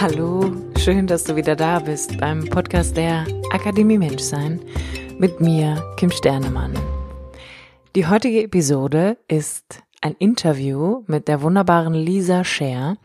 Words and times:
Hallo, 0.00 0.52
schön, 0.78 1.08
dass 1.08 1.24
du 1.24 1.34
wieder 1.34 1.56
da 1.56 1.80
bist 1.80 2.18
beim 2.18 2.48
Podcast 2.48 2.96
der 2.96 3.26
Akademie 3.50 3.98
Menschsein 3.98 4.60
mit 5.18 5.40
mir, 5.40 5.82
Kim 5.96 6.12
Sternemann. 6.12 6.72
Die 7.96 8.06
heutige 8.06 8.44
Episode 8.44 9.18
ist 9.26 9.82
ein 10.00 10.14
Interview 10.20 11.02
mit 11.08 11.26
der 11.26 11.42
wunderbaren 11.42 11.94
Lisa 11.94 12.44
Scher, 12.44 12.96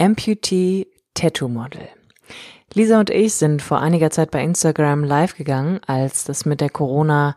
Amputee 0.00 0.86
Tattoo 1.12 1.48
Model. 1.48 1.86
Lisa 2.72 2.98
und 2.98 3.10
ich 3.10 3.34
sind 3.34 3.60
vor 3.60 3.82
einiger 3.82 4.08
Zeit 4.10 4.30
bei 4.30 4.42
Instagram 4.42 5.04
live 5.04 5.36
gegangen, 5.36 5.80
als 5.86 6.24
das 6.24 6.46
mit 6.46 6.62
der 6.62 6.70
Corona 6.70 7.36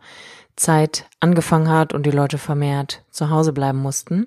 Zeit 0.56 1.04
angefangen 1.20 1.68
hat 1.68 1.92
und 1.92 2.06
die 2.06 2.10
Leute 2.10 2.38
vermehrt 2.38 3.04
zu 3.10 3.28
Hause 3.28 3.52
bleiben 3.52 3.78
mussten. 3.78 4.26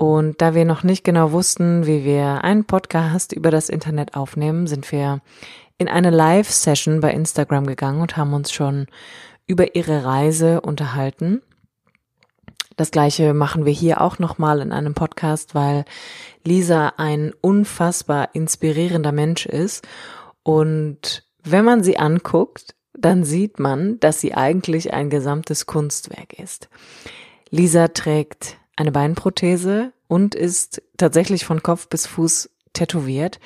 Und 0.00 0.40
da 0.40 0.54
wir 0.54 0.64
noch 0.64 0.82
nicht 0.82 1.04
genau 1.04 1.32
wussten, 1.32 1.84
wie 1.84 2.06
wir 2.06 2.42
einen 2.42 2.64
Podcast 2.64 3.34
über 3.34 3.50
das 3.50 3.68
Internet 3.68 4.14
aufnehmen, 4.14 4.66
sind 4.66 4.90
wir 4.92 5.20
in 5.76 5.88
eine 5.88 6.08
Live-Session 6.08 7.00
bei 7.00 7.12
Instagram 7.12 7.66
gegangen 7.66 8.00
und 8.00 8.16
haben 8.16 8.32
uns 8.32 8.50
schon 8.50 8.86
über 9.46 9.74
ihre 9.74 10.02
Reise 10.02 10.62
unterhalten. 10.62 11.42
Das 12.78 12.92
gleiche 12.92 13.34
machen 13.34 13.66
wir 13.66 13.74
hier 13.74 14.00
auch 14.00 14.18
nochmal 14.18 14.62
in 14.62 14.72
einem 14.72 14.94
Podcast, 14.94 15.54
weil 15.54 15.84
Lisa 16.44 16.94
ein 16.96 17.34
unfassbar 17.42 18.30
inspirierender 18.32 19.12
Mensch 19.12 19.44
ist. 19.44 19.86
Und 20.42 21.24
wenn 21.44 21.66
man 21.66 21.82
sie 21.82 21.98
anguckt, 21.98 22.74
dann 22.94 23.22
sieht 23.22 23.58
man, 23.58 24.00
dass 24.00 24.18
sie 24.18 24.32
eigentlich 24.32 24.94
ein 24.94 25.10
gesamtes 25.10 25.66
Kunstwerk 25.66 26.38
ist. 26.38 26.70
Lisa 27.50 27.88
trägt 27.88 28.56
eine 28.80 28.92
Beinprothese 28.92 29.92
und 30.08 30.34
ist 30.34 30.82
tatsächlich 30.96 31.44
von 31.44 31.62
Kopf 31.62 31.88
bis 31.88 32.06
Fuß 32.06 32.48
tätowiert 32.72 33.38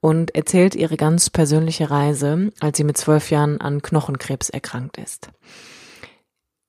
und 0.00 0.34
erzählt 0.34 0.76
ihre 0.76 0.96
ganz 0.96 1.28
persönliche 1.28 1.90
Reise, 1.90 2.52
als 2.60 2.76
sie 2.76 2.84
mit 2.84 2.96
zwölf 2.96 3.30
Jahren 3.30 3.60
an 3.60 3.82
Knochenkrebs 3.82 4.48
erkrankt 4.48 4.96
ist. 4.98 5.30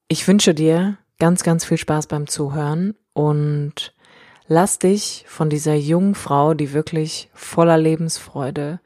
Ich 0.08 0.28
wünsche 0.28 0.56
dir 0.56 0.98
ganz, 1.20 1.44
ganz 1.44 1.64
viel 1.64 1.78
Spaß 1.78 2.08
beim 2.08 2.28
Zuhören 2.28 2.96
und 3.14 3.94
lass 4.48 4.80
dich 4.80 5.26
von 5.28 5.52
dieser 5.52 5.76
jungen 5.76 6.16
Frau, 6.16 6.56
die 6.56 6.74
wirklich 6.74 7.30
voller 7.34 7.78
Lebensfreude, 7.78 8.80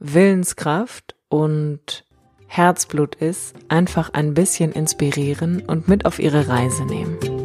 Willenskraft 0.00 1.14
und 1.28 2.04
Herzblut 2.48 3.14
ist, 3.14 3.54
einfach 3.68 4.14
ein 4.14 4.34
bisschen 4.34 4.72
inspirieren 4.72 5.62
und 5.62 5.86
mit 5.86 6.06
auf 6.06 6.18
ihre 6.18 6.48
Reise 6.48 6.84
nehmen. 6.86 7.37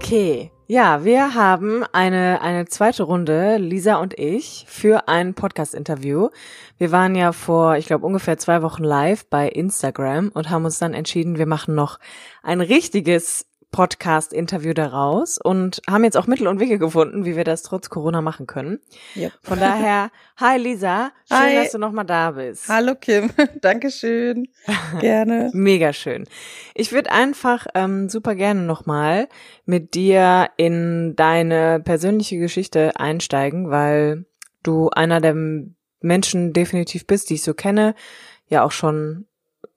Okay. 0.00 0.52
Ja, 0.68 1.04
wir 1.04 1.34
haben 1.34 1.82
eine, 1.92 2.40
eine 2.40 2.66
zweite 2.66 3.02
Runde, 3.02 3.56
Lisa 3.56 3.96
und 3.96 4.16
ich, 4.16 4.64
für 4.68 5.08
ein 5.08 5.34
Podcast-Interview. 5.34 6.28
Wir 6.78 6.92
waren 6.92 7.16
ja 7.16 7.32
vor, 7.32 7.76
ich 7.76 7.86
glaube, 7.86 8.06
ungefähr 8.06 8.38
zwei 8.38 8.62
Wochen 8.62 8.84
live 8.84 9.26
bei 9.26 9.48
Instagram 9.48 10.30
und 10.32 10.50
haben 10.50 10.64
uns 10.64 10.78
dann 10.78 10.94
entschieden, 10.94 11.36
wir 11.36 11.46
machen 11.46 11.74
noch 11.74 11.98
ein 12.44 12.60
richtiges 12.60 13.46
Podcast-Interview 13.70 14.72
daraus 14.72 15.38
und 15.38 15.82
haben 15.88 16.04
jetzt 16.04 16.16
auch 16.16 16.26
Mittel 16.26 16.46
und 16.46 16.58
Wege 16.58 16.78
gefunden, 16.78 17.24
wie 17.24 17.36
wir 17.36 17.44
das 17.44 17.62
trotz 17.62 17.90
Corona 17.90 18.22
machen 18.22 18.46
können. 18.46 18.80
Ja. 19.14 19.28
Von 19.42 19.60
daher, 19.60 20.10
hi 20.36 20.58
Lisa, 20.58 21.12
schön, 21.28 21.38
hi. 21.38 21.54
dass 21.56 21.72
du 21.72 21.78
nochmal 21.78 22.06
da 22.06 22.30
bist. 22.32 22.68
Hallo 22.68 22.94
Kim, 22.94 23.30
Dankeschön, 23.60 24.48
gerne. 25.00 25.50
Mega 25.52 25.92
schön. 25.92 26.24
Ich 26.74 26.92
würde 26.92 27.12
einfach 27.12 27.66
ähm, 27.74 28.08
super 28.08 28.34
gerne 28.34 28.62
nochmal 28.62 29.28
mit 29.66 29.94
dir 29.94 30.48
in 30.56 31.14
deine 31.16 31.80
persönliche 31.80 32.38
Geschichte 32.38 32.92
einsteigen, 32.96 33.70
weil 33.70 34.24
du 34.62 34.88
einer 34.90 35.20
der 35.20 35.34
Menschen 36.00 36.52
definitiv 36.52 37.06
bist, 37.06 37.30
die 37.30 37.34
ich 37.34 37.42
so 37.42 37.54
kenne, 37.54 37.94
ja 38.48 38.64
auch 38.64 38.72
schon 38.72 39.26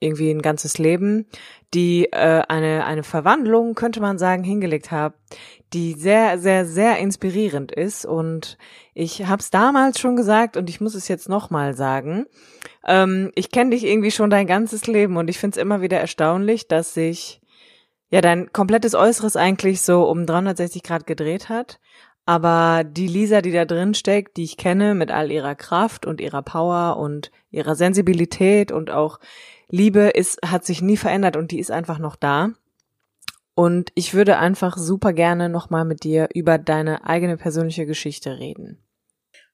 irgendwie 0.02 0.32
ein 0.32 0.42
ganzes 0.42 0.78
Leben, 0.78 1.28
die 1.74 2.08
äh, 2.12 2.42
eine, 2.48 2.86
eine 2.86 3.04
Verwandlung, 3.04 3.76
könnte 3.76 4.02
man 4.02 4.18
sagen, 4.18 4.44
hingelegt 4.44 4.92
habe, 4.92 5.16
die 5.74 5.94
sehr, 5.94 6.38
sehr, 6.38 6.66
sehr 6.66 6.98
inspirierend 6.98 7.72
ist. 7.72 8.06
Und 8.06 8.58
ich 8.94 9.26
habe 9.28 9.40
es 9.40 9.52
damals 9.52 10.00
schon 10.00 10.18
gesagt 10.18 10.58
und 10.58 10.70
ich 10.70 10.82
muss 10.82 10.96
es 10.96 11.08
jetzt 11.08 11.30
nochmal 11.30 11.76
sagen. 11.76 12.26
Ähm, 12.86 13.32
ich 13.36 13.52
kenne 13.52 13.70
dich 13.70 13.86
irgendwie 13.86 14.12
schon 14.12 14.30
dein 14.30 14.48
ganzes 14.48 14.88
Leben 14.88 15.16
und 15.18 15.30
ich 15.30 15.40
finde 15.40 15.56
es 15.56 15.62
immer 15.62 15.82
wieder 15.82 16.00
erstaunlich, 16.00 16.68
dass 16.68 16.94
sich 16.94 17.40
ja 18.10 18.20
dein 18.20 18.52
komplettes 18.52 18.96
Äußeres 18.96 19.38
eigentlich 19.38 19.82
so 19.82 20.04
um 20.10 20.26
360 20.26 20.84
Grad 20.84 21.06
gedreht 21.08 21.48
hat. 21.48 21.80
Aber 22.26 22.84
die 22.84 23.08
Lisa, 23.08 23.42
die 23.42 23.52
da 23.52 23.66
drin 23.66 23.94
steckt, 23.94 24.38
die 24.38 24.44
ich 24.44 24.58
kenne, 24.58 24.94
mit 24.94 25.12
all 25.12 25.32
ihrer 25.32 25.56
Kraft 25.56 26.06
und 26.06 26.22
ihrer 26.22 26.44
Power 26.44 26.98
und 26.98 27.32
ihrer 27.50 27.76
Sensibilität 27.76 28.72
und 28.72 28.92
auch 28.92 29.20
Liebe 29.72 30.10
ist, 30.10 30.40
hat 30.46 30.66
sich 30.66 30.82
nie 30.82 30.98
verändert 30.98 31.38
und 31.38 31.52
die 31.52 31.60
ist 31.60 31.72
einfach 31.72 31.98
noch 31.98 32.16
da. 32.16 32.52
Und 33.56 33.92
ich 33.96 34.14
würde 34.14 34.38
einfach 34.38 34.78
super 34.78 35.14
gerne 35.14 35.50
nochmal 35.50 35.86
mit 35.86 36.04
dir 36.04 36.30
über 36.34 36.58
deine 36.58 37.06
eigene 37.06 37.38
persönliche 37.38 37.86
Geschichte 37.86 38.38
reden. 38.38 38.78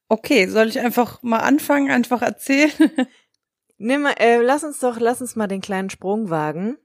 Okay, 0.09 0.47
soll 0.47 0.67
ich 0.67 0.79
einfach 0.79 1.21
mal 1.21 1.39
anfangen, 1.39 1.91
einfach 1.91 2.21
erzählen? 2.21 2.71
Nimm, 3.77 4.05
äh, 4.05 4.41
lass 4.41 4.63
uns 4.63 4.79
doch, 4.79 4.99
lass 4.99 5.21
uns 5.21 5.35
mal 5.35 5.47
den 5.47 5.61
kleinen 5.61 5.89
Sprung 5.89 6.29
wagen 6.29 6.77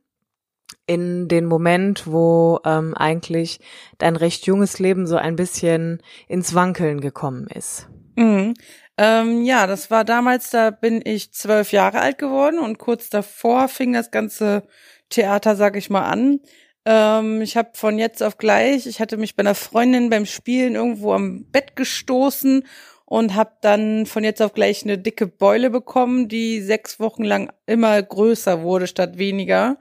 in 0.87 1.28
den 1.28 1.47
Moment, 1.47 2.06
wo 2.06 2.60
ähm, 2.65 2.94
eigentlich 2.94 3.60
dein 3.98 4.16
recht 4.16 4.47
junges 4.47 4.78
Leben 4.78 5.06
so 5.06 5.16
ein 5.16 5.37
bisschen 5.37 6.03
ins 6.28 6.54
Wankeln 6.54 7.00
gekommen 7.00 7.47
ist. 7.47 7.88
Mhm. 8.16 8.54
Ähm, 8.98 9.42
ja, 9.44 9.66
das 9.66 9.91
war 9.91 10.04
damals, 10.04 10.50
da 10.50 10.70
bin 10.70 11.00
ich 11.04 11.32
zwölf 11.32 11.72
Jahre 11.72 12.00
alt 12.00 12.19
geworden 12.19 12.58
und 12.58 12.78
kurz 12.78 13.08
davor 13.08 13.69
fing 13.69 13.92
das 13.92 14.10
ganze 14.10 14.64
Theater, 15.08 15.56
sag 15.56 15.76
ich 15.76 15.91
mal, 15.91 16.04
an. 16.04 16.41
Ähm, 16.84 17.41
ich 17.41 17.56
habe 17.56 17.70
von 17.75 17.98
jetzt 17.98 18.22
auf 18.22 18.38
gleich, 18.38 18.86
ich 18.86 19.00
hatte 19.00 19.16
mich 19.16 19.36
bei 19.36 19.42
einer 19.42 19.54
Freundin 19.54 20.10
beim 20.10 20.26
Spielen 20.26 20.75
irgendwo 20.75 21.12
am 21.12 21.44
Bett 21.50 21.76
gestoßen 21.76 22.64
und 23.04 23.34
habe 23.34 23.53
dann 23.60 24.06
von 24.06 24.25
jetzt 24.25 24.42
auf 24.42 24.53
gleich 24.53 24.82
eine 24.84 24.98
dicke 24.98 25.26
Beule 25.26 25.70
bekommen, 25.70 26.28
die 26.28 26.60
sechs 26.60 26.98
Wochen 27.00 27.24
lang 27.24 27.53
immer 27.66 28.03
größer 28.03 28.62
wurde 28.62 28.86
statt 28.86 29.19
weniger 29.19 29.78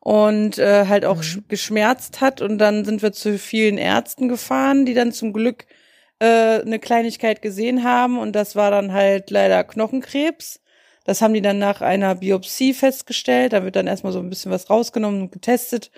und 0.00 0.58
äh, 0.58 0.86
halt 0.86 1.04
auch 1.04 1.22
mhm. 1.22 1.44
geschmerzt 1.48 2.20
hat. 2.20 2.42
Und 2.42 2.58
dann 2.58 2.84
sind 2.84 3.02
wir 3.02 3.12
zu 3.12 3.38
vielen 3.38 3.78
Ärzten 3.78 4.28
gefahren, 4.28 4.84
die 4.86 4.94
dann 4.94 5.12
zum 5.12 5.32
Glück 5.32 5.66
äh, 6.24 6.62
eine 6.62 6.78
Kleinigkeit 6.78 7.42
gesehen 7.42 7.84
haben 7.84 8.18
und 8.18 8.32
das 8.32 8.56
war 8.56 8.70
dann 8.70 8.92
halt 8.94 9.30
leider 9.30 9.62
Knochenkrebs. 9.62 10.60
Das 11.04 11.20
haben 11.20 11.34
die 11.34 11.42
dann 11.42 11.58
nach 11.58 11.82
einer 11.82 12.14
Biopsie 12.14 12.72
festgestellt. 12.72 13.52
Da 13.52 13.62
wird 13.62 13.76
dann 13.76 13.86
erstmal 13.86 14.12
so 14.14 14.20
ein 14.20 14.30
bisschen 14.30 14.50
was 14.50 14.70
rausgenommen 14.70 15.22
und 15.22 15.32
getestet. 15.32 15.90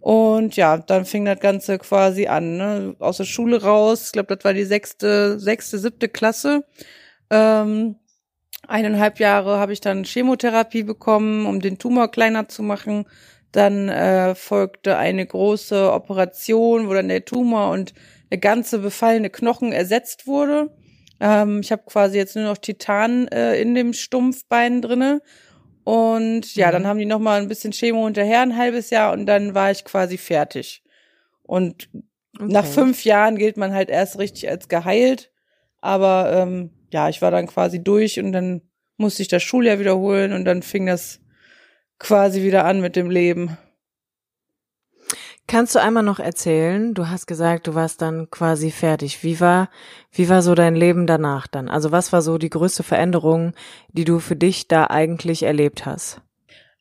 Und 0.00 0.56
ja, 0.56 0.78
dann 0.78 1.04
fing 1.04 1.26
das 1.26 1.38
Ganze 1.40 1.78
quasi 1.78 2.26
an, 2.28 2.56
ne? 2.56 2.96
aus 2.98 3.18
der 3.18 3.24
Schule 3.24 3.62
raus. 3.62 4.06
Ich 4.06 4.12
glaube, 4.12 4.34
das 4.34 4.44
war 4.44 4.54
die 4.54 4.64
sechste, 4.64 5.38
sechste, 5.38 5.78
siebte 5.78 6.08
Klasse. 6.08 6.64
Ähm, 7.30 7.96
eineinhalb 8.66 9.20
Jahre 9.20 9.58
habe 9.58 9.74
ich 9.74 9.82
dann 9.82 10.04
Chemotherapie 10.04 10.82
bekommen, 10.82 11.44
um 11.46 11.60
den 11.60 11.78
Tumor 11.78 12.10
kleiner 12.10 12.48
zu 12.48 12.62
machen. 12.62 13.04
Dann 13.52 13.90
äh, 13.90 14.34
folgte 14.34 14.96
eine 14.96 15.26
große 15.26 15.92
Operation, 15.92 16.88
wo 16.88 16.94
dann 16.94 17.08
der 17.08 17.24
Tumor 17.26 17.70
und 17.70 17.92
der 18.34 18.40
ganze 18.40 18.80
befallene 18.80 19.30
Knochen 19.30 19.70
ersetzt 19.70 20.26
wurde. 20.26 20.68
Ähm, 21.20 21.60
ich 21.60 21.70
habe 21.70 21.84
quasi 21.86 22.16
jetzt 22.16 22.34
nur 22.34 22.46
noch 22.46 22.58
Titan 22.58 23.28
äh, 23.28 23.60
in 23.60 23.76
dem 23.76 23.92
Stumpfbein 23.92 24.82
drinne. 24.82 25.22
Und 25.84 26.56
ja, 26.56 26.66
mhm. 26.66 26.72
dann 26.72 26.86
haben 26.88 26.98
die 26.98 27.04
noch 27.04 27.20
mal 27.20 27.40
ein 27.40 27.46
bisschen 27.46 27.70
Chemo 27.70 28.04
hinterher, 28.06 28.40
ein 28.40 28.56
halbes 28.56 28.90
Jahr, 28.90 29.12
und 29.12 29.26
dann 29.26 29.54
war 29.54 29.70
ich 29.70 29.84
quasi 29.84 30.18
fertig. 30.18 30.82
Und 31.44 31.88
okay. 32.34 32.52
nach 32.52 32.66
fünf 32.66 33.04
Jahren 33.04 33.38
gilt 33.38 33.56
man 33.56 33.72
halt 33.72 33.88
erst 33.88 34.18
richtig 34.18 34.48
als 34.48 34.66
geheilt. 34.68 35.30
Aber 35.80 36.32
ähm, 36.34 36.70
ja, 36.92 37.08
ich 37.08 37.22
war 37.22 37.30
dann 37.30 37.46
quasi 37.46 37.84
durch 37.84 38.18
und 38.18 38.32
dann 38.32 38.62
musste 38.96 39.22
ich 39.22 39.28
das 39.28 39.44
Schuljahr 39.44 39.78
wiederholen 39.78 40.32
und 40.32 40.44
dann 40.44 40.62
fing 40.62 40.86
das 40.86 41.20
quasi 42.00 42.42
wieder 42.42 42.64
an 42.64 42.80
mit 42.80 42.96
dem 42.96 43.10
Leben. 43.10 43.56
Kannst 45.46 45.74
du 45.74 45.78
einmal 45.78 46.02
noch 46.02 46.20
erzählen? 46.20 46.94
Du 46.94 47.08
hast 47.08 47.26
gesagt, 47.26 47.66
du 47.66 47.74
warst 47.74 48.00
dann 48.00 48.30
quasi 48.30 48.70
fertig. 48.70 49.22
Wie 49.22 49.40
war, 49.40 49.68
wie 50.10 50.28
war 50.30 50.40
so 50.40 50.54
dein 50.54 50.74
Leben 50.74 51.06
danach 51.06 51.46
dann? 51.46 51.68
Also 51.68 51.92
was 51.92 52.12
war 52.12 52.22
so 52.22 52.38
die 52.38 52.48
größte 52.48 52.82
Veränderung, 52.82 53.52
die 53.92 54.04
du 54.04 54.20
für 54.20 54.36
dich 54.36 54.68
da 54.68 54.86
eigentlich 54.86 55.42
erlebt 55.42 55.84
hast? 55.84 56.22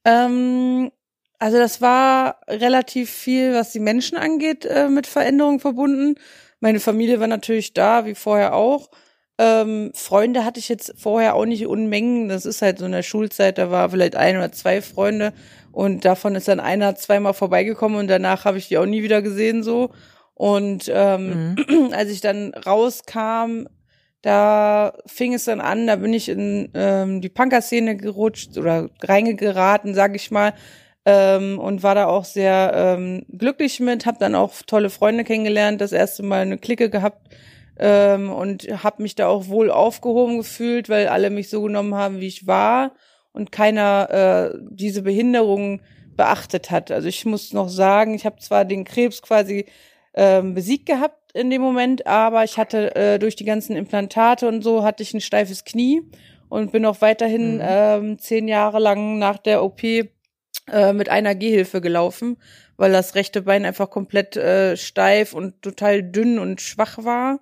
Ähm, 0.06 0.92
also 1.39 1.57
das 1.57 1.81
war 1.81 2.38
relativ 2.48 3.10
viel, 3.10 3.54
was 3.54 3.74
die 3.74 3.81
Menschen 3.81 4.18
angeht, 4.18 4.66
äh, 4.66 4.88
mit 4.88 5.07
Veränderungen 5.07 5.59
verbunden. 5.59 6.16
Meine 6.62 6.80
Familie 6.80 7.19
war 7.19 7.27
natürlich 7.27 7.74
da, 7.74 8.06
wie 8.06 8.16
vorher 8.16 8.56
auch. 8.56 8.89
Ähm, 9.38 9.92
Freunde 9.94 10.45
hatte 10.45 10.59
ich 10.62 10.69
jetzt 10.69 10.94
vorher 10.98 11.36
auch 11.36 11.45
nicht 11.45 11.68
Unmengen. 11.68 12.30
Das 12.30 12.45
ist 12.45 12.62
halt 12.62 12.80
so 12.80 12.86
in 12.86 12.94
der 12.94 13.04
Schulzeit, 13.04 13.57
da 13.57 13.71
war 13.71 13.89
vielleicht 13.89 14.16
ein 14.16 14.38
oder 14.38 14.54
zwei 14.54 14.81
Freunde 14.81 15.33
und 15.74 16.06
davon 16.06 16.36
ist 16.36 16.48
dann 16.48 16.60
einer 16.60 16.96
zweimal 16.96 17.34
vorbeigekommen 17.34 17.98
und 17.98 18.08
danach 18.08 18.46
habe 18.46 18.60
ich 18.60 18.68
die 18.68 18.78
auch 18.78 18.86
nie 18.86 19.02
wieder 19.02 19.24
gesehen 19.24 19.64
so. 19.64 19.90
Und 20.36 20.90
ähm, 20.94 21.56
mhm. 21.56 21.90
als 21.94 22.12
ich 22.12 22.22
dann 22.22 22.54
rauskam, 22.54 23.66
da 24.22 24.94
fing 25.08 25.34
es 25.34 25.46
dann 25.46 25.60
an, 25.60 25.88
da 25.88 25.96
bin 25.96 26.14
ich 26.14 26.30
in 26.30 26.70
ähm, 26.75 27.22
die 27.22 27.30
Punker-Szene 27.30 27.98
gerutscht 27.98 28.56
oder 28.58 28.90
reingeraten, 29.02 29.96
sag 29.96 30.16
ich 30.16 30.30
mal, 30.30 30.54
ähm, 31.06 31.58
und 31.58 31.81
war 31.81 31.96
da 31.96 32.06
auch 32.06 32.24
sehr 32.24 32.72
ähm, 32.76 33.26
glücklich 33.30 33.80
mit, 33.80 34.06
habe 34.06 34.19
dann 34.19 34.36
auch 34.36 34.54
tolle 34.68 34.92
Freunde 34.92 35.24
kennengelernt, 35.24 35.81
das 35.81 35.92
erste 35.92 36.22
Mal 36.22 36.44
eine 36.44 36.60
Clique 36.60 36.92
gehabt 36.92 37.34
ähm, 37.80 38.31
und 38.31 38.68
habe 38.84 39.02
mich 39.02 39.16
da 39.16 39.28
auch 39.28 39.48
wohl 39.48 39.72
aufgehoben 39.72 40.38
gefühlt, 40.38 40.88
weil 40.88 41.08
alle 41.08 41.31
mich 41.31 41.50
so 41.50 41.64
genommen 41.64 41.96
haben, 41.96 42.19
wie 42.19 42.28
ich 42.28 42.46
war 42.46 42.92
und 43.33 43.51
keiner 43.51 44.53
äh, 44.53 44.57
diese 44.69 45.01
Behinderung 45.01 45.81
beachtet 46.15 46.71
hat. 46.71 46.91
Also 46.91 47.07
ich 47.07 47.25
muss 47.25 47.53
noch 47.53 47.69
sagen, 47.69 48.13
ich 48.13 48.25
habe 48.25 48.39
zwar 48.39 48.65
den 48.65 48.85
Krebs 48.85 49.21
quasi 49.21 49.65
ähm, 50.13 50.53
besiegt 50.53 50.85
gehabt 50.85 51.33
in 51.33 51.50
dem 51.50 51.62
Moment, 51.62 52.06
aber 52.06 52.44
ich 52.44 52.57
hatte 52.57 52.95
äh, 52.95 53.19
durch 53.19 53.35
die 53.35 53.45
ganzen 53.45 53.75
Implantate 53.75 54.47
und 54.47 54.63
so 54.63 54.83
hatte 54.83 55.03
ich 55.03 55.13
ein 55.13 55.21
steifes 55.21 55.65
Knie 55.65 56.03
und 56.50 56.71
bin 56.71 56.85
auch 56.85 57.01
weiterhin 57.01 57.56
mhm. 57.56 57.63
ähm, 57.63 58.19
zehn 58.19 58.47
Jahre 58.47 58.80
lang 58.80 59.18
nach 59.18 59.39
der 59.39 59.63
OP 59.63 59.83
äh, 59.83 60.94
mit 60.94 61.09
einer 61.09 61.33
Gehhilfe 61.33 61.81
gelaufen, 61.81 62.38
weil 62.77 62.91
das 62.91 63.15
rechte 63.15 63.41
Bein 63.41 63.65
einfach 63.65 63.89
komplett 63.89 64.38
äh, 64.38 64.77
steif 64.77 65.33
und 65.33 65.62
total 65.62 66.03
dünn 66.03 66.38
und 66.38 66.62
schwach 66.62 67.03
war, 67.03 67.39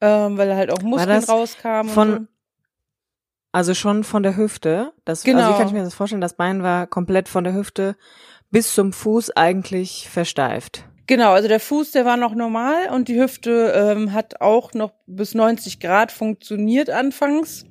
ähm, 0.00 0.36
weil 0.36 0.54
halt 0.56 0.70
auch 0.72 0.82
Muskeln 0.82 1.22
rauskamen. 1.24 1.92
Von, 1.92 2.10
so. 2.10 2.26
Also 3.52 3.74
schon 3.74 4.04
von 4.04 4.22
der 4.22 4.36
Hüfte. 4.36 4.92
Das, 5.04 5.24
genau. 5.24 5.40
Also 5.40 5.52
wie 5.52 5.58
kann 5.58 5.66
ich 5.66 5.72
mir 5.72 5.82
das 5.82 5.94
vorstellen? 5.94 6.20
Das 6.20 6.34
Bein 6.34 6.62
war 6.62 6.86
komplett 6.86 7.28
von 7.28 7.44
der 7.44 7.54
Hüfte 7.54 7.96
bis 8.50 8.74
zum 8.74 8.92
Fuß 8.92 9.30
eigentlich 9.36 10.08
versteift. 10.08 10.84
Genau, 11.06 11.32
also 11.32 11.48
der 11.48 11.58
Fuß, 11.58 11.90
der 11.90 12.04
war 12.04 12.16
noch 12.16 12.36
normal 12.36 12.88
und 12.94 13.08
die 13.08 13.20
Hüfte 13.20 13.72
ähm, 13.74 14.12
hat 14.12 14.40
auch 14.40 14.74
noch 14.74 14.92
bis 15.06 15.34
90 15.34 15.80
Grad 15.80 16.12
funktioniert 16.12 16.88
anfangs. 16.88 17.64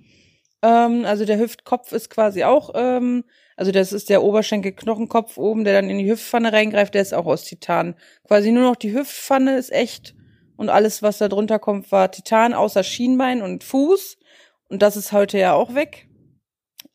Ähm, 0.61 1.05
also 1.05 1.23
der 1.23 1.39
Hüftkopf 1.39 1.93
ist 1.93 2.09
quasi 2.09 2.43
auch, 2.43 2.71
ähm, 2.75 3.23
also 3.55 3.71
das 3.71 3.93
ist 3.93 4.09
der 4.09 4.23
Oberschenkelknochenkopf 4.23 5.37
oben, 5.37 5.63
der 5.63 5.73
dann 5.73 5.89
in 5.89 5.99
die 5.99 6.11
Hüftpfanne 6.11 6.51
reingreift, 6.51 6.93
der 6.93 7.01
ist 7.01 7.13
auch 7.13 7.27
aus 7.27 7.45
Titan. 7.45 7.95
Quasi 8.27 8.51
nur 8.51 8.63
noch 8.63 8.75
die 8.75 8.93
Hüftpfanne 8.93 9.57
ist 9.57 9.71
echt 9.71 10.15
und 10.57 10.67
alles, 10.67 11.01
was 11.01 11.19
da 11.19 11.29
drunter 11.29 11.59
kommt, 11.59 11.89
war 11.93 12.11
Titan, 12.11 12.53
außer 12.53 12.83
Schienbein 12.83 13.41
und 13.41 13.63
Fuß. 13.63 14.17
Und 14.69 14.81
das 14.81 14.95
ist 14.95 15.11
heute 15.11 15.37
ja 15.37 15.53
auch 15.53 15.75
weg. 15.75 16.07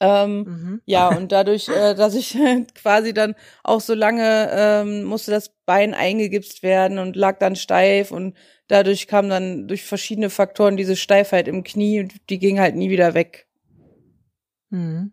Ähm, 0.00 0.38
mhm. 0.38 0.82
Ja, 0.86 1.08
und 1.08 1.30
dadurch, 1.32 1.68
äh, 1.68 1.94
dass 1.94 2.14
ich 2.14 2.36
quasi 2.74 3.14
dann 3.14 3.34
auch 3.62 3.80
so 3.80 3.94
lange 3.94 4.50
ähm, 4.52 5.04
musste 5.04 5.30
das 5.30 5.50
Bein 5.66 5.94
eingegipst 5.94 6.62
werden 6.62 6.98
und 6.98 7.16
lag 7.16 7.38
dann 7.38 7.56
steif 7.56 8.10
und 8.10 8.36
dadurch 8.68 9.06
kam 9.06 9.28
dann 9.28 9.68
durch 9.68 9.84
verschiedene 9.84 10.30
Faktoren 10.30 10.76
diese 10.76 10.96
Steifheit 10.96 11.48
im 11.48 11.64
Knie 11.64 12.00
und 12.00 12.14
die 12.28 12.38
ging 12.38 12.60
halt 12.60 12.74
nie 12.74 12.90
wieder 12.90 13.14
weg. 13.14 13.46
Mhm. 14.70 15.12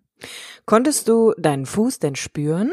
Konntest 0.66 1.08
du 1.08 1.34
deinen 1.38 1.66
Fuß 1.66 2.00
denn 2.00 2.16
spüren? 2.16 2.72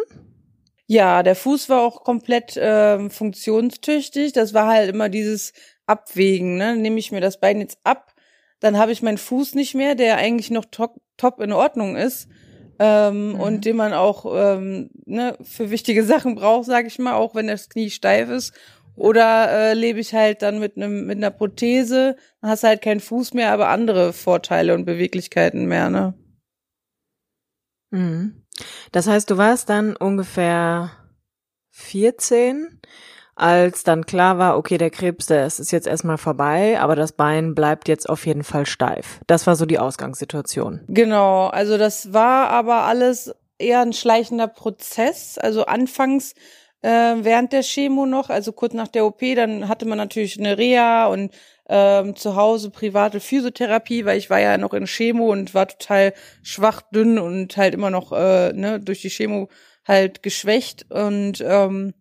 Ja, 0.86 1.22
der 1.22 1.36
Fuß 1.36 1.68
war 1.68 1.82
auch 1.82 2.02
komplett 2.02 2.56
äh, 2.56 3.10
funktionstüchtig. 3.10 4.32
Das 4.32 4.54
war 4.54 4.68
halt 4.68 4.88
immer 4.88 5.08
dieses 5.08 5.52
Abwägen. 5.86 6.56
Ne? 6.56 6.76
Nehme 6.76 6.98
ich 6.98 7.12
mir 7.12 7.20
das 7.20 7.40
Bein 7.40 7.60
jetzt 7.60 7.78
ab, 7.84 8.14
dann 8.60 8.78
habe 8.78 8.92
ich 8.92 9.02
meinen 9.02 9.18
Fuß 9.18 9.54
nicht 9.54 9.74
mehr, 9.74 9.94
der 9.94 10.16
eigentlich 10.16 10.50
noch 10.50 10.64
top, 10.70 11.00
top 11.16 11.40
in 11.40 11.52
Ordnung 11.52 11.96
ist 11.96 12.28
ähm, 12.78 13.32
mhm. 13.32 13.40
und 13.40 13.64
den 13.64 13.76
man 13.76 13.92
auch 13.92 14.26
ähm, 14.34 14.90
ne, 15.04 15.36
für 15.42 15.70
wichtige 15.70 16.04
Sachen 16.04 16.34
braucht, 16.34 16.66
sage 16.66 16.86
ich 16.88 16.98
mal, 16.98 17.14
auch 17.14 17.34
wenn 17.34 17.46
das 17.46 17.68
Knie 17.68 17.90
steif 17.90 18.28
ist. 18.30 18.52
Oder 18.94 19.50
äh, 19.50 19.74
lebe 19.74 20.00
ich 20.00 20.12
halt 20.12 20.42
dann 20.42 20.58
mit 20.58 20.76
einem 20.76 21.06
mit 21.06 21.18
einer 21.18 21.30
Prothese, 21.30 22.16
dann 22.40 22.50
hast 22.50 22.64
du 22.64 22.68
halt 22.68 22.82
keinen 22.82 22.98
Fuß 22.98 23.32
mehr, 23.32 23.52
aber 23.52 23.68
andere 23.68 24.12
Vorteile 24.12 24.74
und 24.74 24.86
Beweglichkeiten 24.86 25.66
mehr, 25.66 25.88
ne? 25.88 26.14
Mhm. 27.90 28.44
Das 28.90 29.06
heißt, 29.06 29.30
du 29.30 29.36
warst 29.36 29.68
dann 29.68 29.94
ungefähr 29.94 30.90
14 31.70 32.80
als 33.38 33.84
dann 33.84 34.04
klar 34.04 34.38
war, 34.38 34.56
okay, 34.56 34.78
der 34.78 34.90
Krebs, 34.90 35.26
der 35.26 35.46
ist 35.46 35.70
jetzt 35.70 35.86
erstmal 35.86 36.18
vorbei, 36.18 36.80
aber 36.80 36.96
das 36.96 37.12
Bein 37.12 37.54
bleibt 37.54 37.88
jetzt 37.88 38.08
auf 38.08 38.26
jeden 38.26 38.42
Fall 38.42 38.66
steif. 38.66 39.20
Das 39.26 39.46
war 39.46 39.56
so 39.56 39.64
die 39.64 39.78
Ausgangssituation. 39.78 40.80
Genau, 40.88 41.46
also 41.46 41.78
das 41.78 42.12
war 42.12 42.50
aber 42.50 42.82
alles 42.82 43.34
eher 43.58 43.80
ein 43.80 43.92
schleichender 43.92 44.48
Prozess. 44.48 45.38
Also 45.38 45.66
anfangs 45.66 46.34
äh, 46.82 46.88
während 46.88 47.52
der 47.52 47.62
Chemo 47.62 48.06
noch, 48.06 48.30
also 48.30 48.52
kurz 48.52 48.74
nach 48.74 48.88
der 48.88 49.04
OP, 49.06 49.20
dann 49.36 49.68
hatte 49.68 49.86
man 49.86 49.98
natürlich 49.98 50.38
eine 50.38 50.58
Reha 50.58 51.06
und 51.06 51.32
ähm, 51.68 52.16
zu 52.16 52.34
Hause 52.34 52.70
private 52.70 53.20
Physiotherapie, 53.20 54.04
weil 54.04 54.18
ich 54.18 54.30
war 54.30 54.40
ja 54.40 54.58
noch 54.58 54.74
in 54.74 54.86
Chemo 54.86 55.30
und 55.30 55.54
war 55.54 55.68
total 55.68 56.14
schwach, 56.42 56.82
dünn 56.90 57.18
und 57.18 57.56
halt 57.56 57.74
immer 57.74 57.90
noch 57.90 58.12
äh, 58.12 58.52
ne, 58.52 58.80
durch 58.80 59.02
die 59.02 59.10
Chemo 59.10 59.48
halt 59.86 60.22
geschwächt 60.22 60.86
und 60.90 61.42
ähm, 61.46 61.94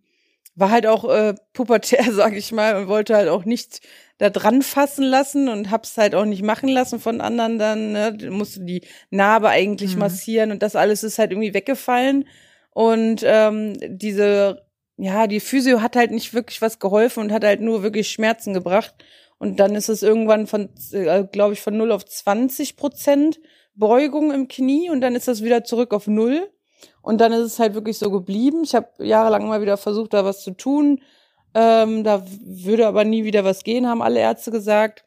war 0.58 0.70
halt 0.70 0.86
auch 0.86 1.08
äh, 1.08 1.34
pubertär, 1.52 2.04
sag 2.12 2.34
ich 2.34 2.52
mal, 2.52 2.76
und 2.76 2.88
wollte 2.88 3.16
halt 3.16 3.28
auch 3.28 3.44
nichts 3.44 3.80
da 4.18 4.30
dran 4.30 4.62
fassen 4.62 5.04
lassen 5.04 5.48
und 5.48 5.70
hab's 5.70 5.96
halt 5.96 6.14
auch 6.14 6.24
nicht 6.24 6.42
machen 6.42 6.68
lassen 6.68 6.98
von 6.98 7.20
anderen 7.20 7.58
dann, 7.58 7.92
ne? 7.92 8.18
musste 8.30 8.64
die 8.64 8.82
Narbe 9.10 9.48
eigentlich 9.48 9.94
mhm. 9.94 10.00
massieren 10.00 10.50
und 10.50 10.62
das 10.62 10.74
alles 10.74 11.04
ist 11.04 11.18
halt 11.18 11.30
irgendwie 11.30 11.54
weggefallen. 11.54 12.26
Und 12.70 13.22
ähm, 13.24 13.74
diese, 13.86 14.66
ja, 14.96 15.26
die 15.28 15.40
Physio 15.40 15.82
hat 15.82 15.96
halt 15.96 16.10
nicht 16.10 16.34
wirklich 16.34 16.60
was 16.60 16.80
geholfen 16.80 17.20
und 17.20 17.32
hat 17.32 17.44
halt 17.44 17.60
nur 17.60 17.82
wirklich 17.82 18.08
Schmerzen 18.08 18.54
gebracht. 18.54 18.94
Und 19.38 19.60
dann 19.60 19.76
ist 19.76 19.88
es 19.88 20.02
irgendwann 20.02 20.48
von, 20.48 20.68
äh, 20.92 21.24
glaube 21.24 21.54
ich, 21.54 21.60
von 21.60 21.76
0 21.76 21.92
auf 21.92 22.04
20 22.04 22.76
Prozent 22.76 23.38
Beugung 23.74 24.32
im 24.32 24.48
Knie 24.48 24.90
und 24.90 25.00
dann 25.00 25.14
ist 25.14 25.28
das 25.28 25.42
wieder 25.42 25.62
zurück 25.62 25.94
auf 25.94 26.08
null. 26.08 26.50
Und 27.08 27.22
dann 27.22 27.32
ist 27.32 27.40
es 27.40 27.58
halt 27.58 27.72
wirklich 27.72 27.96
so 27.96 28.10
geblieben. 28.10 28.64
Ich 28.64 28.74
habe 28.74 28.88
jahrelang 28.98 29.48
mal 29.48 29.62
wieder 29.62 29.78
versucht, 29.78 30.12
da 30.12 30.26
was 30.26 30.42
zu 30.42 30.50
tun. 30.50 31.00
Ähm, 31.54 32.04
da 32.04 32.22
würde 32.44 32.86
aber 32.86 33.02
nie 33.04 33.24
wieder 33.24 33.44
was 33.44 33.64
gehen, 33.64 33.88
haben 33.88 34.02
alle 34.02 34.20
Ärzte 34.20 34.50
gesagt. 34.50 35.06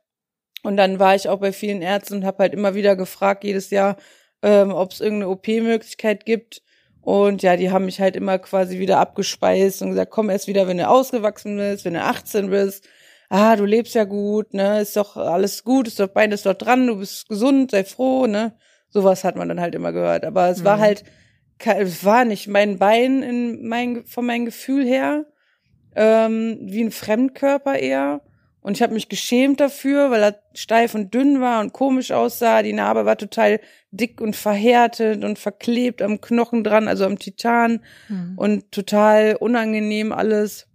Und 0.63 0.77
dann 0.77 0.97
war 0.97 1.13
ich 1.13 1.29
auch 1.29 1.37
bei 1.37 1.53
vielen 1.53 1.83
Ärzten 1.83 2.15
und 2.15 2.25
habe 2.25 2.39
halt 2.39 2.55
immer 2.55 2.73
wieder 2.73 2.95
gefragt, 2.95 3.43
jedes 3.43 3.69
Jahr, 3.69 3.97
ähm, 4.41 4.71
ob 4.71 4.93
es 4.93 4.99
irgendeine 4.99 5.29
OP-Möglichkeit 5.29 6.25
gibt. 6.25 6.63
Und 7.01 7.43
ja, 7.43 7.55
die 7.55 7.69
haben 7.69 7.85
mich 7.85 8.01
halt 8.01 8.15
immer 8.15 8.39
quasi 8.39 8.79
wieder 8.79 8.97
abgespeist 8.97 9.83
und 9.83 9.89
gesagt, 9.89 10.09
komm 10.09 10.31
erst 10.31 10.47
wieder, 10.47 10.67
wenn 10.67 10.79
du 10.79 10.87
ausgewachsen 10.87 11.55
bist, 11.55 11.85
wenn 11.85 11.93
du 11.93 12.01
18 12.01 12.49
bist. 12.49 12.83
Ah, 13.29 13.55
du 13.55 13.65
lebst 13.65 13.93
ja 13.93 14.05
gut, 14.05 14.55
ne, 14.55 14.81
ist 14.81 14.97
doch 14.97 15.17
alles 15.17 15.63
gut, 15.63 15.87
ist 15.87 15.99
doch 15.99 16.07
Bein 16.07 16.31
ist 16.31 16.47
doch 16.47 16.55
dran, 16.55 16.87
du 16.87 16.95
bist 16.95 17.29
gesund, 17.29 17.69
sei 17.69 17.83
froh, 17.83 18.25
ne. 18.25 18.55
Sowas 18.89 19.23
hat 19.23 19.35
man 19.35 19.49
dann 19.49 19.61
halt 19.61 19.75
immer 19.75 19.91
gehört. 19.91 20.25
Aber 20.25 20.49
es 20.49 20.61
mhm. 20.61 20.65
war 20.65 20.79
halt 20.79 21.03
es 21.65 22.03
war 22.03 22.25
nicht 22.25 22.47
mein 22.47 22.77
Bein 22.77 23.23
in 23.23 23.67
mein, 23.67 24.05
von 24.05 24.25
meinem 24.25 24.45
Gefühl 24.45 24.85
her, 24.85 25.25
ähm, 25.95 26.59
wie 26.61 26.83
ein 26.83 26.91
Fremdkörper 26.91 27.77
eher. 27.77 28.21
Und 28.61 28.77
ich 28.77 28.83
habe 28.83 28.93
mich 28.93 29.09
geschämt 29.09 29.59
dafür, 29.59 30.11
weil 30.11 30.21
er 30.21 30.39
steif 30.53 30.93
und 30.93 31.13
dünn 31.13 31.41
war 31.41 31.61
und 31.61 31.73
komisch 31.73 32.11
aussah. 32.11 32.61
Die 32.61 32.73
Narbe 32.73 33.05
war 33.05 33.17
total 33.17 33.59
dick 33.89 34.21
und 34.21 34.35
verhärtet 34.35 35.23
und 35.23 35.39
verklebt 35.39 36.01
am 36.01 36.21
Knochen 36.21 36.63
dran, 36.63 36.87
also 36.87 37.05
am 37.05 37.17
Titan 37.17 37.81
mhm. 38.07 38.33
und 38.37 38.71
total 38.71 39.35
unangenehm 39.35 40.11
alles. 40.11 40.67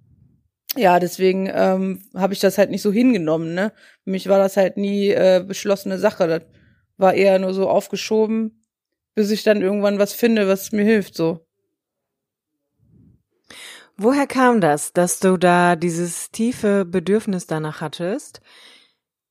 Ja, 0.76 0.98
deswegen 0.98 1.48
ähm, 1.52 2.02
habe 2.14 2.34
ich 2.34 2.40
das 2.40 2.58
halt 2.58 2.70
nicht 2.70 2.82
so 2.82 2.92
hingenommen. 2.92 3.54
Ne? 3.54 3.72
Für 4.02 4.10
mich 4.10 4.28
war 4.28 4.38
das 4.38 4.56
halt 4.56 4.76
nie 4.76 5.10
äh, 5.10 5.42
beschlossene 5.46 5.98
Sache. 5.98 6.26
Das 6.26 6.42
war 6.96 7.14
eher 7.14 7.38
nur 7.38 7.54
so 7.54 7.68
aufgeschoben 7.68 8.65
bis 9.16 9.30
ich 9.30 9.42
dann 9.42 9.62
irgendwann 9.62 9.98
was 9.98 10.12
finde, 10.12 10.46
was 10.46 10.70
mir 10.70 10.84
hilft, 10.84 11.16
so. 11.16 11.40
Woher 13.96 14.26
kam 14.26 14.60
das, 14.60 14.92
dass 14.92 15.20
du 15.20 15.38
da 15.38 15.74
dieses 15.74 16.30
tiefe 16.30 16.84
Bedürfnis 16.84 17.46
danach 17.46 17.80
hattest, 17.80 18.42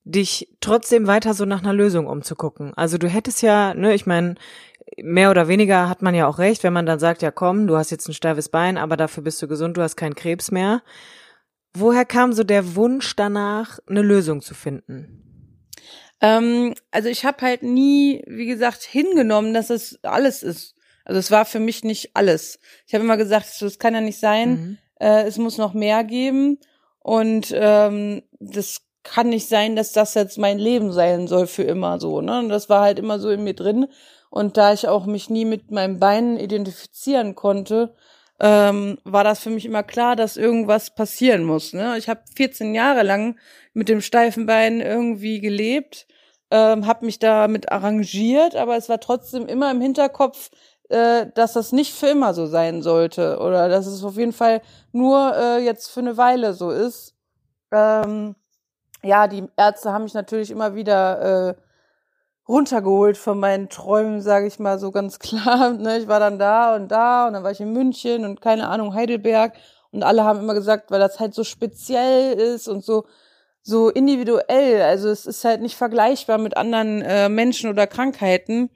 dich 0.04 0.50
trotzdem 0.60 1.06
weiter 1.06 1.36
so 1.36 1.46
nach 1.46 1.62
einer 1.62 1.74
Lösung 1.74 2.08
umzugucken. 2.08 2.74
Also 2.74 2.98
du 2.98 3.08
hättest 3.08 3.44
ja, 3.44 3.76
ne, 3.76 3.94
ich 3.94 4.08
meine, 4.08 4.36
mehr 4.98 5.30
oder 5.30 5.48
weniger 5.48 5.88
hat 5.88 6.02
man 6.02 6.16
ja 6.16 6.28
auch 6.28 6.40
recht, 6.40 6.64
wenn 6.64 6.74
man 6.74 6.88
dann 6.88 7.00
sagt, 7.00 7.22
ja 7.22 7.30
komm, 7.30 7.68
du 7.68 7.78
hast 7.78 7.92
jetzt 7.92 8.08
ein 8.10 8.14
steifes 8.14 8.50
Bein, 8.50 8.78
aber 8.80 8.98
dafür 8.98 9.22
bist 9.22 9.40
du 9.42 9.48
gesund, 9.48 9.78
du 9.78 9.84
hast 9.84 9.98
keinen 9.98 10.16
Krebs 10.16 10.50
mehr. 10.50 10.82
Woher 11.76 12.06
kam 12.06 12.34
so 12.34 12.44
der 12.44 12.76
Wunsch 12.76 13.16
danach, 13.16 13.78
eine 13.88 14.02
Lösung 14.02 14.42
zu 14.42 14.56
finden? 14.56 15.35
Ähm, 16.26 16.74
also 16.92 17.10
ich 17.10 17.26
habe 17.26 17.42
halt 17.42 17.64
nie, 17.64 18.24
wie 18.28 18.46
gesagt, 18.46 18.84
hingenommen, 18.84 19.54
dass 19.54 19.70
es 19.70 20.00
alles 20.04 20.44
ist. 20.44 20.76
Also 21.04 21.20
es 21.20 21.30
war 21.30 21.46
für 21.46 21.60
mich 21.60 21.84
nicht 21.84 22.16
alles. 22.16 22.60
Ich 22.88 22.94
habe 22.94 23.04
immer 23.04 23.18
gesagt, 23.18 23.62
das 23.62 23.80
kann 23.80 23.94
ja 23.94 24.02
nicht 24.02 24.20
sein. 24.20 24.50
Mhm. 24.50 24.78
Äh, 25.00 25.24
es 25.24 25.38
muss 25.38 25.58
noch 25.58 25.74
mehr 25.74 26.04
geben. 26.04 26.60
Und 27.00 27.54
ähm, 27.56 28.24
das 28.40 28.82
kann 29.04 29.30
nicht 29.30 29.48
sein, 29.48 29.76
dass 29.76 29.92
das 29.92 30.16
jetzt 30.16 30.40
mein 30.40 30.58
Leben 30.58 30.92
sein 30.92 31.28
soll 31.28 31.46
für 31.46 31.64
immer 31.64 32.00
so. 32.00 32.22
Ne? 32.22 32.40
Und 32.40 32.50
das 32.50 32.70
war 32.70 32.82
halt 32.82 32.98
immer 32.98 33.20
so 33.20 33.30
in 33.30 33.44
mir 33.44 33.54
drin. 33.54 33.88
Und 34.32 34.58
da 34.58 34.74
ich 34.74 34.88
auch 34.88 35.06
mich 35.06 35.30
nie 35.30 35.46
mit 35.46 35.70
meinem 35.70 36.00
Bein 36.00 36.38
identifizieren 36.38 37.36
konnte, 37.36 37.94
ähm, 38.40 38.98
war 39.04 39.24
das 39.24 39.40
für 39.40 39.52
mich 39.52 39.66
immer 39.66 39.84
klar, 39.84 40.16
dass 40.16 40.38
irgendwas 40.38 40.94
passieren 40.94 41.44
muss. 41.44 41.74
Ne? 41.74 41.96
Ich 41.98 42.10
habe 42.10 42.22
14 42.36 42.74
Jahre 42.74 43.04
lang 43.04 43.38
mit 43.74 43.88
dem 43.88 44.02
steifen 44.02 44.46
Bein 44.46 44.82
irgendwie 44.82 45.40
gelebt, 45.40 46.08
ähm, 46.56 46.88
habe 46.88 47.06
mich 47.06 47.20
damit 47.20 47.70
arrangiert, 47.70 48.56
aber 48.56 48.78
es 48.78 48.88
war 48.88 49.02
trotzdem 49.02 49.46
immer 49.46 49.70
im 49.72 49.82
Hinterkopf, 49.82 50.52
äh, 50.88 51.28
dass 51.36 51.52
das 51.52 51.74
nicht 51.74 51.94
für 51.94 52.08
immer 52.08 52.34
so 52.34 52.46
sein 52.46 52.82
sollte 52.82 53.40
oder 53.40 53.68
dass 53.68 53.88
es 53.88 54.04
auf 54.06 54.16
jeden 54.16 54.32
Fall 54.32 54.62
nur 54.94 55.36
äh, 55.36 55.66
jetzt 55.66 55.92
für 55.92 56.00
eine 56.00 56.16
Weile 56.16 56.54
so 56.54 56.70
ist. 56.70 57.14
Ähm, 57.74 58.36
ja, 59.04 59.28
die 59.28 59.44
Ärzte 59.58 59.92
haben 59.92 60.04
mich 60.04 60.14
natürlich 60.14 60.50
immer 60.50 60.76
wieder 60.76 61.50
äh, 61.50 61.56
runtergeholt 62.48 63.18
von 63.18 63.38
meinen 63.38 63.68
Träumen, 63.68 64.22
sage 64.22 64.48
ich 64.48 64.58
mal 64.58 64.80
so 64.80 64.92
ganz 64.92 65.20
klar. 65.20 65.72
Ne? 65.74 65.98
Ich 65.98 66.08
war 66.08 66.22
dann 66.22 66.40
da 66.40 66.76
und 66.76 66.88
da 66.90 67.28
und 67.28 67.34
dann 67.34 67.44
war 67.44 67.52
ich 67.52 67.60
in 67.60 67.74
München 67.74 68.24
und 68.24 68.40
keine 68.40 68.70
Ahnung, 68.70 68.94
Heidelberg. 68.94 69.54
Und 69.92 70.04
alle 70.04 70.24
haben 70.24 70.40
immer 70.40 70.54
gesagt, 70.54 70.90
weil 70.90 71.00
das 71.02 71.20
halt 71.20 71.34
so 71.34 71.44
speziell 71.44 72.34
ist 72.34 72.70
und 72.70 72.84
so 72.84 73.06
so 73.66 73.90
individuell. 73.90 74.84
Also 74.84 75.10
es 75.10 75.26
ist 75.26 75.44
halt 75.44 75.62
nicht 75.62 75.76
vergleichbar 75.76 76.38
mit 76.38 76.56
anderen 76.56 77.02
äh, 77.02 77.30
Menschen 77.30 77.70
oder 77.70 77.88
Krankheiten, 77.88 78.70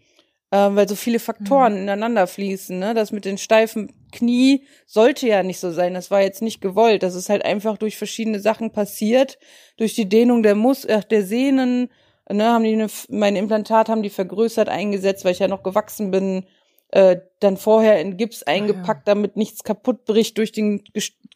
äh, 0.49 0.57
weil 0.57 0.89
so 0.89 0.95
viele 0.95 1.19
Faktoren 1.19 1.73
mhm. 1.73 1.81
ineinander 1.83 2.25
fließen. 2.25 2.77
Ne? 2.77 2.95
Das 2.95 3.11
mit 3.11 3.23
den 3.23 3.37
steifen 3.37 3.93
Knie 4.11 4.65
sollte 4.87 5.27
ja 5.27 5.43
nicht 5.43 5.59
so 5.59 5.71
sein. 5.71 5.93
Das 5.93 6.09
war 6.09 6.21
jetzt 6.21 6.41
nicht 6.41 6.59
gewollt. 6.59 7.03
Das 7.03 7.13
ist 7.13 7.29
halt 7.29 7.45
einfach 7.45 7.77
durch 7.77 7.97
verschiedene 7.97 8.39
Sachen 8.39 8.71
passiert, 8.71 9.37
durch 9.77 9.93
die 9.93 10.09
Dehnung 10.09 10.41
der 10.41 10.55
Mus 10.55 10.85
äh, 10.85 11.01
der 11.09 11.23
Sehnen. 11.23 11.89
Ne, 12.31 12.45
haben 12.45 12.63
die 12.63 12.73
eine, 12.73 12.87
mein 13.09 13.35
Implantat 13.35 13.89
haben 13.89 14.03
die 14.03 14.11
vergrößert 14.11 14.69
eingesetzt, 14.69 15.23
weil 15.23 15.31
ich 15.31 15.39
ja 15.39 15.47
noch 15.47 15.63
gewachsen 15.63 16.11
bin. 16.11 16.45
Äh, 16.91 17.17
dann 17.39 17.57
vorher 17.57 18.01
in 18.01 18.17
Gips 18.17 18.41
eingepackt, 18.41 19.07
ah, 19.07 19.11
ja. 19.11 19.13
damit 19.13 19.37
nichts 19.37 19.63
kaputt 19.63 20.05
bricht 20.05 20.39
durch 20.39 20.51
den 20.51 20.83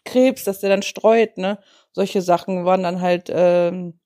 Krebs, 0.03 0.43
dass 0.43 0.61
der 0.61 0.71
dann 0.71 0.81
streut. 0.81 1.37
Ne, 1.37 1.59
solche 1.93 2.21
Sachen 2.21 2.65
waren 2.65 2.83
dann 2.83 3.01
halt 3.01 3.31
ähm, 3.33 3.99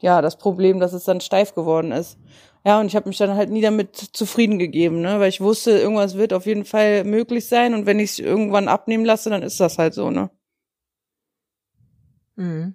ja 0.00 0.22
das 0.22 0.38
Problem, 0.38 0.80
dass 0.80 0.92
es 0.92 1.04
dann 1.04 1.20
steif 1.20 1.54
geworden 1.54 1.92
ist. 1.92 2.18
Ja, 2.66 2.80
und 2.80 2.86
ich 2.86 2.96
habe 2.96 3.08
mich 3.08 3.18
dann 3.18 3.36
halt 3.36 3.50
nie 3.50 3.60
damit 3.60 3.94
zufrieden 3.94 4.58
gegeben, 4.58 5.02
ne? 5.02 5.20
weil 5.20 5.28
ich 5.28 5.42
wusste, 5.42 5.72
irgendwas 5.72 6.16
wird 6.16 6.32
auf 6.32 6.46
jeden 6.46 6.64
Fall 6.64 7.04
möglich 7.04 7.46
sein 7.46 7.74
und 7.74 7.84
wenn 7.84 7.98
ich 7.98 8.12
es 8.12 8.18
irgendwann 8.20 8.68
abnehmen 8.68 9.04
lasse, 9.04 9.28
dann 9.28 9.42
ist 9.42 9.60
das 9.60 9.76
halt 9.76 9.92
so, 9.92 10.10
ne? 10.10 10.30
Mhm. 12.36 12.74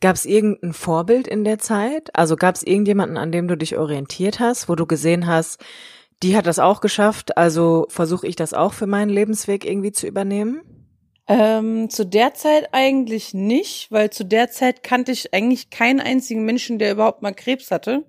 Gab 0.00 0.14
es 0.14 0.24
irgendein 0.24 0.72
Vorbild 0.72 1.26
in 1.26 1.42
der 1.42 1.58
Zeit? 1.58 2.14
Also 2.14 2.36
gab 2.36 2.54
es 2.54 2.62
irgendjemanden, 2.62 3.16
an 3.16 3.32
dem 3.32 3.48
du 3.48 3.56
dich 3.56 3.76
orientiert 3.76 4.38
hast, 4.38 4.68
wo 4.68 4.76
du 4.76 4.86
gesehen 4.86 5.26
hast, 5.26 5.60
die 6.22 6.36
hat 6.36 6.46
das 6.46 6.58
auch 6.58 6.80
geschafft, 6.80 7.36
also 7.36 7.86
versuche 7.88 8.26
ich 8.26 8.36
das 8.36 8.54
auch 8.54 8.74
für 8.74 8.86
meinen 8.86 9.10
Lebensweg 9.10 9.64
irgendwie 9.64 9.92
zu 9.92 10.06
übernehmen? 10.06 10.79
Ähm, 11.28 11.90
zu 11.90 12.04
der 12.04 12.34
Zeit 12.34 12.68
eigentlich 12.72 13.34
nicht, 13.34 13.92
weil 13.92 14.10
zu 14.10 14.24
der 14.24 14.50
Zeit 14.50 14.82
kannte 14.82 15.12
ich 15.12 15.32
eigentlich 15.32 15.70
keinen 15.70 16.00
einzigen 16.00 16.44
Menschen, 16.44 16.78
der 16.78 16.92
überhaupt 16.92 17.22
mal 17.22 17.32
Krebs 17.32 17.70
hatte. 17.70 18.04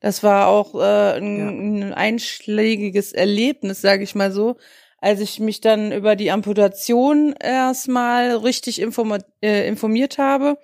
Das 0.00 0.22
war 0.22 0.48
auch 0.48 0.74
äh, 0.74 1.18
ein, 1.18 1.38
ja. 1.38 1.48
ein 1.48 1.94
einschlägiges 1.94 3.12
Erlebnis, 3.12 3.80
sage 3.80 4.04
ich 4.04 4.14
mal 4.14 4.32
so, 4.32 4.56
als 4.98 5.20
ich 5.20 5.40
mich 5.40 5.60
dann 5.60 5.92
über 5.92 6.16
die 6.16 6.30
Amputation 6.30 7.34
erstmal 7.38 8.36
richtig 8.36 8.80
äh, 8.80 9.68
informiert 9.68 10.18
habe, 10.18 10.58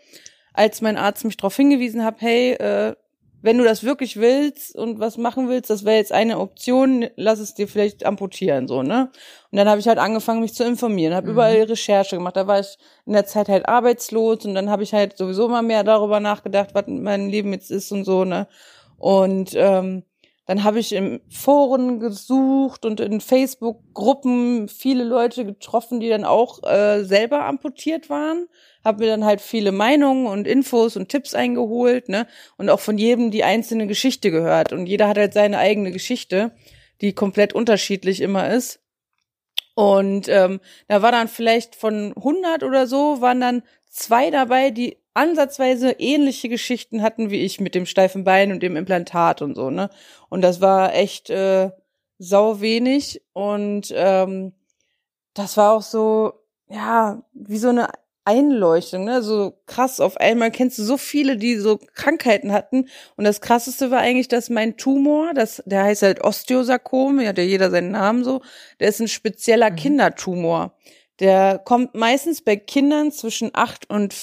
als 0.53 0.81
mein 0.81 0.97
Arzt 0.97 1.25
mich 1.25 1.37
darauf 1.37 1.57
hingewiesen 1.57 2.05
hat, 2.05 2.21
hey, 2.21 2.53
äh, 2.53 2.95
wenn 3.43 3.59
du 3.59 3.65
das 3.65 3.83
wirklich 3.83 4.19
willst 4.19 4.77
und 4.77 5.01
was 5.01 5.19
machen 5.19 5.49
willst, 5.49 5.69
das 5.69 5.85
wäre 5.85 5.97
jetzt 5.97 6.13
eine 6.13 6.39
Option, 6.39 7.07
lass 7.17 7.41
es 7.41 7.55
dir 7.55 7.69
vielleicht 7.69 8.07
amputieren, 8.07 8.69
so, 8.69 8.83
ne? 8.83 9.11
Und 9.51 9.59
dann 9.59 9.69
habe 9.69 9.81
ich 9.81 9.89
halt 9.89 9.99
angefangen, 9.99 10.41
mich 10.41 10.55
zu 10.55 10.65
informieren, 10.65 11.15
habe 11.15 11.27
mhm. 11.27 11.33
überall 11.33 11.63
Recherche 11.63 12.17
gemacht. 12.17 12.37
Da 12.37 12.47
war 12.47 12.61
ich 12.61 12.79
in 13.05 13.13
der 13.13 13.27
Zeit 13.27 13.49
halt 13.49 13.69
arbeitslos 13.69 14.45
und 14.47 14.55
dann 14.55 14.71
habe 14.71 14.85
ich 14.85 14.95
halt 14.95 15.19
sowieso 15.19 15.49
mal 15.49 15.63
mehr 15.63 15.85
darüber 15.85 16.21
nachgedacht, 16.21 16.71
was 16.73 16.85
mein 16.87 17.29
Leben 17.29 17.53
jetzt 17.53 17.71
ist 17.71 17.93
und 17.93 18.05
so, 18.05 18.25
ne? 18.25 18.47
Und 18.97 19.53
ähm, 19.57 20.05
dann 20.47 20.65
habe 20.65 20.81
ich 20.81 20.93
im 20.93 21.21
Foren 21.31 22.01
gesucht 22.01 22.85
und 22.85 22.99
in 22.99 23.21
Facebook-Gruppen 23.21 24.69
viele 24.69 25.05
Leute 25.05 25.45
getroffen, 25.45 26.01
die 26.01 26.09
dann 26.09 26.25
auch 26.25 26.63
äh, 26.65 27.05
selber 27.05 27.45
amputiert 27.45 28.11
waren. 28.11 28.49
Habe 28.85 29.05
mir 29.05 29.11
dann 29.11 29.25
halt 29.25 29.41
viele 29.41 29.71
Meinungen 29.71 30.27
und 30.27 30.49
Infos 30.49 30.97
und 30.97 31.09
Tipps 31.09 31.35
eingeholt, 31.35 32.09
ne? 32.09 32.27
Und 32.57 32.71
auch 32.71 32.81
von 32.81 32.99
jedem 32.99 33.31
die 33.31 33.45
einzelne 33.45 33.87
Geschichte 33.87 34.33
gehört. 34.33 34.73
Und 34.73 34.87
jeder 34.87 35.07
hat 35.07 35.17
halt 35.17 35.33
seine 35.33 35.59
eigene 35.59 35.93
Geschichte, 35.93 36.51
die 37.01 37.15
komplett 37.15 37.53
unterschiedlich 37.53 38.21
immer 38.21 38.51
ist. 38.51 38.81
Und 39.75 40.29
ähm, 40.29 40.61
da 40.89 41.03
war 41.03 41.13
dann 41.13 41.29
vielleicht 41.29 41.77
von 41.77 42.13
100 42.17 42.65
oder 42.65 42.89
so, 42.89 43.21
waren 43.21 43.41
dann 43.41 43.63
zwei 43.89 44.31
dabei, 44.31 44.71
die 44.71 45.02
ansatzweise 45.15 45.93
ähnliche 45.99 46.49
Geschichten 46.49 47.03
hatten 47.03 47.31
wie 47.31 47.43
ich 47.43 47.61
mit 47.61 47.75
dem 47.75 47.87
steifen 47.87 48.25
Bein 48.25 48.53
und 48.53 48.63
dem 48.63 48.77
Implantat 48.77 49.43
und 49.43 49.55
so, 49.55 49.71
ne? 49.71 49.91
Und 50.29 50.43
das 50.43 50.61
war 50.61 50.95
echt 50.95 51.31
äh, 51.31 51.71
sau 52.19 52.61
wenig 52.61 53.23
und 53.33 53.93
ähm, 53.95 54.53
das 55.35 55.57
war 55.57 55.73
auch 55.73 55.83
so, 55.83 56.33
ja, 56.69 57.23
wie 57.33 57.59
so 57.59 57.69
eine 57.69 57.89
Einleuchtung, 58.25 59.05
ne? 59.05 59.23
So 59.23 59.59
krass, 59.67 60.01
auf 60.01 60.17
einmal 60.17 60.51
kennst 60.51 60.79
du 60.79 60.85
so 60.85 60.97
viele, 60.97 61.37
die 61.37 61.57
so 61.57 61.79
Krankheiten 61.95 62.53
hatten. 62.53 62.89
Und 63.17 63.25
das 63.25 63.41
krasseste 63.41 63.91
war 63.91 63.99
eigentlich, 63.99 64.29
dass 64.29 64.51
mein 64.51 64.77
Tumor, 64.77 65.35
das, 65.35 65.63
der 65.67 65.85
heißt 65.85 66.03
halt 66.03 66.23
Osteosarkom, 66.23 67.21
hat 67.27 67.39
ja 67.39 67.45
jeder 67.45 67.71
seinen 67.71 67.91
Namen 67.91 68.25
so, 68.25 68.43
der 68.81 68.89
ist 68.89 69.01
ein 69.01 69.09
spezieller 69.09 69.71
mhm. 69.71 69.77
Kindertumor. 69.77 70.77
Der 71.21 71.59
kommt 71.59 71.95
meistens 71.95 72.43
bei 72.43 72.57
Kindern 72.57 73.13
zwischen 73.13 73.51
acht 73.55 73.91
und 73.91 74.15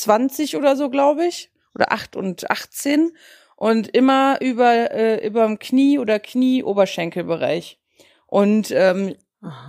20 0.00 0.56
oder 0.56 0.76
so, 0.76 0.90
glaube 0.90 1.26
ich, 1.26 1.50
oder 1.74 1.92
8 1.92 2.16
und 2.16 2.50
18 2.50 3.12
und 3.56 3.88
immer 3.88 4.38
über 4.40 4.90
äh, 4.92 5.26
über 5.26 5.46
dem 5.46 5.58
Knie 5.58 5.98
oder 5.98 6.18
Knie-Oberschenkelbereich. 6.18 7.78
Und 8.26 8.70
ähm, 8.70 9.14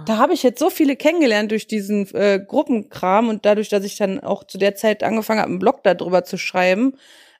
da 0.05 0.17
habe 0.17 0.33
ich 0.33 0.43
jetzt 0.43 0.59
so 0.59 0.69
viele 0.69 0.95
kennengelernt 0.95 1.51
durch 1.51 1.65
diesen 1.65 2.13
äh, 2.13 2.39
Gruppenkram 2.45 3.29
und 3.29 3.45
dadurch, 3.45 3.69
dass 3.69 3.85
ich 3.85 3.97
dann 3.97 4.19
auch 4.19 4.43
zu 4.43 4.57
der 4.57 4.75
Zeit 4.75 5.03
angefangen 5.03 5.39
habe, 5.39 5.49
einen 5.49 5.59
Blog 5.59 5.83
darüber 5.83 6.23
zu 6.23 6.37
schreiben, 6.37 6.93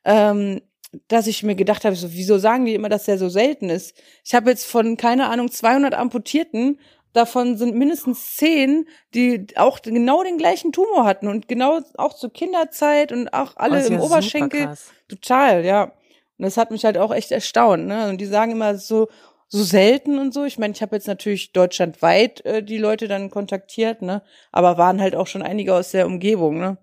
ähm, 0.05 0.61
dass 1.07 1.27
ich 1.27 1.43
mir 1.43 1.55
gedacht 1.55 1.85
habe, 1.85 1.95
so, 1.95 2.13
wieso 2.13 2.37
sagen 2.37 2.65
die 2.65 2.73
immer, 2.73 2.89
dass 2.89 3.05
der 3.05 3.17
so 3.17 3.29
selten 3.29 3.69
ist? 3.69 4.01
Ich 4.23 4.33
habe 4.33 4.49
jetzt 4.49 4.65
von, 4.65 4.97
keine 4.97 5.29
Ahnung, 5.29 5.51
200 5.51 5.93
Amputierten 5.93 6.79
davon 7.13 7.57
sind 7.57 7.75
mindestens 7.75 8.35
zehn, 8.35 8.87
die 9.13 9.47
auch 9.55 9.81
genau 9.81 10.23
den 10.23 10.37
gleichen 10.37 10.71
Tumor 10.71 11.05
hatten 11.05 11.27
und 11.27 11.47
genau 11.47 11.79
auch 11.97 12.13
zur 12.13 12.31
Kinderzeit 12.31 13.11
und 13.11 13.33
auch 13.33 13.57
alle 13.57 13.85
im 13.85 13.93
ja 13.93 13.99
Oberschenkel. 13.99 14.75
Total, 15.07 15.65
ja. 15.65 15.83
Und 15.83 16.45
das 16.45 16.57
hat 16.57 16.71
mich 16.71 16.85
halt 16.85 16.97
auch 16.97 17.13
echt 17.13 17.31
erstaunt, 17.31 17.85
ne? 17.85 18.09
Und 18.09 18.19
die 18.19 18.25
sagen 18.25 18.51
immer 18.51 18.77
so, 18.77 19.09
so 19.47 19.63
selten 19.63 20.17
und 20.17 20.33
so. 20.33 20.45
Ich 20.45 20.57
meine, 20.57 20.73
ich 20.73 20.81
habe 20.81 20.95
jetzt 20.95 21.07
natürlich 21.07 21.51
deutschlandweit 21.51 22.43
äh, 22.45 22.63
die 22.63 22.77
Leute 22.77 23.07
dann 23.07 23.29
kontaktiert, 23.29 24.01
ne? 24.01 24.23
Aber 24.51 24.77
waren 24.77 25.01
halt 25.01 25.15
auch 25.15 25.27
schon 25.27 25.41
einige 25.41 25.75
aus 25.75 25.91
der 25.91 26.05
Umgebung, 26.05 26.59
ne? 26.59 26.77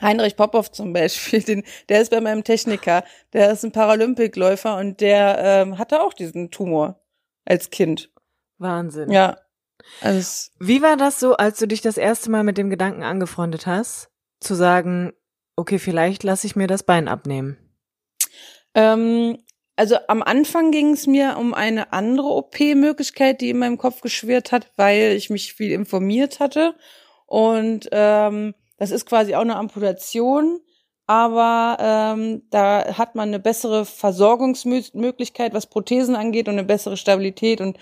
Heinrich 0.00 0.36
Popov 0.36 0.70
zum 0.70 0.92
Beispiel, 0.92 1.42
den, 1.42 1.64
der 1.88 2.02
ist 2.02 2.10
bei 2.10 2.20
meinem 2.20 2.44
Techniker, 2.44 3.02
der 3.32 3.50
ist 3.50 3.64
ein 3.64 3.72
Paralympikläufer 3.72 4.76
und 4.76 5.00
der 5.00 5.38
ähm, 5.40 5.78
hatte 5.78 6.02
auch 6.02 6.12
diesen 6.12 6.50
Tumor 6.50 7.00
als 7.44 7.70
Kind. 7.70 8.10
Wahnsinn. 8.58 9.10
Ja. 9.10 9.38
Also 10.00 10.50
Wie 10.58 10.82
war 10.82 10.96
das 10.96 11.20
so, 11.20 11.36
als 11.36 11.58
du 11.58 11.66
dich 11.66 11.80
das 11.80 11.96
erste 11.96 12.30
Mal 12.30 12.44
mit 12.44 12.58
dem 12.58 12.70
Gedanken 12.70 13.02
angefreundet 13.02 13.66
hast, 13.66 14.08
zu 14.40 14.54
sagen, 14.54 15.12
okay, 15.56 15.78
vielleicht 15.78 16.22
lasse 16.22 16.46
ich 16.46 16.56
mir 16.56 16.66
das 16.66 16.82
Bein 16.82 17.08
abnehmen? 17.08 17.56
Ähm, 18.74 19.38
also 19.76 19.96
am 20.08 20.22
Anfang 20.22 20.70
ging 20.70 20.92
es 20.92 21.06
mir 21.06 21.36
um 21.38 21.54
eine 21.54 21.92
andere 21.92 22.28
OP-Möglichkeit, 22.28 23.40
die 23.40 23.50
in 23.50 23.58
meinem 23.58 23.78
Kopf 23.78 24.00
geschwirrt 24.00 24.52
hat, 24.52 24.70
weil 24.76 25.12
ich 25.12 25.30
mich 25.30 25.54
viel 25.54 25.72
informiert 25.72 26.40
hatte. 26.40 26.74
Und 27.26 27.88
ähm, 27.92 28.54
das 28.78 28.90
ist 28.90 29.06
quasi 29.06 29.34
auch 29.34 29.40
eine 29.40 29.56
Amputation, 29.56 30.60
aber 31.06 31.76
ähm, 31.80 32.42
da 32.50 32.96
hat 32.98 33.14
man 33.14 33.28
eine 33.28 33.38
bessere 33.38 33.84
Versorgungsmöglichkeit, 33.84 35.54
was 35.54 35.66
Prothesen 35.66 36.16
angeht 36.16 36.48
und 36.48 36.54
eine 36.54 36.64
bessere 36.64 36.96
Stabilität 36.96 37.60
und 37.60 37.78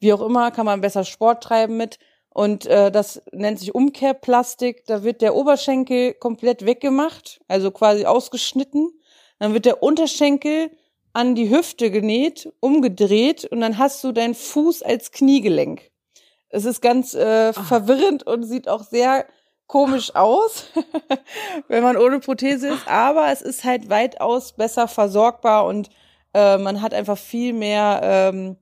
wie 0.00 0.12
auch 0.12 0.20
immer 0.20 0.50
kann 0.50 0.66
man 0.66 0.80
besser 0.80 1.04
Sport 1.04 1.42
treiben 1.42 1.76
mit. 1.76 1.98
Und 2.30 2.66
äh, 2.66 2.90
das 2.92 3.22
nennt 3.32 3.58
sich 3.58 3.74
Umkehrplastik. 3.74 4.84
Da 4.86 5.02
wird 5.02 5.22
der 5.22 5.34
Oberschenkel 5.34 6.14
komplett 6.14 6.64
weggemacht, 6.64 7.40
also 7.48 7.70
quasi 7.70 8.04
ausgeschnitten. 8.04 8.92
Dann 9.38 9.54
wird 9.54 9.64
der 9.64 9.82
Unterschenkel 9.82 10.70
an 11.12 11.34
die 11.34 11.50
Hüfte 11.50 11.90
genäht, 11.90 12.52
umgedreht 12.60 13.44
und 13.44 13.60
dann 13.60 13.78
hast 13.78 14.04
du 14.04 14.12
deinen 14.12 14.34
Fuß 14.34 14.82
als 14.82 15.10
Kniegelenk. 15.10 15.90
Es 16.48 16.64
ist 16.64 16.80
ganz 16.80 17.14
äh, 17.14 17.52
verwirrend 17.52 18.26
und 18.26 18.44
sieht 18.44 18.68
auch 18.68 18.82
sehr 18.82 19.26
komisch 19.66 20.14
aus, 20.14 20.66
wenn 21.68 21.82
man 21.82 21.96
ohne 21.96 22.20
Prothese 22.20 22.68
ist, 22.68 22.88
aber 22.88 23.30
es 23.32 23.42
ist 23.42 23.64
halt 23.64 23.90
weitaus 23.90 24.52
besser 24.52 24.88
versorgbar 24.88 25.66
und 25.66 25.90
äh, 26.34 26.56
man 26.56 26.82
hat 26.82 26.94
einfach 26.94 27.18
viel 27.18 27.52
mehr 27.52 28.00
ähm, 28.02 28.56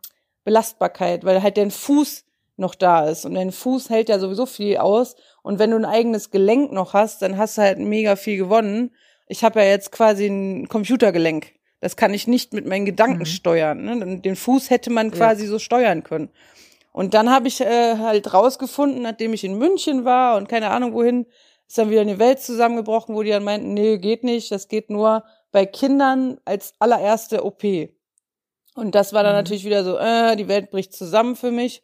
Belastbarkeit, 0.46 1.24
weil 1.24 1.42
halt 1.42 1.58
dein 1.58 1.72
Fuß 1.72 2.24
noch 2.56 2.74
da 2.74 3.04
ist 3.04 3.26
und 3.26 3.34
dein 3.34 3.52
Fuß 3.52 3.90
hält 3.90 4.08
ja 4.08 4.18
sowieso 4.18 4.46
viel 4.46 4.78
aus 4.78 5.16
und 5.42 5.58
wenn 5.58 5.72
du 5.72 5.76
ein 5.76 5.84
eigenes 5.84 6.30
Gelenk 6.30 6.72
noch 6.72 6.94
hast, 6.94 7.20
dann 7.20 7.36
hast 7.36 7.58
du 7.58 7.62
halt 7.62 7.78
mega 7.78 8.16
viel 8.16 8.38
gewonnen. 8.38 8.94
Ich 9.26 9.44
habe 9.44 9.60
ja 9.60 9.66
jetzt 9.66 9.92
quasi 9.92 10.26
ein 10.26 10.68
Computergelenk. 10.68 11.52
Das 11.80 11.96
kann 11.96 12.14
ich 12.14 12.26
nicht 12.26 12.54
mit 12.54 12.64
meinen 12.64 12.86
Gedanken 12.86 13.20
mhm. 13.20 13.26
steuern. 13.26 13.84
Ne? 13.84 14.20
Den 14.20 14.36
Fuß 14.36 14.70
hätte 14.70 14.90
man 14.90 15.10
quasi 15.10 15.44
ja. 15.44 15.50
so 15.50 15.58
steuern 15.58 16.04
können. 16.04 16.30
Und 16.92 17.12
dann 17.12 17.28
habe 17.28 17.48
ich 17.48 17.60
äh, 17.60 17.98
halt 17.98 18.32
rausgefunden, 18.32 19.02
nachdem 19.02 19.34
ich 19.34 19.44
in 19.44 19.58
München 19.58 20.06
war 20.06 20.36
und 20.36 20.48
keine 20.48 20.70
Ahnung 20.70 20.94
wohin, 20.94 21.26
ist 21.68 21.76
dann 21.76 21.90
wieder 21.90 22.00
eine 22.00 22.18
Welt 22.18 22.40
zusammengebrochen, 22.40 23.14
wo 23.14 23.22
die 23.22 23.30
dann 23.30 23.44
meinten, 23.44 23.74
nee, 23.74 23.98
geht 23.98 24.24
nicht, 24.24 24.50
das 24.52 24.68
geht 24.68 24.88
nur 24.88 25.24
bei 25.52 25.66
Kindern 25.66 26.38
als 26.44 26.74
allererste 26.78 27.44
OP. 27.44 27.64
Und 28.76 28.94
das 28.94 29.12
war 29.12 29.22
dann 29.22 29.32
mhm. 29.32 29.38
natürlich 29.38 29.64
wieder 29.64 29.82
so, 29.82 29.98
äh, 29.98 30.36
die 30.36 30.48
Welt 30.48 30.70
bricht 30.70 30.94
zusammen 30.94 31.34
für 31.34 31.50
mich, 31.50 31.82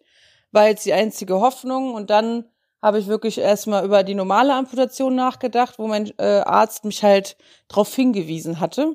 war 0.53 0.69
jetzt 0.69 0.87
die 0.87 0.93
einzige 0.93 1.41
Hoffnung. 1.41 1.95
Und 1.95 2.11
dann 2.11 2.45
habe 2.81 2.99
ich 2.99 3.07
wirklich 3.07 3.39
erstmal 3.39 3.85
über 3.85 4.03
die 4.03 4.15
normale 4.15 4.55
Amputation 4.55 5.15
nachgedacht, 5.15 5.79
wo 5.79 5.87
mein 5.87 6.13
äh, 6.19 6.41
Arzt 6.41 6.85
mich 6.85 7.03
halt 7.03 7.37
drauf 7.69 7.95
hingewiesen 7.95 8.61
hatte. 8.61 8.95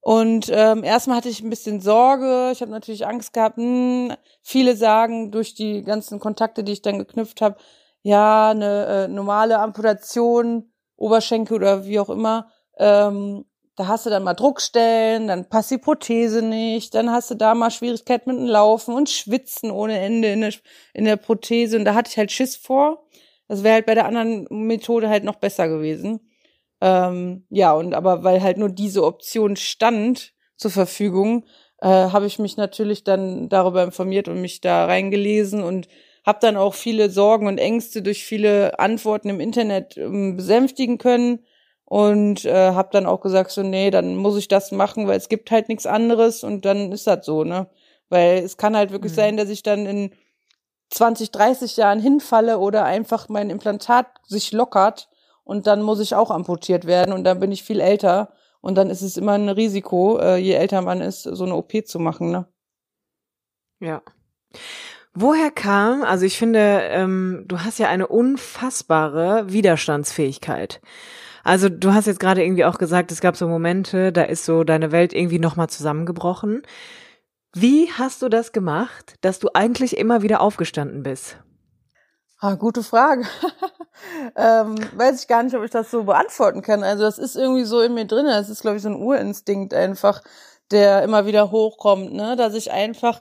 Und 0.00 0.50
ähm, 0.52 0.82
erstmal 0.82 1.18
hatte 1.18 1.28
ich 1.28 1.42
ein 1.42 1.50
bisschen 1.50 1.80
Sorge. 1.80 2.50
Ich 2.52 2.60
habe 2.60 2.72
natürlich 2.72 3.06
Angst 3.06 3.32
gehabt. 3.32 3.56
Hm, 3.56 4.12
viele 4.42 4.76
sagen 4.76 5.30
durch 5.30 5.54
die 5.54 5.82
ganzen 5.84 6.18
Kontakte, 6.18 6.64
die 6.64 6.72
ich 6.72 6.82
dann 6.82 6.98
geknüpft 6.98 7.40
habe, 7.40 7.56
ja, 8.02 8.50
eine 8.50 8.86
äh, 8.86 9.08
normale 9.08 9.60
Amputation, 9.60 10.72
Oberschenkel 10.96 11.56
oder 11.56 11.84
wie 11.84 12.00
auch 12.00 12.10
immer, 12.10 12.50
ähm, 12.78 13.44
da 13.76 13.88
hast 13.88 14.04
du 14.04 14.10
dann 14.10 14.22
mal 14.22 14.34
Druckstellen, 14.34 15.28
dann 15.28 15.48
passt 15.48 15.70
die 15.70 15.78
Prothese 15.78 16.42
nicht, 16.42 16.94
dann 16.94 17.10
hast 17.10 17.30
du 17.30 17.34
da 17.34 17.54
mal 17.54 17.70
Schwierigkeiten 17.70 18.30
mit 18.30 18.38
dem 18.38 18.46
Laufen 18.46 18.94
und 18.94 19.08
Schwitzen 19.08 19.70
ohne 19.70 19.98
Ende 19.98 20.28
in 20.28 20.42
der, 20.42 20.52
in 20.92 21.04
der 21.04 21.16
Prothese. 21.16 21.78
Und 21.78 21.84
da 21.84 21.94
hatte 21.94 22.10
ich 22.10 22.18
halt 22.18 22.30
Schiss 22.30 22.56
vor. 22.56 23.06
Das 23.48 23.62
wäre 23.62 23.74
halt 23.74 23.86
bei 23.86 23.94
der 23.94 24.06
anderen 24.06 24.46
Methode 24.50 25.08
halt 25.08 25.24
noch 25.24 25.36
besser 25.36 25.68
gewesen. 25.68 26.20
Ähm, 26.80 27.46
ja, 27.48 27.72
und 27.72 27.94
aber 27.94 28.24
weil 28.24 28.42
halt 28.42 28.58
nur 28.58 28.68
diese 28.68 29.04
Option 29.04 29.56
stand 29.56 30.32
zur 30.56 30.70
Verfügung, 30.70 31.46
äh, 31.80 31.88
habe 31.88 32.26
ich 32.26 32.38
mich 32.38 32.56
natürlich 32.56 33.04
dann 33.04 33.48
darüber 33.48 33.82
informiert 33.84 34.28
und 34.28 34.40
mich 34.40 34.60
da 34.60 34.84
reingelesen 34.84 35.62
und 35.62 35.88
habe 36.26 36.38
dann 36.40 36.56
auch 36.56 36.74
viele 36.74 37.10
Sorgen 37.10 37.46
und 37.46 37.58
Ängste 37.58 38.02
durch 38.02 38.24
viele 38.24 38.78
Antworten 38.78 39.30
im 39.30 39.40
Internet 39.40 39.96
ähm, 39.96 40.36
besänftigen 40.36 40.98
können 40.98 41.44
und 41.92 42.46
äh, 42.46 42.72
habe 42.72 42.88
dann 42.90 43.04
auch 43.04 43.20
gesagt 43.20 43.50
so 43.50 43.62
nee, 43.62 43.90
dann 43.90 44.16
muss 44.16 44.38
ich 44.38 44.48
das 44.48 44.72
machen, 44.72 45.08
weil 45.08 45.18
es 45.18 45.28
gibt 45.28 45.50
halt 45.50 45.68
nichts 45.68 45.84
anderes 45.84 46.42
und 46.42 46.64
dann 46.64 46.90
ist 46.90 47.06
das 47.06 47.26
so, 47.26 47.44
ne? 47.44 47.68
Weil 48.08 48.38
es 48.38 48.56
kann 48.56 48.74
halt 48.74 48.92
wirklich 48.92 49.12
mhm. 49.12 49.16
sein, 49.16 49.36
dass 49.36 49.50
ich 49.50 49.62
dann 49.62 49.84
in 49.84 50.14
20, 50.88 51.32
30 51.32 51.76
Jahren 51.76 52.00
hinfalle 52.00 52.60
oder 52.60 52.86
einfach 52.86 53.28
mein 53.28 53.50
Implantat 53.50 54.06
sich 54.26 54.52
lockert 54.52 55.10
und 55.44 55.66
dann 55.66 55.82
muss 55.82 56.00
ich 56.00 56.14
auch 56.14 56.30
amputiert 56.30 56.86
werden 56.86 57.12
und 57.12 57.24
dann 57.24 57.40
bin 57.40 57.52
ich 57.52 57.62
viel 57.62 57.80
älter 57.80 58.32
und 58.62 58.76
dann 58.76 58.88
ist 58.88 59.02
es 59.02 59.18
immer 59.18 59.32
ein 59.32 59.50
Risiko, 59.50 60.18
äh, 60.18 60.36
je 60.36 60.54
älter 60.54 60.80
man 60.80 61.02
ist, 61.02 61.24
so 61.24 61.44
eine 61.44 61.54
OP 61.54 61.86
zu 61.86 61.98
machen, 61.98 62.30
ne? 62.30 62.46
Ja. 63.80 64.00
Woher 65.12 65.50
kam, 65.50 66.04
also 66.04 66.24
ich 66.24 66.38
finde, 66.38 66.84
ähm, 66.84 67.44
du 67.48 67.58
hast 67.58 67.78
ja 67.78 67.90
eine 67.90 68.06
unfassbare 68.06 69.52
Widerstandsfähigkeit. 69.52 70.80
Also 71.44 71.68
du 71.68 71.92
hast 71.92 72.06
jetzt 72.06 72.20
gerade 72.20 72.44
irgendwie 72.44 72.64
auch 72.64 72.78
gesagt, 72.78 73.10
es 73.12 73.20
gab 73.20 73.36
so 73.36 73.48
Momente, 73.48 74.12
da 74.12 74.22
ist 74.22 74.44
so 74.44 74.64
deine 74.64 74.92
Welt 74.92 75.12
irgendwie 75.12 75.38
nochmal 75.38 75.68
zusammengebrochen. 75.68 76.62
Wie 77.54 77.90
hast 77.92 78.22
du 78.22 78.28
das 78.28 78.52
gemacht, 78.52 79.16
dass 79.20 79.38
du 79.38 79.48
eigentlich 79.52 79.98
immer 79.98 80.22
wieder 80.22 80.40
aufgestanden 80.40 81.02
bist? 81.02 81.36
Ah, 82.38 82.54
gute 82.54 82.82
Frage. 82.82 83.24
ähm, 84.36 84.74
weiß 84.96 85.22
ich 85.22 85.28
gar 85.28 85.42
nicht, 85.42 85.54
ob 85.54 85.62
ich 85.62 85.70
das 85.70 85.90
so 85.90 86.04
beantworten 86.04 86.62
kann. 86.62 86.82
Also 86.82 87.04
das 87.04 87.18
ist 87.18 87.36
irgendwie 87.36 87.64
so 87.64 87.80
in 87.80 87.94
mir 87.94 88.06
drin. 88.06 88.26
Das 88.26 88.48
ist, 88.48 88.62
glaube 88.62 88.78
ich, 88.78 88.82
so 88.82 88.88
ein 88.88 89.00
Urinstinkt 89.00 89.74
einfach, 89.74 90.22
der 90.70 91.02
immer 91.02 91.26
wieder 91.26 91.50
hochkommt, 91.50 92.12
ne? 92.12 92.34
Dass 92.34 92.54
ich 92.54 92.72
einfach, 92.72 93.20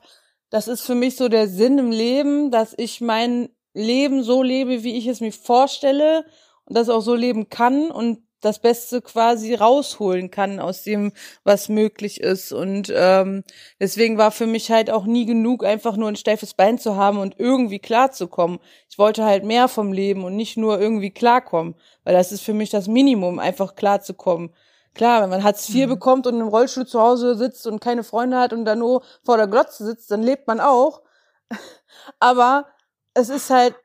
das 0.50 0.68
ist 0.68 0.82
für 0.82 0.96
mich 0.96 1.18
so 1.18 1.28
der 1.28 1.48
Sinn 1.48 1.78
im 1.78 1.92
Leben, 1.92 2.50
dass 2.50 2.74
ich 2.78 3.02
mein 3.02 3.50
Leben 3.74 4.24
so 4.24 4.42
lebe, 4.42 4.84
wie 4.84 4.98
ich 4.98 5.08
es 5.08 5.22
mir 5.22 5.32
vorstelle 5.32 6.26
und 6.72 6.76
das 6.76 6.88
auch 6.88 7.02
so 7.02 7.16
leben 7.16 7.50
kann 7.50 7.92
und 7.92 8.20
das 8.40 8.60
Beste 8.60 9.02
quasi 9.02 9.54
rausholen 9.56 10.32
kann 10.32 10.62
aus 10.62 10.84
dem, 10.84 11.12
was 11.44 11.68
möglich 11.68 12.22
ist. 12.22 12.54
Und 12.54 12.90
ähm, 12.96 13.44
deswegen 13.82 14.18
war 14.18 14.32
für 14.32 14.48
mich 14.48 14.72
halt 14.72 14.90
auch 14.90 15.04
nie 15.04 15.26
genug, 15.26 15.66
einfach 15.66 15.98
nur 15.98 16.08
ein 16.08 16.16
steifes 16.16 16.54
Bein 16.54 16.80
zu 16.80 16.96
haben 16.96 17.20
und 17.20 17.36
irgendwie 17.38 17.80
klarzukommen. 17.80 18.60
Ich 18.90 18.98
wollte 18.98 19.26
halt 19.26 19.44
mehr 19.44 19.68
vom 19.68 19.92
Leben 19.92 20.24
und 20.24 20.38
nicht 20.38 20.56
nur 20.56 20.80
irgendwie 20.80 21.12
klarkommen, 21.12 21.76
weil 22.06 22.14
das 22.14 22.32
ist 22.32 22.42
für 22.42 22.54
mich 22.54 22.70
das 22.70 22.88
Minimum, 22.88 23.38
einfach 23.38 23.76
klarzukommen. 23.76 24.54
Klar, 24.96 25.24
wenn 25.24 25.30
man 25.30 25.44
Hartz 25.44 25.68
IV 25.68 25.88
mhm. 25.88 25.90
bekommt 25.90 26.26
und 26.26 26.40
im 26.40 26.48
Rollstuhl 26.48 26.88
zu 26.88 27.02
Hause 27.02 27.36
sitzt 27.36 27.68
und 27.68 27.82
keine 27.82 28.06
Freunde 28.06 28.40
hat 28.40 28.54
und 28.54 28.64
dann 28.64 28.80
nur 28.80 29.04
vor 29.26 29.36
der 29.36 29.48
Glotze 29.48 29.86
sitzt, 29.86 30.10
dann 30.10 30.24
lebt 30.24 30.48
man 30.48 30.62
auch. 30.62 31.02
Aber 32.20 32.68
es 33.14 33.28
ist 33.28 33.50
halt, 33.50 33.76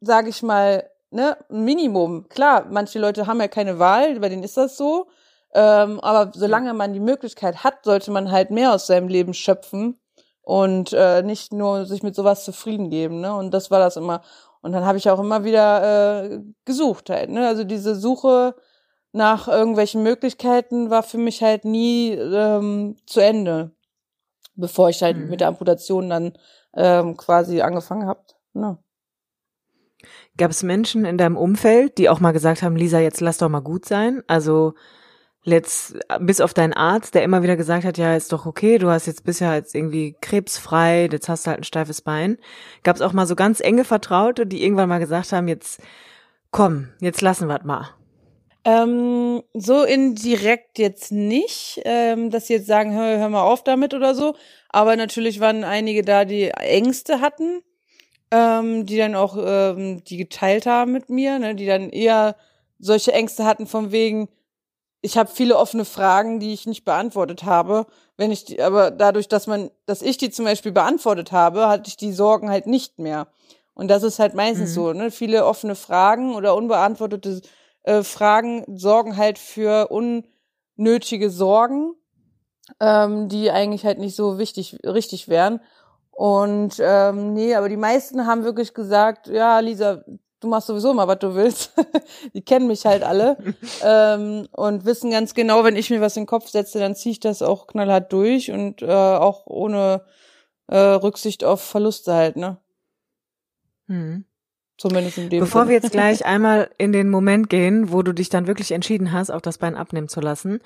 sag 0.00 0.26
ich 0.26 0.42
mal, 0.42 0.88
ne, 1.14 1.36
Minimum. 1.48 2.28
Klar, 2.28 2.66
manche 2.70 2.98
Leute 2.98 3.26
haben 3.26 3.40
ja 3.40 3.48
keine 3.48 3.78
Wahl, 3.78 4.18
bei 4.20 4.28
denen 4.28 4.42
ist 4.42 4.56
das 4.56 4.76
so. 4.76 5.06
Ähm, 5.54 6.00
aber 6.00 6.32
solange 6.34 6.74
man 6.74 6.92
die 6.92 7.00
Möglichkeit 7.00 7.62
hat, 7.62 7.84
sollte 7.84 8.10
man 8.10 8.30
halt 8.32 8.50
mehr 8.50 8.74
aus 8.74 8.88
seinem 8.88 9.08
Leben 9.08 9.34
schöpfen 9.34 10.00
und 10.42 10.92
äh, 10.92 11.22
nicht 11.22 11.52
nur 11.52 11.86
sich 11.86 12.02
mit 12.02 12.16
sowas 12.16 12.44
zufrieden 12.44 12.90
geben. 12.90 13.20
Ne? 13.20 13.34
Und 13.34 13.54
das 13.54 13.70
war 13.70 13.78
das 13.78 13.96
immer. 13.96 14.22
Und 14.62 14.72
dann 14.72 14.84
habe 14.84 14.98
ich 14.98 15.08
auch 15.08 15.20
immer 15.20 15.44
wieder 15.44 16.24
äh, 16.24 16.40
gesucht 16.64 17.10
halt. 17.10 17.30
Ne? 17.30 17.46
Also 17.46 17.62
diese 17.64 17.94
Suche 17.94 18.56
nach 19.12 19.46
irgendwelchen 19.46 20.02
Möglichkeiten 20.02 20.90
war 20.90 21.04
für 21.04 21.18
mich 21.18 21.42
halt 21.42 21.64
nie 21.64 22.10
ähm, 22.10 22.96
zu 23.06 23.20
Ende, 23.20 23.70
bevor 24.56 24.88
ich 24.88 25.02
halt 25.02 25.16
mhm. 25.16 25.28
mit 25.28 25.40
der 25.40 25.48
Amputation 25.48 26.10
dann 26.10 26.32
ähm, 26.74 27.16
quasi 27.16 27.60
angefangen 27.60 28.08
habe. 28.08 28.20
Ne? 28.54 28.78
Gab 30.36 30.50
es 30.50 30.62
Menschen 30.62 31.04
in 31.04 31.18
deinem 31.18 31.36
Umfeld, 31.36 31.98
die 31.98 32.08
auch 32.08 32.20
mal 32.20 32.32
gesagt 32.32 32.62
haben, 32.62 32.76
Lisa, 32.76 32.98
jetzt 32.98 33.20
lass 33.20 33.38
doch 33.38 33.48
mal 33.48 33.60
gut 33.60 33.84
sein? 33.84 34.22
Also 34.26 34.74
letzt, 35.44 35.96
bis 36.20 36.40
auf 36.40 36.54
deinen 36.54 36.72
Arzt, 36.72 37.14
der 37.14 37.22
immer 37.22 37.42
wieder 37.42 37.56
gesagt 37.56 37.84
hat, 37.84 37.98
ja, 37.98 38.16
ist 38.16 38.32
doch 38.32 38.46
okay, 38.46 38.78
du 38.78 38.88
hast 38.88 39.06
jetzt 39.06 39.24
bisher 39.24 39.54
jetzt 39.54 39.74
irgendwie 39.74 40.16
krebsfrei, 40.20 41.08
jetzt 41.10 41.28
hast 41.28 41.46
du 41.46 41.50
halt 41.50 41.60
ein 41.60 41.64
steifes 41.64 42.00
Bein. 42.00 42.38
Gab 42.82 42.96
es 42.96 43.02
auch 43.02 43.12
mal 43.12 43.26
so 43.26 43.36
ganz 43.36 43.60
enge 43.60 43.84
Vertraute, 43.84 44.46
die 44.46 44.64
irgendwann 44.64 44.88
mal 44.88 44.98
gesagt 44.98 45.32
haben, 45.32 45.48
jetzt 45.48 45.80
komm, 46.50 46.88
jetzt 47.00 47.20
lassen 47.20 47.48
wir 47.48 47.60
mal. 47.64 47.90
Ähm, 48.66 49.42
so 49.52 49.84
indirekt 49.84 50.78
jetzt 50.78 51.12
nicht, 51.12 51.82
ähm, 51.84 52.30
dass 52.30 52.46
sie 52.46 52.54
jetzt 52.54 52.66
sagen, 52.66 52.94
hör, 52.94 53.18
hör 53.18 53.28
mal 53.28 53.42
auf 53.42 53.62
damit 53.62 53.92
oder 53.92 54.14
so. 54.14 54.34
Aber 54.70 54.96
natürlich 54.96 55.40
waren 55.40 55.64
einige 55.64 56.02
da, 56.02 56.24
die 56.24 56.48
Ängste 56.48 57.20
hatten 57.20 57.60
ähm, 58.34 58.84
die 58.84 58.96
dann 58.96 59.14
auch 59.14 59.36
ähm, 59.38 60.02
die 60.02 60.16
geteilt 60.16 60.66
haben 60.66 60.90
mit 60.90 61.08
mir, 61.08 61.38
ne, 61.38 61.54
die 61.54 61.66
dann 61.66 61.90
eher 61.90 62.34
solche 62.80 63.12
Ängste 63.12 63.44
hatten 63.44 63.68
von 63.68 63.92
wegen, 63.92 64.28
ich 65.02 65.16
habe 65.16 65.30
viele 65.32 65.56
offene 65.56 65.84
Fragen, 65.84 66.40
die 66.40 66.52
ich 66.52 66.66
nicht 66.66 66.84
beantwortet 66.84 67.44
habe. 67.44 67.86
Wenn 68.16 68.32
ich 68.32 68.44
die, 68.44 68.60
aber 68.60 68.90
dadurch, 68.90 69.28
dass 69.28 69.46
man, 69.46 69.70
dass 69.86 70.02
ich 70.02 70.16
die 70.16 70.30
zum 70.30 70.46
Beispiel 70.46 70.72
beantwortet 70.72 71.30
habe, 71.30 71.68
hatte 71.68 71.88
ich 71.88 71.96
die 71.96 72.12
Sorgen 72.12 72.50
halt 72.50 72.66
nicht 72.66 72.98
mehr. 72.98 73.28
Und 73.74 73.88
das 73.88 74.02
ist 74.02 74.18
halt 74.18 74.34
meistens 74.34 74.70
mhm. 74.70 74.74
so, 74.74 74.92
ne? 74.92 75.10
Viele 75.12 75.46
offene 75.46 75.76
Fragen 75.76 76.34
oder 76.34 76.56
unbeantwortete 76.56 77.40
äh, 77.84 78.02
Fragen 78.02 78.64
sorgen 78.76 79.16
halt 79.16 79.38
für 79.38 79.88
unnötige 79.90 81.30
Sorgen, 81.30 81.94
ähm, 82.80 83.28
die 83.28 83.50
eigentlich 83.52 83.84
halt 83.84 83.98
nicht 83.98 84.16
so 84.16 84.38
wichtig, 84.38 84.78
richtig 84.84 85.28
wären. 85.28 85.60
Und 86.14 86.76
ähm, 86.80 87.34
nee, 87.34 87.54
aber 87.54 87.68
die 87.68 87.76
meisten 87.76 88.26
haben 88.26 88.44
wirklich 88.44 88.72
gesagt, 88.72 89.26
ja, 89.26 89.58
Lisa, 89.58 90.04
du 90.44 90.48
machst 90.48 90.68
sowieso 90.68 90.92
immer, 90.92 91.08
was 91.08 91.18
du 91.18 91.34
willst. 91.34 91.72
die 92.34 92.42
kennen 92.42 92.68
mich 92.68 92.86
halt 92.86 93.02
alle 93.02 93.36
ähm, 93.82 94.46
und 94.52 94.84
wissen 94.84 95.10
ganz 95.10 95.34
genau, 95.34 95.64
wenn 95.64 95.76
ich 95.76 95.90
mir 95.90 96.00
was 96.00 96.16
in 96.16 96.22
den 96.22 96.28
Kopf 96.28 96.48
setze, 96.48 96.78
dann 96.78 96.94
ziehe 96.94 97.12
ich 97.12 97.20
das 97.20 97.42
auch 97.42 97.66
knallhart 97.66 98.12
durch 98.12 98.50
und 98.52 98.82
äh, 98.82 98.86
auch 98.86 99.46
ohne 99.46 100.04
äh, 100.68 100.76
Rücksicht 100.76 101.42
auf 101.42 101.62
Verluste 101.62 102.14
halt, 102.14 102.36
ne? 102.36 102.58
Hm. 103.88 104.24
Zumindest 104.76 105.18
in 105.18 105.30
dem 105.30 105.40
Bevor 105.40 105.62
Sinne. 105.62 105.70
wir 105.70 105.74
jetzt 105.76 105.92
gleich 105.92 106.26
einmal 106.26 106.70
in 106.78 106.92
den 106.92 107.08
Moment 107.08 107.48
gehen, 107.48 107.92
wo 107.92 108.02
du 108.02 108.12
dich 108.12 108.28
dann 108.28 108.46
wirklich 108.46 108.72
entschieden 108.72 109.12
hast, 109.12 109.30
auch 109.30 109.40
das 109.40 109.58
Bein 109.58 109.76
abnehmen 109.76 110.08
zu 110.08 110.20
lassen, 110.20 110.60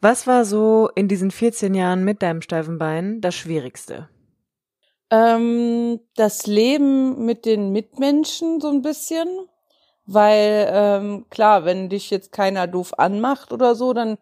was 0.00 0.26
war 0.26 0.44
so 0.44 0.90
in 0.94 1.08
diesen 1.08 1.30
14 1.30 1.74
Jahren 1.74 2.04
mit 2.04 2.22
deinem 2.22 2.42
steifen 2.42 2.78
Bein 2.78 3.20
das 3.20 3.34
Schwierigste? 3.34 4.08
Ähm, 5.10 6.00
das 6.16 6.46
Leben 6.46 7.24
mit 7.24 7.44
den 7.44 7.70
Mitmenschen 7.72 8.60
so 8.60 8.68
ein 8.68 8.82
bisschen, 8.82 9.28
weil 10.06 10.68
ähm, 10.72 11.26
klar, 11.30 11.64
wenn 11.64 11.88
dich 11.88 12.10
jetzt 12.10 12.32
keiner 12.32 12.66
doof 12.66 12.94
anmacht 12.98 13.52
oder 13.52 13.74
so, 13.74 13.92
dann 13.92 14.18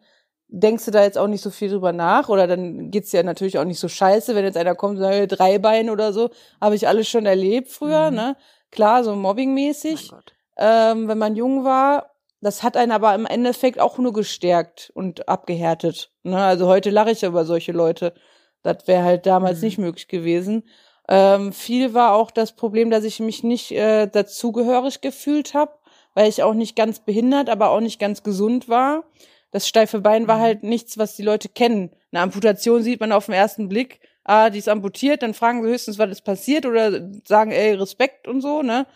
denkst 0.48 0.86
du 0.86 0.90
da 0.90 1.02
jetzt 1.02 1.18
auch 1.18 1.26
nicht 1.26 1.42
so 1.42 1.50
viel 1.50 1.68
drüber 1.70 1.92
nach 1.92 2.30
oder 2.30 2.46
dann 2.46 2.90
geht's 2.90 3.12
ja 3.12 3.22
natürlich 3.22 3.58
auch 3.58 3.64
nicht 3.64 3.80
so 3.80 3.88
scheiße, 3.88 4.34
wenn 4.34 4.44
jetzt 4.44 4.56
einer 4.56 4.74
kommt 4.74 4.96
und 4.96 5.02
sagt, 5.02 5.38
drei 5.38 5.58
Beine 5.58 5.92
oder 5.92 6.12
so, 6.14 6.30
habe 6.60 6.74
ich 6.74 6.88
alles 6.88 7.06
schon 7.08 7.26
erlebt 7.26 7.68
früher, 7.70 8.10
Mhm. 8.10 8.16
ne? 8.16 8.36
Klar, 8.70 9.04
so 9.04 9.14
mobbingmäßig, 9.14 10.10
ähm, 10.56 11.08
wenn 11.08 11.18
man 11.18 11.36
jung 11.36 11.64
war. 11.64 12.14
Das 12.40 12.62
hat 12.62 12.76
einen 12.76 12.92
aber 12.92 13.14
im 13.14 13.26
Endeffekt 13.26 13.80
auch 13.80 13.98
nur 13.98 14.12
gestärkt 14.12 14.90
und 14.94 15.28
abgehärtet. 15.28 16.12
Ne? 16.22 16.38
Also 16.40 16.66
heute 16.66 16.90
lache 16.90 17.10
ich 17.10 17.22
über 17.24 17.44
solche 17.44 17.72
Leute. 17.72 18.14
Das 18.62 18.86
wäre 18.86 19.04
halt 19.04 19.26
damals 19.26 19.58
Mhm. 19.60 19.64
nicht 19.64 19.78
möglich 19.78 20.08
gewesen. 20.08 20.64
Ähm, 21.08 21.52
viel 21.52 21.94
war 21.94 22.14
auch 22.14 22.30
das 22.30 22.52
Problem, 22.54 22.90
dass 22.90 23.04
ich 23.04 23.20
mich 23.20 23.42
nicht 23.42 23.72
äh, 23.72 24.06
dazugehörig 24.06 25.00
gefühlt 25.00 25.54
habe, 25.54 25.72
weil 26.14 26.28
ich 26.28 26.42
auch 26.42 26.54
nicht 26.54 26.76
ganz 26.76 27.00
behindert, 27.00 27.48
aber 27.48 27.70
auch 27.70 27.80
nicht 27.80 27.98
ganz 27.98 28.22
gesund 28.22 28.68
war. 28.68 29.04
Das 29.50 29.66
steife 29.66 30.00
Bein 30.00 30.28
war 30.28 30.36
Mhm. 30.38 30.42
halt 30.42 30.62
nichts, 30.64 30.98
was 30.98 31.16
die 31.16 31.22
Leute 31.22 31.48
kennen. 31.48 31.90
Eine 32.12 32.22
Amputation 32.22 32.82
sieht 32.82 33.00
man 33.00 33.12
auf 33.12 33.26
den 33.26 33.34
ersten 33.34 33.68
Blick, 33.68 34.00
ah, 34.24 34.50
die 34.50 34.58
ist 34.58 34.68
amputiert, 34.68 35.22
dann 35.22 35.32
fragen 35.32 35.62
sie 35.62 35.70
höchstens, 35.70 35.98
was 35.98 36.10
ist 36.10 36.22
passiert 36.22 36.66
oder 36.66 37.08
sagen, 37.26 37.50
ey, 37.52 37.72
Respekt 37.74 38.28
und 38.28 38.42
so, 38.42 38.62
ne? 38.62 38.86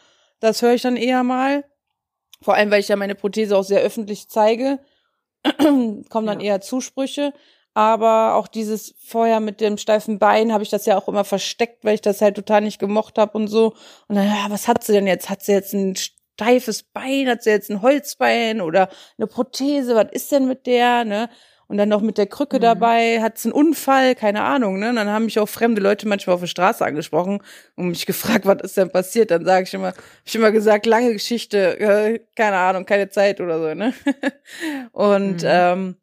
Das 0.40 0.60
höre 0.60 0.74
ich 0.74 0.82
dann 0.82 0.96
eher 0.96 1.22
mal. 1.22 1.64
Vor 2.42 2.54
allem, 2.54 2.70
weil 2.70 2.80
ich 2.80 2.88
ja 2.88 2.96
meine 2.96 3.14
Prothese 3.14 3.56
auch 3.56 3.62
sehr 3.62 3.80
öffentlich 3.80 4.28
zeige, 4.28 4.80
kommen 5.58 6.26
dann 6.26 6.40
Ja. 6.40 6.46
eher 6.54 6.60
Zusprüche. 6.60 7.32
Aber 7.74 8.34
auch 8.34 8.48
dieses 8.48 8.94
vorher 9.02 9.40
mit 9.40 9.60
dem 9.60 9.78
steifen 9.78 10.18
Bein 10.18 10.52
habe 10.52 10.62
ich 10.62 10.68
das 10.70 10.84
ja 10.86 10.98
auch 10.98 11.08
immer 11.08 11.24
versteckt, 11.24 11.84
weil 11.84 11.94
ich 11.94 12.02
das 12.02 12.20
halt 12.20 12.34
total 12.36 12.60
nicht 12.60 12.78
gemocht 12.78 13.16
habe 13.18 13.36
und 13.38 13.48
so. 13.48 13.74
Und 14.08 14.16
dann, 14.16 14.26
ja, 14.26 14.46
was 14.50 14.68
hat 14.68 14.84
sie 14.84 14.92
denn 14.92 15.06
jetzt? 15.06 15.30
Hat 15.30 15.42
sie 15.42 15.52
jetzt 15.52 15.72
ein 15.72 15.96
steifes 15.96 16.82
Bein? 16.82 17.28
Hat 17.28 17.42
sie 17.42 17.50
jetzt 17.50 17.70
ein 17.70 17.80
Holzbein 17.82 18.60
oder 18.60 18.88
eine 19.16 19.26
Prothese? 19.26 19.94
Was 19.94 20.08
ist 20.12 20.30
denn 20.32 20.46
mit 20.48 20.66
der? 20.66 21.04
Ne? 21.04 21.30
Und 21.68 21.78
dann 21.78 21.88
noch 21.88 22.02
mit 22.02 22.18
der 22.18 22.26
Krücke 22.26 22.58
Mhm. 22.58 22.60
dabei, 22.62 23.22
hat 23.22 23.38
sie 23.38 23.48
einen 23.48 23.54
Unfall, 23.54 24.14
keine 24.14 24.42
Ahnung, 24.42 24.78
ne? 24.78 24.90
Und 24.90 24.96
dann 24.96 25.08
haben 25.08 25.24
mich 25.24 25.38
auch 25.38 25.48
fremde 25.48 25.80
Leute 25.80 26.06
manchmal 26.06 26.34
auf 26.34 26.40
der 26.40 26.46
Straße 26.48 26.84
angesprochen 26.84 27.42
und 27.76 27.88
mich 27.88 28.04
gefragt, 28.04 28.44
was 28.44 28.58
ist 28.62 28.76
denn 28.76 28.90
passiert? 28.90 29.30
Dann 29.30 29.46
sage 29.46 29.64
ich 29.66 29.72
immer, 29.72 29.86
hab 29.88 29.96
ich 30.26 30.34
immer 30.34 30.50
gesagt, 30.52 30.84
lange 30.84 31.14
Geschichte, 31.14 31.80
äh, 31.80 32.20
keine 32.36 32.56
Ahnung, 32.58 32.84
keine 32.84 33.08
Zeit 33.08 33.40
oder 33.40 33.58
so, 33.58 33.74
ne? 33.74 33.94
und 34.92 35.42
Mhm. 35.42 35.48
ähm, 35.48 35.96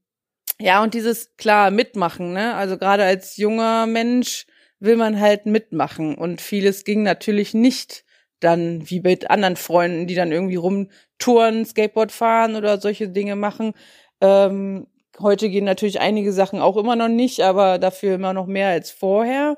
ja, 0.62 0.84
und 0.84 0.93
dieses 0.93 1.36
klar 1.38 1.72
mitmachen, 1.72 2.34
ne? 2.34 2.56
Also 2.56 2.78
gerade 2.78 3.04
als 3.04 3.38
junger 3.38 3.86
Mensch 3.86 4.45
will 4.80 4.95
man 4.98 5.19
halt 5.19 5.45
mitmachen 5.45 6.15
und 6.15 6.41
vieles 6.41 6.84
ging 6.84 7.04
natürlich 7.04 7.54
nicht 7.54 8.06
dann 8.39 8.89
wie 8.89 9.02
mit 9.02 9.30
anderen 9.30 9.58
Freunden, 9.58 10.08
die 10.08 10.15
dann 10.15 10.32
irgendwie 10.32 10.56
rumtouren, 10.56 11.65
Skateboard 11.65 12.12
fahren 12.12 12.56
oder 12.56 12.80
solche 12.80 13.10
Dinge 13.10 13.36
machen. 13.36 13.74
Ähm, 14.22 14.88
heute 15.19 15.50
gehen 15.50 15.65
natürlich 15.65 16.00
einige 16.00 16.32
Sachen 16.32 16.62
auch 16.62 16.78
immer 16.78 16.95
noch 16.95 17.10
nicht, 17.10 17.41
aber 17.41 17.78
dafür 17.80 18.15
immer 18.15 18.34
noch 18.34 18.45
mehr 18.48 18.69
als 18.69 18.91
vorher. 18.91 19.58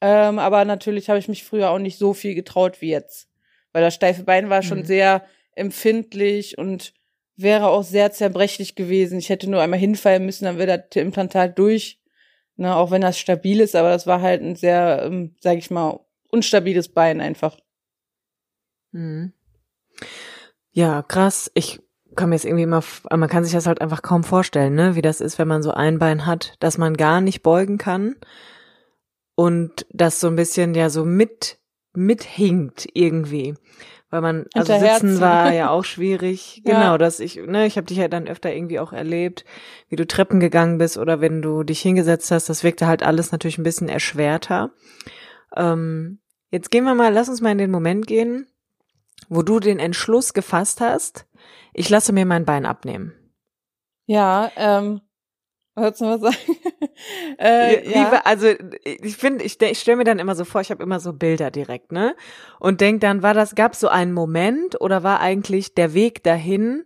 Ähm, 0.00 0.38
aber 0.38 0.64
natürlich 0.64 1.08
habe 1.08 1.18
ich 1.18 1.28
mich 1.28 1.44
früher 1.44 1.70
auch 1.70 1.78
nicht 1.78 1.98
so 1.98 2.14
viel 2.14 2.34
getraut 2.34 2.80
wie 2.80 2.90
jetzt, 2.90 3.28
weil 3.72 3.82
das 3.82 3.94
steife 3.94 4.24
Bein 4.24 4.50
war 4.50 4.62
schon 4.62 4.80
Mhm. 4.80 4.84
sehr 4.84 5.24
empfindlich 5.54 6.58
und 6.58 6.92
wäre 7.36 7.68
auch 7.68 7.82
sehr 7.82 8.12
zerbrechlich 8.12 8.74
gewesen. 8.74 9.18
Ich 9.18 9.28
hätte 9.28 9.50
nur 9.50 9.60
einmal 9.60 9.78
hinfallen 9.78 10.24
müssen, 10.24 10.44
dann 10.44 10.58
wäre 10.58 10.78
das 10.78 11.02
Implantat 11.02 11.58
durch. 11.58 12.00
Ne, 12.58 12.74
auch 12.74 12.90
wenn 12.90 13.02
das 13.02 13.18
stabil 13.18 13.60
ist, 13.60 13.76
aber 13.76 13.90
das 13.90 14.06
war 14.06 14.22
halt 14.22 14.40
ein 14.40 14.56
sehr, 14.56 15.02
ähm, 15.04 15.36
sag 15.40 15.58
ich 15.58 15.70
mal, 15.70 16.00
unstabiles 16.30 16.88
Bein 16.88 17.20
einfach. 17.20 17.58
Mhm. 18.92 19.34
Ja, 20.72 21.02
krass. 21.02 21.50
Ich 21.52 21.80
kann 22.14 22.30
mir 22.30 22.36
jetzt 22.36 22.46
irgendwie 22.46 22.62
immer, 22.62 22.82
man 23.10 23.28
kann 23.28 23.44
sich 23.44 23.52
das 23.52 23.66
halt 23.66 23.82
einfach 23.82 24.00
kaum 24.00 24.24
vorstellen, 24.24 24.74
ne, 24.74 24.94
wie 24.94 25.02
das 25.02 25.20
ist, 25.20 25.38
wenn 25.38 25.48
man 25.48 25.62
so 25.62 25.70
ein 25.70 25.98
Bein 25.98 26.24
hat, 26.24 26.54
dass 26.60 26.78
man 26.78 26.96
gar 26.96 27.20
nicht 27.20 27.42
beugen 27.42 27.76
kann 27.76 28.16
und 29.34 29.86
das 29.90 30.18
so 30.18 30.28
ein 30.28 30.36
bisschen 30.36 30.74
ja 30.74 30.88
so 30.88 31.04
mit 31.04 31.58
mithinkt 31.92 32.88
irgendwie, 32.94 33.54
weil 34.10 34.20
man 34.20 34.46
also 34.54 34.78
sitzen 34.78 35.20
war 35.20 35.52
ja 35.52 35.70
auch 35.70 35.84
schwierig. 35.84 36.62
Ja. 36.66 36.80
Genau, 36.80 36.98
dass 36.98 37.20
ich, 37.20 37.36
ne, 37.36 37.66
ich 37.66 37.76
habe 37.76 37.86
dich 37.86 37.98
ja 37.98 38.08
dann 38.08 38.26
öfter 38.26 38.52
irgendwie 38.52 38.80
auch 38.80 38.92
erlebt, 38.92 39.44
wie 39.88 39.96
du 39.96 40.06
Treppen 40.06 40.40
gegangen 40.40 40.78
bist 40.78 40.96
oder 40.98 41.20
wenn 41.20 41.42
du 41.42 41.62
dich 41.62 41.80
hingesetzt 41.80 42.30
hast, 42.30 42.48
das 42.48 42.64
wirkte 42.64 42.86
halt 42.86 43.02
alles 43.02 43.30
natürlich 43.30 43.58
ein 43.58 43.62
bisschen 43.62 43.88
erschwerter. 43.88 44.70
Ähm, 45.54 46.18
jetzt 46.50 46.70
gehen 46.70 46.84
wir 46.84 46.94
mal, 46.94 47.12
lass 47.12 47.28
uns 47.28 47.40
mal 47.40 47.52
in 47.52 47.58
den 47.58 47.70
Moment 47.70 48.06
gehen, 48.06 48.46
wo 49.28 49.42
du 49.42 49.60
den 49.60 49.78
Entschluss 49.78 50.34
gefasst 50.34 50.80
hast, 50.80 51.26
ich 51.72 51.88
lasse 51.88 52.12
mir 52.12 52.26
mein 52.26 52.44
Bein 52.44 52.66
abnehmen. 52.66 53.12
Ja, 54.06 54.50
ähm, 54.56 55.02
wolltest 55.74 56.00
du 56.00 56.06
was 56.06 56.20
sagen? 56.20 56.58
äh, 57.38 57.90
ja. 57.90 58.12
wa- 58.12 58.22
also 58.24 58.48
ich 58.84 59.16
finde, 59.16 59.44
ich, 59.44 59.60
ich 59.60 59.78
stelle 59.80 59.96
mir 59.98 60.04
dann 60.04 60.18
immer 60.18 60.34
so 60.34 60.44
vor, 60.44 60.60
ich 60.60 60.70
habe 60.70 60.82
immer 60.82 61.00
so 61.00 61.12
Bilder 61.12 61.50
direkt, 61.50 61.92
ne? 61.92 62.14
Und 62.58 62.80
denk 62.80 63.00
dann, 63.00 63.22
war 63.22 63.34
das, 63.34 63.54
gab 63.54 63.74
so 63.74 63.88
einen 63.88 64.12
Moment 64.12 64.80
oder 64.80 65.02
war 65.02 65.20
eigentlich 65.20 65.74
der 65.74 65.94
Weg 65.94 66.22
dahin, 66.22 66.84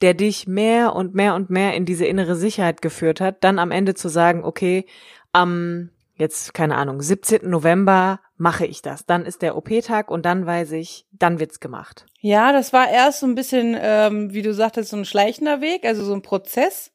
der 0.00 0.14
dich 0.14 0.46
mehr 0.46 0.94
und 0.94 1.14
mehr 1.14 1.34
und 1.34 1.50
mehr 1.50 1.74
in 1.74 1.84
diese 1.84 2.04
innere 2.06 2.36
Sicherheit 2.36 2.82
geführt 2.82 3.20
hat, 3.20 3.44
dann 3.44 3.58
am 3.58 3.70
Ende 3.70 3.94
zu 3.94 4.08
sagen, 4.08 4.44
okay, 4.44 4.86
am 5.32 5.90
jetzt 6.14 6.54
keine 6.54 6.76
Ahnung, 6.76 7.00
17. 7.02 7.48
November 7.50 8.20
mache 8.36 8.66
ich 8.66 8.82
das. 8.82 9.06
Dann 9.06 9.24
ist 9.24 9.42
der 9.42 9.56
OP-Tag 9.56 10.10
und 10.10 10.24
dann 10.24 10.46
weiß 10.46 10.72
ich, 10.72 11.06
dann 11.12 11.40
wird's 11.40 11.58
gemacht. 11.58 12.06
Ja, 12.20 12.52
das 12.52 12.72
war 12.72 12.88
erst 12.88 13.20
so 13.20 13.26
ein 13.26 13.34
bisschen, 13.34 13.76
ähm, 13.80 14.32
wie 14.32 14.42
du 14.42 14.54
sagtest, 14.54 14.90
so 14.90 14.96
ein 14.96 15.04
schleichender 15.04 15.60
Weg, 15.60 15.84
also 15.84 16.04
so 16.04 16.12
ein 16.12 16.22
Prozess. 16.22 16.91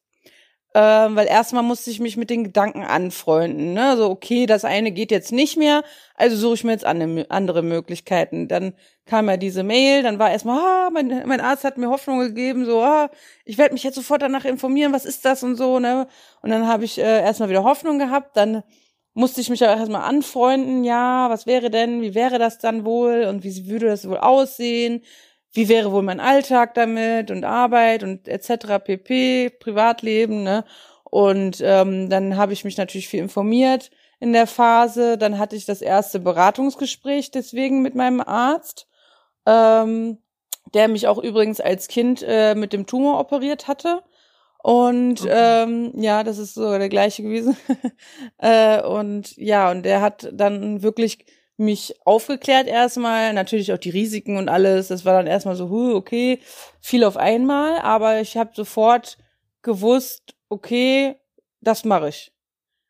Ähm, 0.74 1.16
weil 1.16 1.26
erstmal 1.26 1.62
musste 1.62 1.90
ich 1.90 1.98
mich 1.98 2.18
mit 2.18 2.28
den 2.28 2.44
Gedanken 2.44 2.82
anfreunden. 2.84 3.72
Ne? 3.72 3.96
So, 3.96 4.10
okay, 4.10 4.44
das 4.46 4.64
eine 4.66 4.92
geht 4.92 5.10
jetzt 5.10 5.32
nicht 5.32 5.56
mehr, 5.56 5.82
also 6.14 6.36
suche 6.36 6.54
ich 6.54 6.64
mir 6.64 6.72
jetzt 6.72 6.86
ande- 6.86 7.26
andere 7.30 7.62
Möglichkeiten. 7.62 8.48
Dann 8.48 8.74
kam 9.06 9.28
ja 9.30 9.38
diese 9.38 9.62
Mail, 9.62 10.02
dann 10.02 10.18
war 10.18 10.30
erstmal, 10.30 10.58
ah, 10.60 10.90
mein, 10.92 11.22
mein 11.26 11.40
Arzt 11.40 11.64
hat 11.64 11.78
mir 11.78 11.88
Hoffnung 11.88 12.18
gegeben, 12.20 12.66
so, 12.66 12.82
ah, 12.82 13.10
ich 13.46 13.56
werde 13.56 13.72
mich 13.72 13.82
jetzt 13.82 13.94
sofort 13.94 14.20
danach 14.20 14.44
informieren, 14.44 14.92
was 14.92 15.06
ist 15.06 15.24
das 15.24 15.42
und 15.42 15.56
so, 15.56 15.78
ne? 15.78 16.06
Und 16.42 16.50
dann 16.50 16.68
habe 16.68 16.84
ich 16.84 16.98
äh, 16.98 17.22
erstmal 17.22 17.48
wieder 17.48 17.64
Hoffnung 17.64 17.98
gehabt, 17.98 18.36
dann 18.36 18.62
musste 19.14 19.40
ich 19.40 19.48
mich 19.50 19.60
ja 19.60 19.74
erstmal 19.74 20.02
anfreunden, 20.02 20.84
ja, 20.84 21.28
was 21.30 21.46
wäre 21.46 21.70
denn, 21.70 22.02
wie 22.02 22.14
wäre 22.14 22.38
das 22.38 22.58
dann 22.58 22.84
wohl 22.84 23.24
und 23.24 23.42
wie 23.42 23.68
würde 23.68 23.86
das 23.86 24.08
wohl 24.08 24.18
aussehen? 24.18 25.02
Wie 25.58 25.68
wäre 25.68 25.90
wohl 25.90 26.04
mein 26.04 26.20
Alltag 26.20 26.74
damit 26.74 27.32
und 27.32 27.42
Arbeit 27.44 28.04
und 28.04 28.28
etc. 28.28 28.78
pp, 28.78 29.50
Privatleben, 29.50 30.44
ne? 30.44 30.64
Und 31.02 31.60
ähm, 31.64 32.08
dann 32.08 32.36
habe 32.36 32.52
ich 32.52 32.62
mich 32.62 32.76
natürlich 32.76 33.08
viel 33.08 33.18
informiert 33.18 33.90
in 34.20 34.32
der 34.32 34.46
Phase. 34.46 35.18
Dann 35.18 35.36
hatte 35.36 35.56
ich 35.56 35.66
das 35.66 35.82
erste 35.82 36.20
Beratungsgespräch 36.20 37.32
deswegen 37.32 37.82
mit 37.82 37.96
meinem 37.96 38.20
Arzt, 38.20 38.86
ähm, 39.46 40.18
der 40.74 40.86
mich 40.86 41.08
auch 41.08 41.18
übrigens 41.18 41.60
als 41.60 41.88
Kind 41.88 42.22
äh, 42.24 42.54
mit 42.54 42.72
dem 42.72 42.86
Tumor 42.86 43.18
operiert 43.18 43.66
hatte. 43.66 44.04
Und 44.62 45.22
Okay. 45.22 45.64
ähm, 45.64 45.90
ja, 45.96 46.22
das 46.22 46.38
ist 46.38 46.54
so 46.54 46.78
der 46.78 46.88
gleiche 46.88 47.24
gewesen. 47.24 47.56
äh, 48.38 48.80
und 48.80 49.36
ja, 49.36 49.72
und 49.72 49.82
der 49.82 50.02
hat 50.02 50.30
dann 50.32 50.82
wirklich 50.82 51.24
mich 51.58 51.94
aufgeklärt 52.04 52.68
erstmal, 52.68 53.32
natürlich 53.32 53.72
auch 53.72 53.78
die 53.78 53.90
Risiken 53.90 54.36
und 54.36 54.48
alles. 54.48 54.88
Das 54.88 55.04
war 55.04 55.14
dann 55.14 55.26
erstmal 55.26 55.56
so, 55.56 55.68
huh, 55.68 55.94
okay, 55.94 56.40
viel 56.80 57.04
auf 57.04 57.16
einmal, 57.16 57.78
aber 57.80 58.20
ich 58.20 58.36
habe 58.36 58.50
sofort 58.54 59.18
gewusst, 59.62 60.34
okay, 60.48 61.16
das 61.60 61.84
mache 61.84 62.08
ich. 62.10 62.32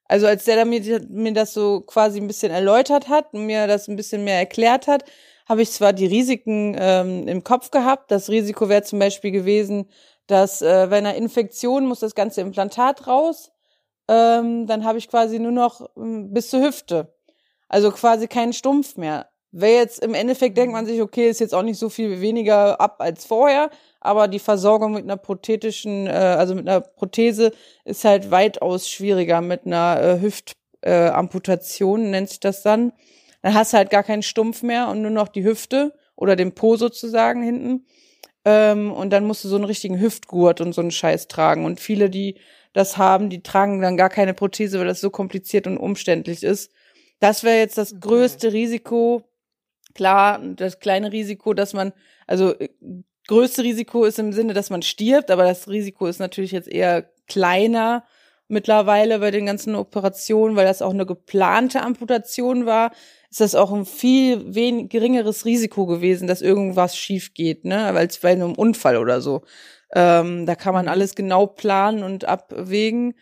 Also 0.04 0.26
als 0.26 0.44
der 0.44 0.64
mir, 0.64 1.06
mir 1.08 1.32
das 1.32 1.54
so 1.54 1.80
quasi 1.82 2.20
ein 2.20 2.26
bisschen 2.26 2.52
erläutert 2.52 3.08
hat 3.08 3.32
und 3.34 3.46
mir 3.46 3.66
das 3.66 3.88
ein 3.88 3.96
bisschen 3.96 4.24
mehr 4.24 4.38
erklärt 4.38 4.86
hat, 4.86 5.04
habe 5.48 5.62
ich 5.62 5.70
zwar 5.70 5.92
die 5.92 6.06
Risiken 6.06 6.76
ähm, 6.78 7.26
im 7.26 7.44
Kopf 7.44 7.70
gehabt. 7.70 8.10
Das 8.10 8.28
Risiko 8.28 8.68
wäre 8.68 8.82
zum 8.82 8.98
Beispiel 8.98 9.30
gewesen, 9.30 9.88
dass 10.26 10.62
äh, 10.62 10.88
bei 10.90 10.98
einer 10.98 11.14
Infektion 11.14 11.86
muss 11.86 12.00
das 12.00 12.14
ganze 12.14 12.42
Implantat 12.42 13.06
raus. 13.06 13.50
Ähm, 14.08 14.66
dann 14.66 14.84
habe 14.84 14.98
ich 14.98 15.08
quasi 15.08 15.38
nur 15.38 15.52
noch 15.52 15.88
ähm, 15.96 16.32
bis 16.32 16.50
zur 16.50 16.62
Hüfte. 16.62 17.14
Also 17.68 17.90
quasi 17.90 18.26
keinen 18.28 18.52
Stumpf 18.52 18.96
mehr. 18.96 19.28
Wer 19.50 19.76
jetzt 19.76 20.02
im 20.02 20.14
Endeffekt 20.14 20.58
denkt 20.58 20.72
man 20.72 20.84
sich, 20.86 21.00
okay, 21.00 21.28
ist 21.28 21.40
jetzt 21.40 21.54
auch 21.54 21.62
nicht 21.62 21.78
so 21.78 21.88
viel 21.88 22.20
weniger 22.20 22.80
ab 22.80 22.96
als 22.98 23.24
vorher, 23.24 23.70
aber 24.00 24.28
die 24.28 24.38
Versorgung 24.38 24.92
mit 24.92 25.04
einer 25.04 25.16
prothetischen, 25.16 26.06
äh, 26.06 26.10
also 26.10 26.54
mit 26.54 26.68
einer 26.68 26.80
Prothese 26.82 27.52
ist 27.84 28.04
halt 28.04 28.30
weitaus 28.30 28.90
schwieriger 28.90 29.40
mit 29.40 29.64
einer 29.64 30.00
äh, 30.02 30.20
Hüftamputation, 30.20 32.04
äh, 32.04 32.08
nennt 32.08 32.28
sich 32.28 32.40
das 32.40 32.62
dann. 32.62 32.92
Dann 33.42 33.54
hast 33.54 33.72
du 33.72 33.78
halt 33.78 33.90
gar 33.90 34.02
keinen 34.02 34.22
Stumpf 34.22 34.62
mehr 34.62 34.88
und 34.88 35.00
nur 35.00 35.10
noch 35.10 35.28
die 35.28 35.44
Hüfte 35.44 35.94
oder 36.14 36.36
den 36.36 36.54
Po 36.54 36.76
sozusagen 36.76 37.42
hinten. 37.42 37.86
Ähm, 38.44 38.92
und 38.92 39.10
dann 39.10 39.26
musst 39.26 39.44
du 39.44 39.48
so 39.48 39.56
einen 39.56 39.64
richtigen 39.64 40.00
Hüftgurt 40.00 40.60
und 40.60 40.74
so 40.74 40.80
einen 40.80 40.90
Scheiß 40.90 41.28
tragen. 41.28 41.64
Und 41.64 41.80
viele, 41.80 42.10
die 42.10 42.36
das 42.72 42.98
haben, 42.98 43.30
die 43.30 43.42
tragen 43.42 43.80
dann 43.80 43.96
gar 43.96 44.10
keine 44.10 44.34
Prothese, 44.34 44.78
weil 44.78 44.86
das 44.86 45.00
so 45.00 45.10
kompliziert 45.10 45.66
und 45.66 45.78
umständlich 45.78 46.42
ist. 46.42 46.70
Das 47.20 47.42
wäre 47.42 47.58
jetzt 47.58 47.78
das 47.78 47.98
größte 48.00 48.52
Risiko. 48.52 49.22
Klar, 49.94 50.40
das 50.40 50.78
kleine 50.78 51.12
Risiko, 51.12 51.54
dass 51.54 51.72
man, 51.72 51.92
also 52.26 52.54
äh, 52.58 52.68
größte 53.26 53.62
Risiko 53.62 54.04
ist 54.04 54.18
im 54.18 54.32
Sinne, 54.32 54.54
dass 54.54 54.70
man 54.70 54.82
stirbt, 54.82 55.30
aber 55.30 55.44
das 55.44 55.68
Risiko 55.68 56.06
ist 56.06 56.18
natürlich 56.18 56.52
jetzt 56.52 56.68
eher 56.68 57.10
kleiner 57.26 58.04
mittlerweile 58.48 59.18
bei 59.18 59.30
den 59.30 59.46
ganzen 59.46 59.74
Operationen, 59.74 60.56
weil 60.56 60.66
das 60.66 60.82
auch 60.82 60.92
eine 60.92 61.06
geplante 61.06 61.82
Amputation 61.82 62.64
war, 62.64 62.92
ist 63.30 63.40
das 63.40 63.54
auch 63.54 63.72
ein 63.72 63.84
viel 63.84 64.42
wen 64.54 64.88
geringeres 64.88 65.44
Risiko 65.44 65.86
gewesen, 65.86 66.26
dass 66.26 66.40
irgendwas 66.40 66.96
schief 66.96 67.34
geht, 67.34 67.64
ne, 67.64 67.90
weil 67.92 68.06
es 68.06 68.18
bei 68.18 68.32
einem 68.32 68.54
Unfall 68.54 68.96
oder 68.96 69.20
so. 69.20 69.42
Ähm, 69.94 70.46
da 70.46 70.54
kann 70.54 70.74
man 70.74 70.86
mhm. 70.86 70.90
alles 70.90 71.14
genau 71.14 71.46
planen 71.46 72.02
und 72.02 72.24
abwägen. 72.24 73.14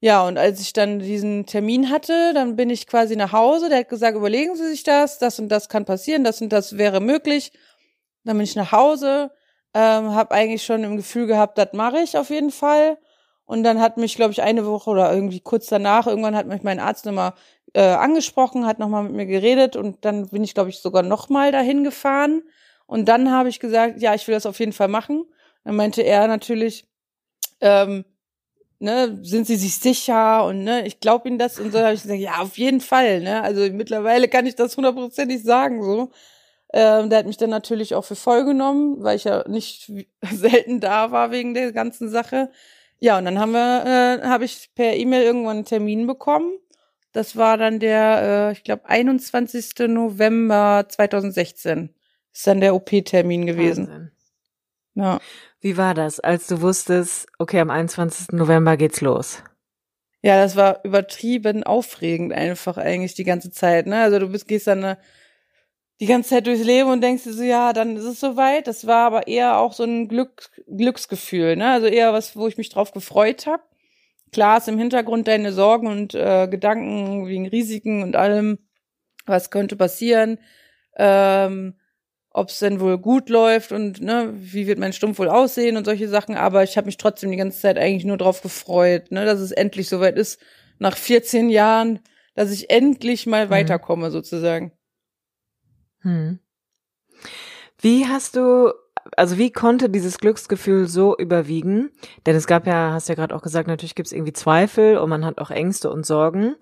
Ja, 0.00 0.26
und 0.26 0.36
als 0.36 0.60
ich 0.60 0.72
dann 0.74 0.98
diesen 0.98 1.46
Termin 1.46 1.90
hatte, 1.90 2.32
dann 2.34 2.54
bin 2.56 2.68
ich 2.68 2.86
quasi 2.86 3.16
nach 3.16 3.32
Hause. 3.32 3.68
Der 3.70 3.78
hat 3.78 3.88
gesagt, 3.88 4.16
überlegen 4.16 4.54
Sie 4.54 4.68
sich 4.68 4.82
das, 4.82 5.18
das 5.18 5.38
und 5.38 5.48
das 5.48 5.68
kann 5.68 5.84
passieren, 5.86 6.22
das 6.22 6.40
und 6.42 6.50
das 6.52 6.76
wäre 6.76 7.00
möglich. 7.00 7.52
Dann 8.24 8.36
bin 8.36 8.44
ich 8.44 8.56
nach 8.56 8.72
Hause, 8.72 9.30
ähm, 9.74 10.14
habe 10.14 10.32
eigentlich 10.32 10.64
schon 10.64 10.84
im 10.84 10.96
Gefühl 10.96 11.26
gehabt, 11.26 11.56
das 11.58 11.72
mache 11.72 12.00
ich 12.00 12.16
auf 12.18 12.30
jeden 12.30 12.50
Fall. 12.50 12.98
Und 13.46 13.62
dann 13.62 13.80
hat 13.80 13.96
mich, 13.96 14.16
glaube 14.16 14.32
ich, 14.32 14.42
eine 14.42 14.66
Woche 14.66 14.90
oder 14.90 15.12
irgendwie 15.12 15.40
kurz 15.40 15.66
danach, 15.68 16.06
irgendwann 16.06 16.36
hat 16.36 16.46
mich 16.46 16.62
mein 16.62 16.80
Arzt 16.80 17.06
nochmal 17.06 17.34
äh, 17.74 17.80
angesprochen, 17.82 18.66
hat 18.66 18.78
nochmal 18.78 19.04
mit 19.04 19.12
mir 19.12 19.26
geredet 19.26 19.76
und 19.76 20.04
dann 20.04 20.28
bin 20.28 20.42
ich, 20.44 20.54
glaube 20.54 20.70
ich, 20.70 20.78
sogar 20.80 21.02
nochmal 21.04 21.52
dahin 21.52 21.84
gefahren. 21.84 22.42
Und 22.86 23.06
dann 23.08 23.30
habe 23.30 23.48
ich 23.48 23.60
gesagt, 23.60 24.02
ja, 24.02 24.14
ich 24.14 24.26
will 24.26 24.34
das 24.34 24.46
auf 24.46 24.58
jeden 24.58 24.72
Fall 24.72 24.88
machen. 24.88 25.24
Dann 25.64 25.76
meinte 25.76 26.02
er 26.02 26.26
natürlich, 26.28 26.86
ähm, 27.60 28.04
ne, 28.78 29.18
sind 29.22 29.46
Sie 29.46 29.56
sich 29.56 29.78
sicher 29.78 30.44
und 30.44 30.64
ne, 30.64 30.86
ich 30.86 31.00
glaube 31.00 31.28
Ihnen 31.28 31.38
das 31.38 31.58
und 31.58 31.72
so 31.72 31.78
habe 31.80 31.94
ich 31.94 32.02
gesagt, 32.02 32.20
ja, 32.20 32.38
auf 32.38 32.58
jeden 32.58 32.80
Fall, 32.80 33.20
ne, 33.20 33.42
also 33.42 33.60
mittlerweile 33.72 34.28
kann 34.28 34.46
ich 34.46 34.54
das 34.54 34.76
hundertprozentig 34.76 35.42
sagen, 35.42 35.82
so. 35.82 36.10
Ähm, 36.72 37.10
der 37.10 37.20
hat 37.20 37.26
mich 37.26 37.36
dann 37.36 37.50
natürlich 37.50 37.94
auch 37.94 38.04
für 38.04 38.16
voll 38.16 38.44
genommen, 38.44 39.02
weil 39.02 39.16
ich 39.16 39.24
ja 39.24 39.48
nicht 39.48 39.90
selten 40.32 40.80
da 40.80 41.10
war 41.12 41.30
wegen 41.30 41.54
der 41.54 41.72
ganzen 41.72 42.08
Sache. 42.08 42.50
Ja, 42.98 43.18
und 43.18 43.24
dann 43.24 43.38
haben 43.38 43.52
wir, 43.52 44.20
äh, 44.22 44.26
habe 44.26 44.44
ich 44.44 44.70
per 44.74 44.94
E-Mail 44.96 45.22
irgendwann 45.22 45.58
einen 45.58 45.64
Termin 45.64 46.06
bekommen. 46.06 46.52
Das 47.12 47.36
war 47.36 47.56
dann 47.56 47.78
der, 47.78 48.50
äh, 48.50 48.52
ich 48.52 48.64
glaube, 48.64 48.88
21. 48.88 49.88
November 49.88 50.86
2016. 50.88 51.94
Ist 52.32 52.46
dann 52.46 52.60
der 52.60 52.74
OP-Termin 52.74 53.46
gewesen. 53.46 53.88
Wahnsinn. 53.88 54.10
Ja. 54.96 55.20
Wie 55.60 55.76
war 55.76 55.94
das, 55.94 56.20
als 56.20 56.46
du 56.46 56.62
wusstest, 56.62 57.28
okay, 57.38 57.60
am 57.60 57.70
21. 57.70 58.28
November 58.32 58.76
geht's 58.76 59.02
los? 59.02 59.42
Ja, 60.22 60.42
das 60.42 60.56
war 60.56 60.80
übertrieben 60.84 61.62
aufregend 61.62 62.32
einfach 62.32 62.78
eigentlich 62.78 63.14
die 63.14 63.24
ganze 63.24 63.50
Zeit, 63.50 63.86
ne? 63.86 64.02
Also 64.02 64.18
du 64.18 64.28
bist, 64.28 64.48
gehst 64.48 64.66
dann 64.66 64.82
äh, 64.82 64.96
die 66.00 66.06
ganze 66.06 66.30
Zeit 66.30 66.46
durchs 66.46 66.64
Leben 66.64 66.90
und 66.90 67.02
denkst 67.02 67.24
dir 67.24 67.32
so, 67.32 67.42
ja, 67.42 67.72
dann 67.72 67.96
ist 67.96 68.04
es 68.04 68.20
soweit. 68.20 68.66
Das 68.66 68.86
war 68.86 69.06
aber 69.06 69.28
eher 69.28 69.58
auch 69.58 69.74
so 69.74 69.84
ein 69.84 70.08
Glück, 70.08 70.50
Glücksgefühl, 70.66 71.56
ne? 71.56 71.70
Also 71.70 71.86
eher 71.86 72.12
was, 72.12 72.34
wo 72.34 72.48
ich 72.48 72.56
mich 72.56 72.70
drauf 72.70 72.92
gefreut 72.92 73.46
habe. 73.46 73.62
Klar 74.32 74.58
ist 74.58 74.68
im 74.68 74.78
Hintergrund 74.78 75.28
deine 75.28 75.52
Sorgen 75.52 75.88
und 75.88 76.14
äh, 76.14 76.48
Gedanken 76.48 77.26
wegen 77.26 77.46
Risiken 77.46 78.02
und 78.02 78.16
allem, 78.16 78.58
was 79.26 79.50
könnte 79.50 79.76
passieren, 79.76 80.38
ähm, 80.96 81.74
ob 82.36 82.50
es 82.50 82.58
denn 82.58 82.80
wohl 82.80 82.98
gut 82.98 83.30
läuft 83.30 83.72
und 83.72 84.02
ne, 84.02 84.30
wie 84.36 84.66
wird 84.66 84.78
mein 84.78 84.92
Stumpf 84.92 85.18
wohl 85.18 85.30
aussehen 85.30 85.78
und 85.78 85.86
solche 85.86 86.06
Sachen. 86.06 86.36
Aber 86.36 86.62
ich 86.62 86.76
habe 86.76 86.84
mich 86.84 86.98
trotzdem 86.98 87.30
die 87.30 87.38
ganze 87.38 87.58
Zeit 87.58 87.78
eigentlich 87.78 88.04
nur 88.04 88.18
drauf 88.18 88.42
gefreut, 88.42 89.10
ne, 89.10 89.24
dass 89.24 89.40
es 89.40 89.52
endlich 89.52 89.88
soweit 89.88 90.18
ist, 90.18 90.38
nach 90.78 90.98
14 90.98 91.48
Jahren, 91.48 92.00
dass 92.34 92.52
ich 92.52 92.68
endlich 92.68 93.24
mal 93.24 93.46
mhm. 93.46 93.50
weiterkomme, 93.50 94.10
sozusagen. 94.10 94.72
Hm. 96.02 96.38
Wie 97.80 98.06
hast 98.06 98.36
du, 98.36 98.70
also 99.16 99.38
wie 99.38 99.50
konnte 99.50 99.88
dieses 99.88 100.18
Glücksgefühl 100.18 100.88
so 100.88 101.16
überwiegen? 101.16 101.90
Denn 102.26 102.36
es 102.36 102.46
gab 102.46 102.66
ja, 102.66 102.92
hast 102.92 103.08
ja 103.08 103.14
gerade 103.14 103.34
auch 103.34 103.42
gesagt, 103.42 103.66
natürlich 103.66 103.94
gibt 103.94 104.08
es 104.08 104.12
irgendwie 104.12 104.34
Zweifel 104.34 104.98
und 104.98 105.08
man 105.08 105.24
hat 105.24 105.38
auch 105.38 105.50
Ängste 105.50 105.90
und 105.90 106.04
Sorgen. 106.04 106.54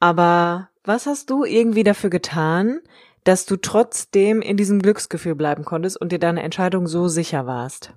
Aber 0.00 0.70
was 0.84 1.04
hast 1.04 1.28
du 1.28 1.44
irgendwie 1.44 1.84
dafür 1.84 2.08
getan, 2.08 2.80
dass 3.26 3.44
du 3.44 3.56
trotzdem 3.56 4.40
in 4.40 4.56
diesem 4.56 4.80
Glücksgefühl 4.80 5.34
bleiben 5.34 5.64
konntest 5.64 6.00
und 6.00 6.12
dir 6.12 6.20
deine 6.20 6.42
Entscheidung 6.42 6.86
so 6.86 7.08
sicher 7.08 7.46
warst? 7.46 7.92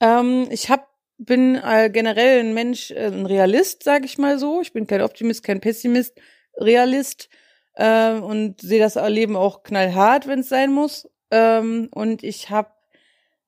Ähm, 0.00 0.46
ich 0.50 0.70
hab, 0.70 0.88
bin 1.18 1.56
äh, 1.56 1.90
generell 1.90 2.40
ein 2.40 2.54
Mensch, 2.54 2.92
äh, 2.92 3.06
ein 3.06 3.26
Realist, 3.26 3.82
sage 3.82 4.04
ich 4.04 4.16
mal 4.16 4.38
so. 4.38 4.60
Ich 4.60 4.72
bin 4.72 4.86
kein 4.86 5.02
Optimist, 5.02 5.42
kein 5.42 5.60
Pessimist, 5.60 6.20
Realist 6.56 7.28
ähm, 7.76 8.22
und 8.22 8.60
sehe 8.60 8.78
das 8.78 8.94
Leben 8.94 9.34
auch 9.34 9.64
knallhart, 9.64 10.28
wenn 10.28 10.40
es 10.40 10.48
sein 10.48 10.72
muss. 10.72 11.08
Ähm, 11.32 11.88
und 11.92 12.22
ich 12.22 12.50
habe 12.50 12.70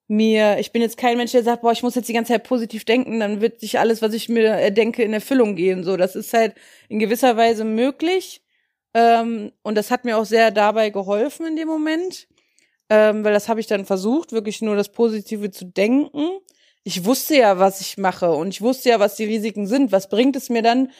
mir, 0.09 0.59
ich 0.59 0.73
bin 0.73 0.83
jetzt 0.83 0.97
kein 0.97 1.19
Mensch, 1.19 1.33
der 1.33 1.45
sagt, 1.45 1.62
boah, 1.62 1.71
ich 1.71 1.85
muss 1.85 1.95
jetzt 1.95 2.09
die 2.09 2.14
ganze 2.14 2.33
Zeit 2.33 2.45
positiv 2.45 2.85
denken, 2.85 3.21
dann 3.21 3.40
wird 3.40 3.61
sich 3.61 3.79
alles, 3.79 4.03
was 4.03 4.12
ich 4.12 4.29
mir 4.29 4.73
denke, 4.73 5.05
in 5.05 5.12
Erfüllung 5.12 5.55
gehen. 5.55 5.85
So, 5.85 5.97
das 5.97 6.16
ist 6.16 6.33
halt 6.33 6.55
in 6.88 6.99
gewisser 6.99 7.37
Weise 7.37 7.64
möglich. 7.64 8.42
Ähm, 8.97 9.53
und 9.63 9.75
das 9.75 9.91
hat 9.91 10.07
mir 10.07 10.17
auch 10.17 10.25
sehr 10.25 10.51
dabei 10.51 10.89
geholfen 10.89 11.45
in 11.47 11.57
dem 11.57 11.69
Moment, 11.69 12.27
ähm, 12.89 13.25
weil 13.25 13.35
das 13.35 13.47
habe 13.47 13.61
ich 13.61 13.67
dann 13.67 13.85
versucht, 13.85 14.33
wirklich 14.33 14.63
nur 14.63 14.75
das 14.75 14.91
Positive 14.91 15.51
zu 15.51 15.67
denken. 15.67 16.39
Ich 16.83 17.05
wusste 17.05 17.37
ja, 17.37 17.59
was 17.59 17.83
ich 17.83 17.99
mache 17.99 18.31
und 18.31 18.49
ich 18.49 18.63
wusste 18.63 18.89
ja, 18.89 18.99
was 18.99 19.17
die 19.17 19.27
Risiken 19.27 19.67
sind. 19.67 19.93
Was 19.93 20.09
bringt 20.09 20.35
es 20.35 20.49
mir 20.49 20.63
dann, 20.63 20.91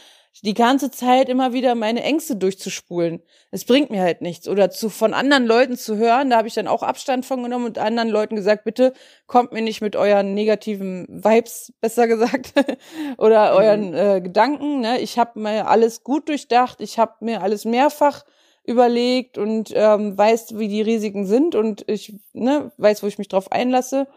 die 0.45 0.55
ganze 0.55 0.91
Zeit 0.91 1.29
immer 1.29 1.53
wieder 1.53 1.75
meine 1.75 2.03
Ängste 2.03 2.37
durchzuspulen. 2.37 3.23
Es 3.51 3.65
bringt 3.65 3.91
mir 3.91 4.03
halt 4.03 4.21
nichts. 4.21 4.49
Oder 4.49 4.71
zu 4.71 4.91
von 4.91 5.15
anderen 5.15 5.47
Leuten 5.47 5.77
zu 5.77 5.97
hören, 5.97 6.31
da 6.31 6.39
habe 6.39 6.49
ich 6.49 6.55
dann 6.55 6.69
auch 6.69 6.83
Abstand 6.83 7.25
von 7.25 7.43
genommen 7.43 7.67
und 7.67 7.79
anderen 7.79 8.09
Leuten 8.09 8.37
gesagt, 8.37 8.65
bitte 8.65 8.93
kommt 9.27 9.53
mir 9.53 9.63
nicht 9.63 9.81
mit 9.81 9.97
euren 9.97 10.35
negativen 10.35 11.07
Vibes, 11.09 11.73
besser 11.81 12.07
gesagt, 12.07 12.53
oder 13.19 13.53
mhm. 13.53 13.57
euren 13.57 13.95
äh, 13.95 14.21
Gedanken. 14.21 14.81
Ne? 14.81 15.01
Ich 15.01 15.19
habe 15.19 15.41
mir 15.41 15.69
alles 15.69 16.03
gut 16.05 16.29
durchdacht, 16.29 16.81
ich 16.81 16.99
habe 16.99 17.15
mir 17.21 17.43
alles 17.43 17.65
mehrfach 17.65 18.25
überlegt 18.65 19.39
und 19.39 19.73
ähm, 19.75 20.19
weiß, 20.19 20.59
wie 20.59 20.69
die 20.69 20.83
Risiken 20.83 21.25
sind 21.25 21.55
und 21.55 21.85
ich 21.89 22.15
ne, 22.33 22.73
weiß, 22.77 23.03
wo 23.03 23.07
ich 23.07 23.19
mich 23.19 23.29
drauf 23.29 23.53
einlasse. 23.53 24.09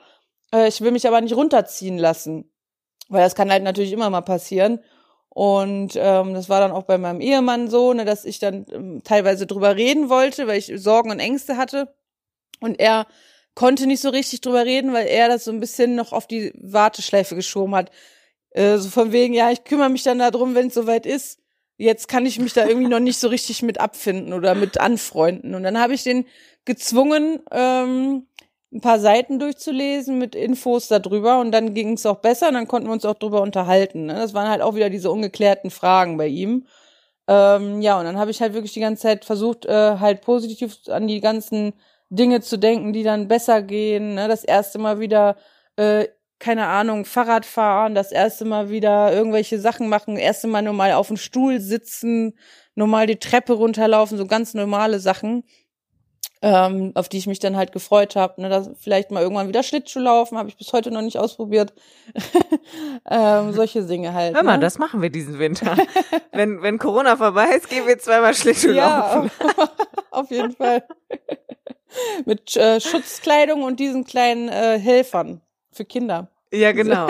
Äh, 0.54 0.68
ich 0.68 0.82
will 0.82 0.92
mich 0.92 1.08
aber 1.08 1.22
nicht 1.22 1.36
runterziehen 1.36 1.98
lassen, 1.98 2.52
weil 3.08 3.24
das 3.24 3.36
kann 3.36 3.52
halt 3.52 3.64
natürlich 3.64 3.94
immer 3.94 4.10
mal 4.10 4.22
passieren. 4.22 4.80
Und 5.30 5.94
ähm, 5.96 6.34
das 6.34 6.50
war 6.50 6.60
dann 6.60 6.72
auch 6.72 6.84
bei 6.84 6.98
meinem 6.98 7.22
Ehemann 7.22 7.70
so, 7.70 7.94
ne, 7.94 8.04
dass 8.04 8.26
ich 8.26 8.40
dann 8.40 8.66
ähm, 8.72 9.02
teilweise 9.04 9.46
drüber 9.46 9.76
reden 9.76 10.10
wollte, 10.10 10.48
weil 10.48 10.58
ich 10.58 10.72
Sorgen 10.76 11.12
und 11.12 11.20
Ängste 11.20 11.56
hatte. 11.56 11.94
Und 12.60 12.80
er 12.80 13.08
konnte 13.56 13.88
nicht 13.88 14.02
so 14.02 14.10
richtig 14.10 14.42
drüber 14.42 14.66
reden, 14.66 14.94
weil 14.94 15.08
er 15.08 15.28
das 15.28 15.46
so 15.46 15.52
ein 15.52 15.60
bisschen 15.60 15.96
noch 15.96 16.14
auf 16.14 16.28
die 16.28 16.52
Warteschleife 16.56 17.36
geschoben 17.36 17.76
hat. 17.76 17.92
Äh, 18.52 18.78
so 18.78 18.90
von 18.90 19.12
wegen, 19.12 19.34
ja, 19.34 19.52
ich 19.52 19.64
kümmere 19.64 19.90
mich 19.90 20.04
dann 20.04 20.20
darum, 20.20 20.56
wenn 20.56 20.68
es 20.68 20.74
soweit 20.74 21.06
ist. 21.06 21.40
Jetzt 21.78 22.08
kann 22.08 22.26
ich 22.26 22.40
mich 22.40 22.54
da 22.54 22.68
irgendwie 22.68 22.90
noch 22.90 23.00
nicht 23.00 23.20
so 23.20 23.30
richtig 23.30 23.62
mit 23.62 23.80
abfinden 23.80 24.34
oder 24.34 24.56
mit 24.56 24.80
anfreunden. 24.80 25.56
Und 25.56 25.64
dann 25.64 25.80
habe 25.80 25.94
ich 25.94 26.04
den 26.04 26.26
gezwungen, 26.66 27.42
ähm, 27.52 28.28
ein 28.72 28.82
paar 28.82 29.00
Seiten 29.00 29.40
durchzulesen 29.40 30.18
mit 30.20 30.36
Infos 30.36 30.88
darüber 30.88 31.40
und 31.40 31.52
dann 31.52 31.74
ging 31.74 31.94
es 31.94 32.06
auch 32.06 32.18
besser 32.18 32.50
und 32.50 32.54
dann 32.54 32.68
konnten 32.68 32.88
wir 32.88 32.94
uns 32.94 33.06
auch 33.06 33.16
drüber 33.16 33.42
unterhalten. 33.42 34.06
Ne? 34.06 34.14
Das 34.16 34.34
waren 34.34 34.50
halt 34.50 34.62
auch 34.62 34.76
wieder 34.76 34.90
diese 34.90 35.12
ungeklärten 35.12 35.72
Fragen 35.72 36.18
bei 36.18 36.28
ihm. 36.28 36.66
Ähm, 37.28 37.82
ja, 37.82 38.00
und 38.00 38.06
dann 38.06 38.18
habe 38.18 38.32
ich 38.32 38.42
halt 38.42 38.54
wirklich 38.54 38.74
die 38.74 38.80
ganze 38.80 39.04
Zeit 39.04 39.26
versucht, 39.26 39.66
äh, 39.66 39.98
halt 40.00 40.22
positiv 40.22 40.78
an 40.88 41.08
die 41.08 41.20
ganzen 41.22 41.74
Dinge 42.10 42.42
zu 42.42 42.58
denken, 42.58 42.94
die 42.94 43.04
dann 43.04 43.28
besser 43.28 43.62
gehen. 43.62 44.16
Ne? 44.16 44.28
Das 44.28 44.44
erste 44.44 44.80
Mal 44.80 45.00
wieder, 45.00 45.36
äh, 45.76 46.08
keine 46.40 46.68
Ahnung, 46.68 47.06
Fahrrad 47.06 47.46
fahren, 47.46 47.96
das 47.96 48.12
erste 48.12 48.46
Mal 48.46 48.70
wieder 48.70 49.14
irgendwelche 49.14 49.60
Sachen 49.60 49.90
machen, 49.90 50.18
erste 50.18 50.48
Mal 50.48 50.62
nur 50.62 50.74
mal 50.74 50.94
auf 50.94 51.08
dem 51.08 51.18
Stuhl 51.18 51.60
sitzen, 51.60 52.38
normal 52.76 53.08
die 53.08 53.18
Treppe 53.18 53.54
runterlaufen, 53.54 54.18
so 54.18 54.26
ganz 54.26 54.54
normale 54.54 55.00
Sachen 55.00 55.44
ähm, 56.42 56.92
auf 56.96 57.10
die 57.10 57.18
ich 57.18 57.28
mich 57.28 57.40
dann 57.40 57.58
halt 57.58 57.72
gefreut 57.72 58.16
habe. 58.16 58.42
Ne, 58.42 58.50
dass 58.50 58.70
vielleicht 58.80 59.12
mal 59.12 59.22
irgendwann 59.22 59.48
wieder 59.48 59.64
Schlittschuh 59.64 60.00
laufen, 60.00 60.38
habe 60.38 60.50
ich 60.50 60.58
bis 60.58 60.72
heute 60.72 60.92
noch 60.92 61.02
nicht 61.02 61.18
ausprobiert. 61.18 61.74
ähm, 63.10 63.52
solche 63.52 63.84
Dinge 63.86 64.14
halt. 64.14 64.36
Hör 64.36 64.44
mal, 64.44 64.58
ne? 64.58 64.62
das 64.62 64.78
machen 64.78 65.02
wir 65.02 65.10
diesen 65.10 65.40
Winter. 65.40 65.76
wenn, 66.32 66.62
wenn 66.62 66.78
Corona 66.78 67.18
vorbei 67.18 67.56
ist, 67.56 67.70
gehen 67.70 67.86
wir 67.88 68.00
zweimal 68.00 68.34
Schlittschuh 68.34 68.72
ja. 68.72 69.16
laufen. 69.16 69.32
auf 70.12 70.32
jeden 70.32 70.54
Fall. 70.54 70.84
Mit 72.26 72.56
äh, 72.56 72.80
Schutzkleidung 72.80 73.64
und 73.64 73.80
diesen 73.80 74.06
kleinen 74.06 74.48
äh, 74.48 74.80
Helfern 74.80 75.42
für 75.72 75.86
Kinder. 75.86 76.30
Ja, 76.52 76.72
genau. 76.72 77.08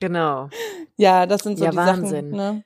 Genau. 0.00 0.48
Ja, 0.96 1.26
das 1.26 1.42
sind 1.42 1.58
so 1.58 1.64
Ja, 1.64 1.70
die 1.70 1.76
Wahnsinn. 1.76 2.30
Sachen. 2.30 2.54
Ne? 2.56 2.64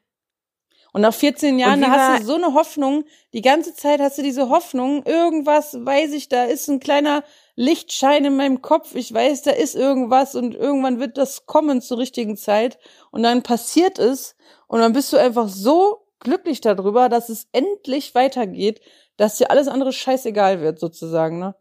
Und 0.97 1.03
nach 1.03 1.13
14 1.13 1.59
Jahren, 1.59 1.83
da 1.83 1.91
hast 1.91 2.23
du 2.23 2.27
so 2.27 2.35
eine 2.37 2.55
Hoffnung, 2.55 3.05
die 3.35 3.43
ganze 3.43 3.75
Zeit 3.75 4.01
hast 4.01 4.17
du 4.17 4.23
diese 4.23 4.49
Hoffnung, 4.49 5.03
irgendwas 5.05 5.77
weiß 5.79 6.15
ich, 6.15 6.31
da 6.31 6.45
ist 6.45 6.69
ein 6.69 6.81
kleiner 6.81 7.23
Lichtschein 7.55 8.25
in 8.25 8.35
meinem 8.35 8.63
Kopf, 8.63 8.95
ich 8.95 9.13
weiß, 9.13 9.43
da 9.43 9.51
ist 9.51 9.75
irgendwas 9.75 10.35
und 10.35 10.55
irgendwann 10.55 10.99
wird 10.99 11.19
das 11.19 11.45
kommen 11.45 11.83
zur 11.83 11.99
richtigen 11.99 12.39
Zeit 12.39 12.79
und 13.11 13.23
dann 13.25 13.43
passiert 13.43 13.99
es 13.99 14.37
und 14.69 14.81
dann 14.81 14.95
bist 14.95 15.13
du 15.13 15.19
einfach 15.19 15.51
so 15.51 16.09
glücklich 16.19 16.63
darüber, 16.63 17.11
dass 17.11 17.29
es 17.29 17.47
endlich 17.53 18.15
weitergeht, 18.15 18.81
dass 19.19 19.37
dir 19.37 19.51
alles 19.51 19.69
andere 19.69 19.93
scheißegal 19.93 20.63
wird, 20.63 20.79
sozusagen, 20.79 21.39
ne? 21.39 21.55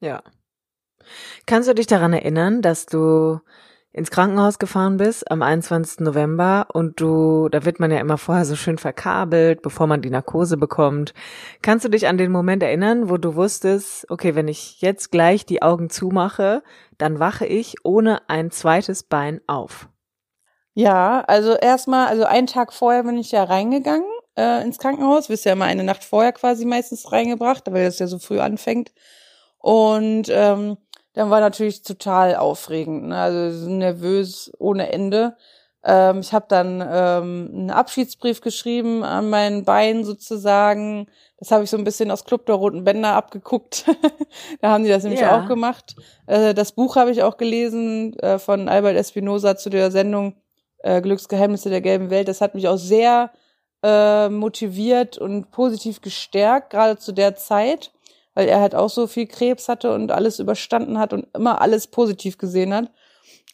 Ja. 0.00 0.22
Kannst 1.44 1.68
du 1.68 1.74
dich 1.74 1.86
daran 1.86 2.14
erinnern, 2.14 2.62
dass 2.62 2.86
du 2.86 3.40
ins 3.92 4.10
Krankenhaus 4.10 4.58
gefahren 4.58 4.98
bist 4.98 5.30
am 5.30 5.42
21. 5.42 6.00
November 6.00 6.66
und 6.72 7.00
du, 7.00 7.48
da 7.48 7.64
wird 7.64 7.80
man 7.80 7.90
ja 7.90 7.98
immer 7.98 8.18
vorher 8.18 8.44
so 8.44 8.54
schön 8.54 8.78
verkabelt, 8.78 9.62
bevor 9.62 9.86
man 9.86 10.02
die 10.02 10.10
Narkose 10.10 10.56
bekommt. 10.56 11.14
Kannst 11.62 11.84
du 11.84 11.88
dich 11.88 12.06
an 12.06 12.18
den 12.18 12.30
Moment 12.30 12.62
erinnern, 12.62 13.08
wo 13.08 13.16
du 13.16 13.34
wusstest, 13.34 14.08
okay, 14.10 14.34
wenn 14.34 14.48
ich 14.48 14.80
jetzt 14.80 15.10
gleich 15.10 15.46
die 15.46 15.62
Augen 15.62 15.90
zumache, 15.90 16.62
dann 16.98 17.18
wache 17.18 17.46
ich 17.46 17.76
ohne 17.82 18.28
ein 18.28 18.50
zweites 18.50 19.02
Bein 19.02 19.40
auf? 19.46 19.88
Ja, 20.74 21.24
also 21.26 21.54
erstmal, 21.56 22.06
also 22.06 22.24
einen 22.24 22.46
Tag 22.46 22.72
vorher 22.72 23.02
bin 23.02 23.16
ich 23.16 23.32
ja 23.32 23.42
reingegangen 23.42 24.06
äh, 24.36 24.62
ins 24.62 24.78
Krankenhaus. 24.78 25.28
Wirst 25.28 25.44
ja 25.44 25.52
immer 25.52 25.64
eine 25.64 25.82
Nacht 25.82 26.04
vorher 26.04 26.32
quasi 26.32 26.64
meistens 26.64 27.10
reingebracht, 27.10 27.64
weil 27.72 27.84
das 27.84 27.98
ja 27.98 28.06
so 28.06 28.20
früh 28.20 28.38
anfängt. 28.38 28.92
Und 29.58 30.28
ähm, 30.30 30.76
dann 31.18 31.30
war 31.30 31.40
natürlich 31.40 31.82
total 31.82 32.36
aufregend, 32.36 33.08
ne? 33.08 33.16
also 33.18 33.64
so 33.64 33.68
nervös 33.70 34.52
ohne 34.60 34.92
Ende. 34.92 35.36
Ähm, 35.82 36.20
ich 36.20 36.32
habe 36.32 36.46
dann 36.48 36.80
ähm, 36.80 37.50
einen 37.52 37.70
Abschiedsbrief 37.70 38.40
geschrieben 38.40 39.02
an 39.02 39.28
mein 39.28 39.64
Bein 39.64 40.04
sozusagen. 40.04 41.08
Das 41.36 41.50
habe 41.50 41.64
ich 41.64 41.70
so 41.70 41.76
ein 41.76 41.82
bisschen 41.82 42.12
aus 42.12 42.24
Club 42.24 42.46
der 42.46 42.54
Roten 42.54 42.84
Bänder 42.84 43.14
abgeguckt. 43.14 43.84
da 44.60 44.70
haben 44.70 44.84
die 44.84 44.90
das 44.90 45.02
nämlich 45.02 45.20
Ja. 45.22 45.42
auch 45.42 45.48
gemacht. 45.48 45.96
Äh, 46.28 46.54
das 46.54 46.70
Buch 46.70 46.94
habe 46.94 47.10
ich 47.10 47.24
auch 47.24 47.36
gelesen 47.36 48.16
äh, 48.20 48.38
von 48.38 48.68
Albert 48.68 48.94
Espinosa 48.96 49.56
zu 49.56 49.70
der 49.70 49.90
Sendung 49.90 50.36
äh, 50.84 51.00
Glücksgeheimnisse 51.00 51.68
der 51.68 51.80
gelben 51.80 52.10
Welt. 52.10 52.28
Das 52.28 52.40
hat 52.40 52.54
mich 52.54 52.68
auch 52.68 52.78
sehr 52.78 53.32
äh, 53.82 54.28
motiviert 54.28 55.18
und 55.18 55.50
positiv 55.50 56.00
gestärkt, 56.00 56.70
gerade 56.70 56.96
zu 56.96 57.10
der 57.10 57.34
Zeit, 57.34 57.90
weil 58.38 58.48
er 58.48 58.60
halt 58.60 58.76
auch 58.76 58.88
so 58.88 59.08
viel 59.08 59.26
Krebs 59.26 59.68
hatte 59.68 59.92
und 59.92 60.12
alles 60.12 60.38
überstanden 60.38 60.96
hat 61.00 61.12
und 61.12 61.26
immer 61.34 61.60
alles 61.60 61.88
positiv 61.88 62.38
gesehen 62.38 62.72
hat. 62.72 62.88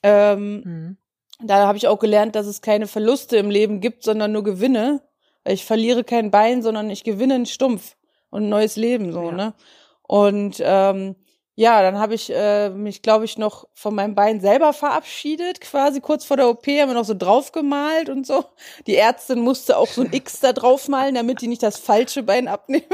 Ähm, 0.02 0.60
Hm. 0.62 0.96
da 1.42 1.66
habe 1.66 1.78
ich 1.78 1.88
auch 1.88 1.98
gelernt, 1.98 2.36
dass 2.36 2.46
es 2.46 2.60
keine 2.60 2.86
Verluste 2.86 3.38
im 3.38 3.48
Leben 3.48 3.80
gibt, 3.80 4.04
sondern 4.04 4.32
nur 4.32 4.44
Gewinne. 4.44 5.00
Ich 5.46 5.64
verliere 5.64 6.04
kein 6.04 6.30
Bein, 6.30 6.62
sondern 6.62 6.90
ich 6.90 7.02
gewinne 7.02 7.34
einen 7.34 7.46
Stumpf 7.46 7.96
und 8.28 8.42
ein 8.44 8.48
neues 8.50 8.76
Leben 8.76 9.10
so, 9.10 9.30
Ja. 9.30 9.32
ne? 9.32 9.54
Und 10.02 10.56
ähm, 10.60 11.16
ja, 11.56 11.82
dann 11.82 11.98
habe 11.98 12.14
ich 12.14 12.32
äh, 12.32 12.70
mich, 12.70 13.00
glaube 13.02 13.24
ich, 13.24 13.38
noch 13.38 13.68
von 13.74 13.94
meinem 13.94 14.16
Bein 14.16 14.40
selber 14.40 14.72
verabschiedet, 14.72 15.60
quasi 15.60 16.00
kurz 16.00 16.24
vor 16.24 16.36
der 16.36 16.48
OP, 16.48 16.66
haben 16.66 16.88
wir 16.88 16.94
noch 16.94 17.04
so 17.04 17.14
draufgemalt 17.14 18.08
und 18.08 18.26
so. 18.26 18.44
Die 18.88 18.96
Ärztin 18.96 19.40
musste 19.40 19.76
auch 19.76 19.86
so 19.86 20.02
ein 20.02 20.08
X 20.12 20.40
da 20.40 20.52
draufmalen, 20.52 21.14
damit 21.14 21.42
die 21.42 21.46
nicht 21.46 21.62
das 21.62 21.78
falsche 21.78 22.24
Bein 22.24 22.48
abnehmen. 22.48 22.84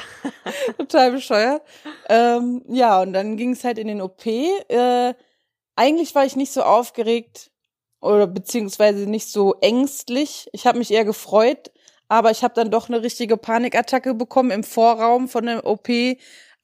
Total 0.78 1.10
bescheuert. 1.10 1.62
Ähm, 2.08 2.62
ja, 2.68 3.02
und 3.02 3.12
dann 3.14 3.36
ging 3.36 3.52
es 3.52 3.64
halt 3.64 3.78
in 3.78 3.88
den 3.88 4.00
OP. 4.00 4.24
Äh, 4.26 5.14
eigentlich 5.74 6.14
war 6.14 6.24
ich 6.24 6.36
nicht 6.36 6.52
so 6.52 6.62
aufgeregt 6.62 7.50
oder 8.00 8.28
beziehungsweise 8.28 9.10
nicht 9.10 9.28
so 9.28 9.56
ängstlich. 9.60 10.48
Ich 10.52 10.68
habe 10.68 10.78
mich 10.78 10.92
eher 10.92 11.04
gefreut, 11.04 11.72
aber 12.06 12.30
ich 12.30 12.44
habe 12.44 12.54
dann 12.54 12.70
doch 12.70 12.88
eine 12.88 13.02
richtige 13.02 13.36
Panikattacke 13.36 14.14
bekommen 14.14 14.52
im 14.52 14.62
Vorraum 14.62 15.26
von 15.26 15.46
der 15.46 15.66
OP. 15.66 15.88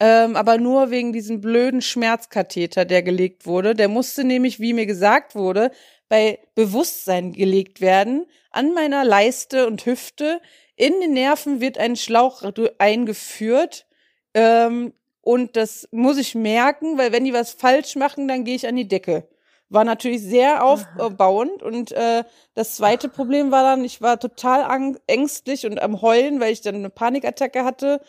Ähm, 0.00 0.34
aber 0.34 0.58
nur 0.58 0.90
wegen 0.90 1.12
diesem 1.12 1.40
blöden 1.40 1.80
Schmerzkatheter, 1.80 2.84
der 2.84 3.02
gelegt 3.02 3.46
wurde. 3.46 3.74
Der 3.74 3.88
musste 3.88 4.24
nämlich, 4.24 4.58
wie 4.58 4.72
mir 4.72 4.86
gesagt 4.86 5.34
wurde, 5.34 5.70
bei 6.08 6.38
Bewusstsein 6.54 7.32
gelegt 7.32 7.80
werden, 7.80 8.26
an 8.50 8.74
meiner 8.74 9.04
Leiste 9.04 9.66
und 9.66 9.86
Hüfte. 9.86 10.40
In 10.76 11.00
den 11.00 11.12
Nerven 11.12 11.60
wird 11.60 11.78
ein 11.78 11.96
Schlauch 11.96 12.42
eingeführt. 12.78 13.86
Ähm, 14.34 14.92
und 15.20 15.56
das 15.56 15.88
muss 15.92 16.18
ich 16.18 16.34
merken, 16.34 16.98
weil 16.98 17.12
wenn 17.12 17.24
die 17.24 17.32
was 17.32 17.52
falsch 17.52 17.96
machen, 17.96 18.28
dann 18.28 18.44
gehe 18.44 18.56
ich 18.56 18.66
an 18.66 18.76
die 18.76 18.88
Decke. 18.88 19.28
War 19.70 19.84
natürlich 19.84 20.22
sehr 20.22 20.64
aufbauend. 20.64 21.62
Und 21.62 21.92
äh, 21.92 22.24
das 22.52 22.76
zweite 22.76 23.08
Problem 23.08 23.50
war 23.50 23.62
dann, 23.62 23.84
ich 23.84 24.02
war 24.02 24.20
total 24.20 24.96
ängstlich 25.06 25.66
und 25.66 25.80
am 25.80 26.02
Heulen, 26.02 26.40
weil 26.40 26.52
ich 26.52 26.60
dann 26.60 26.74
eine 26.74 26.90
Panikattacke 26.90 27.64
hatte, 27.64 28.00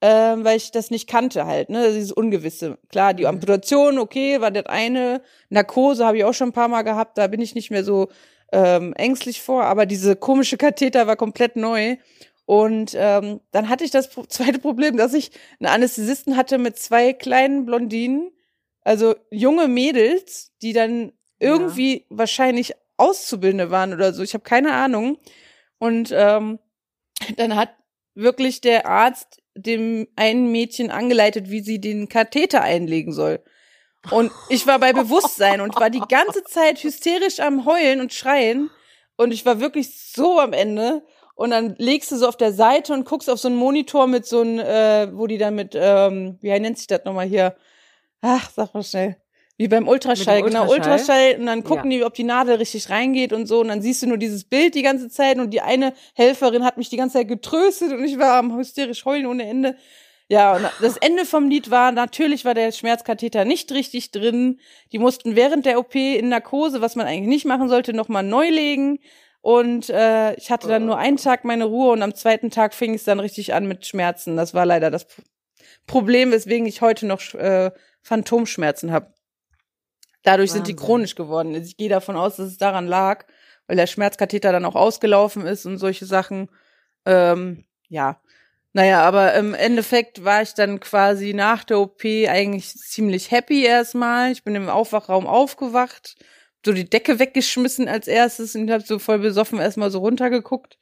ähm, 0.00 0.44
weil 0.44 0.56
ich 0.56 0.70
das 0.70 0.90
nicht 0.90 1.08
kannte 1.08 1.46
halt, 1.46 1.70
ne, 1.70 1.92
dieses 1.92 2.12
Ungewisse. 2.12 2.78
Klar, 2.88 3.14
die 3.14 3.26
Amputation, 3.26 3.98
okay, 3.98 4.40
war 4.40 4.50
das 4.50 4.66
eine. 4.66 5.22
Narkose 5.50 6.06
habe 6.06 6.18
ich 6.18 6.24
auch 6.24 6.34
schon 6.34 6.50
ein 6.50 6.52
paar 6.52 6.68
Mal 6.68 6.82
gehabt, 6.82 7.18
da 7.18 7.26
bin 7.26 7.40
ich 7.40 7.54
nicht 7.54 7.70
mehr 7.70 7.84
so 7.84 8.08
ähm, 8.52 8.92
ängstlich 8.94 9.42
vor, 9.42 9.64
aber 9.64 9.86
diese 9.86 10.16
komische 10.16 10.56
Katheter 10.56 11.06
war 11.06 11.16
komplett 11.16 11.56
neu. 11.56 11.96
Und 12.46 12.92
ähm, 12.96 13.40
dann 13.50 13.68
hatte 13.68 13.84
ich 13.84 13.90
das 13.90 14.08
zweite 14.28 14.58
Problem, 14.58 14.96
dass 14.96 15.14
ich 15.14 15.32
einen 15.60 15.68
Anästhesisten 15.68 16.36
hatte 16.36 16.58
mit 16.58 16.78
zwei 16.78 17.12
kleinen 17.12 17.66
Blondinen, 17.66 18.30
also 18.82 19.16
junge 19.30 19.68
Mädels, 19.68 20.52
die 20.62 20.72
dann 20.72 21.12
irgendwie 21.40 22.06
wahrscheinlich 22.08 22.74
Auszubildende 22.96 23.70
waren 23.70 23.92
oder 23.92 24.12
so. 24.12 24.22
Ich 24.22 24.34
habe 24.34 24.44
keine 24.44 24.72
Ahnung. 24.72 25.18
Und 25.78 26.10
ähm, 26.12 26.58
dann 27.36 27.54
hat 27.54 27.70
wirklich 28.14 28.60
der 28.60 28.86
Arzt 28.86 29.42
dem 29.62 30.08
einen 30.16 30.50
Mädchen 30.50 30.90
angeleitet, 30.90 31.50
wie 31.50 31.60
sie 31.60 31.80
den 31.80 32.08
Katheter 32.08 32.62
einlegen 32.62 33.12
soll. 33.12 33.42
Und 34.10 34.30
ich 34.48 34.66
war 34.66 34.78
bei 34.78 34.92
Bewusstsein 34.92 35.60
und 35.60 35.76
war 35.76 35.90
die 35.90 36.02
ganze 36.08 36.44
Zeit 36.44 36.82
hysterisch 36.82 37.40
am 37.40 37.66
Heulen 37.66 38.00
und 38.00 38.12
Schreien. 38.12 38.70
Und 39.16 39.32
ich 39.32 39.44
war 39.44 39.60
wirklich 39.60 40.12
so 40.12 40.38
am 40.38 40.52
Ende. 40.52 41.02
Und 41.34 41.50
dann 41.50 41.74
legst 41.78 42.10
du 42.10 42.16
so 42.16 42.26
auf 42.26 42.36
der 42.36 42.52
Seite 42.52 42.92
und 42.92 43.04
guckst 43.04 43.28
auf 43.28 43.38
so 43.38 43.48
einen 43.48 43.56
Monitor 43.56 44.06
mit 44.06 44.26
so 44.26 44.40
einem, 44.40 44.58
äh, 44.58 45.16
wo 45.16 45.26
die 45.26 45.38
dann 45.38 45.54
mit, 45.54 45.72
ähm, 45.74 46.38
wie 46.40 46.58
nennt 46.58 46.78
sich 46.78 46.86
das 46.86 47.04
nochmal 47.04 47.26
hier? 47.26 47.56
Ach, 48.20 48.50
sag 48.50 48.74
mal 48.74 48.82
schnell. 48.82 49.16
Wie 49.58 49.66
beim 49.66 49.88
Ultraschall, 49.88 50.36
Mit 50.36 50.46
dem 50.46 50.50
genau, 50.52 50.70
Ultraschall? 50.70 50.92
Ultraschall. 50.92 51.40
Und 51.40 51.46
dann 51.46 51.64
gucken 51.64 51.90
Ja. 51.90 51.98
die, 51.98 52.04
ob 52.04 52.14
die 52.14 52.22
Nadel 52.22 52.54
richtig 52.56 52.90
reingeht 52.90 53.32
und 53.32 53.46
so. 53.46 53.60
Und 53.60 53.68
dann 53.68 53.82
siehst 53.82 54.02
du 54.02 54.06
nur 54.06 54.16
dieses 54.16 54.44
Bild 54.44 54.76
die 54.76 54.82
ganze 54.82 55.08
Zeit. 55.08 55.38
Und 55.38 55.50
die 55.50 55.60
eine 55.60 55.94
Helferin 56.14 56.64
hat 56.64 56.78
mich 56.78 56.88
die 56.88 56.96
ganze 56.96 57.18
Zeit 57.18 57.28
getröstet 57.28 57.92
und 57.92 58.04
ich 58.04 58.18
war 58.18 58.38
am 58.38 58.56
hysterisch 58.56 59.04
heulen 59.04 59.26
ohne 59.26 59.48
Ende. 59.48 59.76
Ja, 60.28 60.54
und 60.54 60.68
das 60.80 60.96
Ende 60.98 61.24
vom 61.24 61.48
Lied 61.48 61.70
war, 61.70 61.90
natürlich 61.90 62.44
war 62.44 62.54
der 62.54 62.70
Schmerzkatheter 62.70 63.44
nicht 63.44 63.72
richtig 63.72 64.12
drin. 64.12 64.60
Die 64.92 64.98
mussten 64.98 65.34
während 65.36 65.66
der 65.66 65.78
OP 65.78 65.94
in 65.96 66.28
Narkose, 66.28 66.80
was 66.80 66.96
man 66.96 67.06
eigentlich 67.06 67.28
nicht 67.28 67.46
machen 67.46 67.68
sollte, 67.68 67.94
nochmal 67.94 68.22
neu 68.22 68.48
legen. 68.48 69.00
Und 69.40 69.88
äh, 69.90 70.34
ich 70.34 70.50
hatte 70.50 70.68
dann 70.68 70.86
nur 70.86 70.98
einen 70.98 71.16
Tag 71.16 71.44
meine 71.44 71.64
Ruhe 71.64 71.90
und 71.92 72.02
am 72.02 72.14
zweiten 72.14 72.50
Tag 72.50 72.74
fing 72.74 72.94
es 72.94 73.04
dann 73.04 73.18
richtig 73.20 73.54
an 73.54 73.66
mit 73.66 73.86
Schmerzen. 73.86 74.36
Das 74.36 74.52
war 74.54 74.66
leider 74.66 74.90
das 74.90 75.06
Problem, 75.86 76.30
weswegen 76.30 76.66
ich 76.66 76.80
heute 76.80 77.06
noch 77.06 77.34
äh, 77.34 77.70
Phantomschmerzen 78.02 78.92
habe. 78.92 79.14
Dadurch 80.22 80.52
sind 80.52 80.66
die 80.66 80.72
Wahnsinn. 80.72 80.86
chronisch 80.86 81.14
geworden. 81.14 81.54
Also 81.54 81.66
Ich 81.66 81.76
gehe 81.76 81.88
davon 81.88 82.16
aus, 82.16 82.36
dass 82.36 82.48
es 82.48 82.58
daran 82.58 82.86
lag, 82.86 83.26
weil 83.66 83.76
der 83.76 83.86
Schmerzkatheter 83.86 84.52
dann 84.52 84.64
auch 84.64 84.74
ausgelaufen 84.76 85.46
ist 85.46 85.66
und 85.66 85.78
solche 85.78 86.06
Sachen. 86.06 86.50
Ähm, 87.06 87.64
ja. 87.88 88.20
Naja, 88.74 89.02
aber 89.02 89.34
im 89.34 89.54
Endeffekt 89.54 90.24
war 90.24 90.42
ich 90.42 90.54
dann 90.54 90.78
quasi 90.80 91.32
nach 91.34 91.64
der 91.64 91.80
OP 91.80 92.04
eigentlich 92.04 92.74
ziemlich 92.76 93.30
happy 93.30 93.64
erstmal. 93.64 94.30
Ich 94.32 94.44
bin 94.44 94.54
im 94.54 94.68
Aufwachraum 94.68 95.26
aufgewacht, 95.26 96.16
so 96.64 96.72
die 96.72 96.88
Decke 96.88 97.18
weggeschmissen 97.18 97.88
als 97.88 98.06
erstes 98.08 98.54
und 98.54 98.70
habe 98.70 98.84
so 98.84 98.98
voll 98.98 99.18
besoffen 99.20 99.58
erstmal 99.58 99.90
so 99.90 100.00
runtergeguckt. 100.00 100.78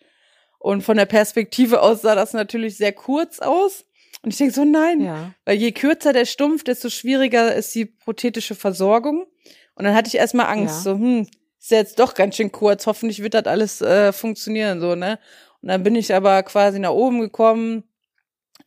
Und 0.59 0.83
von 0.83 0.97
der 0.97 1.07
Perspektive 1.07 1.81
aus 1.83 2.03
sah 2.03 2.15
das 2.15 2.33
natürlich 2.33 2.77
sehr 2.77 2.93
kurz 2.93 3.39
aus. 3.41 3.85
Und 4.23 4.33
ich 4.33 4.39
denke 4.39 4.55
so, 4.55 4.65
nein, 4.65 5.01
Ja. 5.01 5.33
weil 5.45 5.57
je 5.57 5.73
kürzer 5.73 6.13
der 6.13 6.25
Stumpf, 6.25 6.65
desto 6.65 6.89
schwieriger 6.89 7.55
ist 7.55 7.75
die 7.75 7.85
prothetische 7.87 8.55
Versorgung. 8.55 9.27
Und 9.75 9.85
dann 9.85 9.95
hatte 9.95 10.09
ich 10.09 10.17
erstmal 10.17 10.47
Angst, 10.47 10.85
Ja. 10.87 10.93
so, 10.93 10.99
hm, 10.99 11.27
ist 11.61 11.71
ja 11.71 11.79
jetzt 11.79 11.99
doch 11.99 12.15
ganz 12.15 12.37
schön 12.37 12.51
kurz, 12.53 12.87
hoffentlich 12.87 13.23
wird 13.23 13.35
das 13.35 13.45
alles 13.45 13.81
äh, 13.81 14.13
funktionieren, 14.13 14.81
so, 14.81 14.95
ne? 14.95 15.19
Und 15.63 15.69
dann 15.69 15.83
bin 15.83 15.95
ich 15.97 16.15
aber 16.15 16.43
quasi 16.43 16.79
nach 16.79 16.91
oben 16.91 17.21
gekommen. 17.21 17.85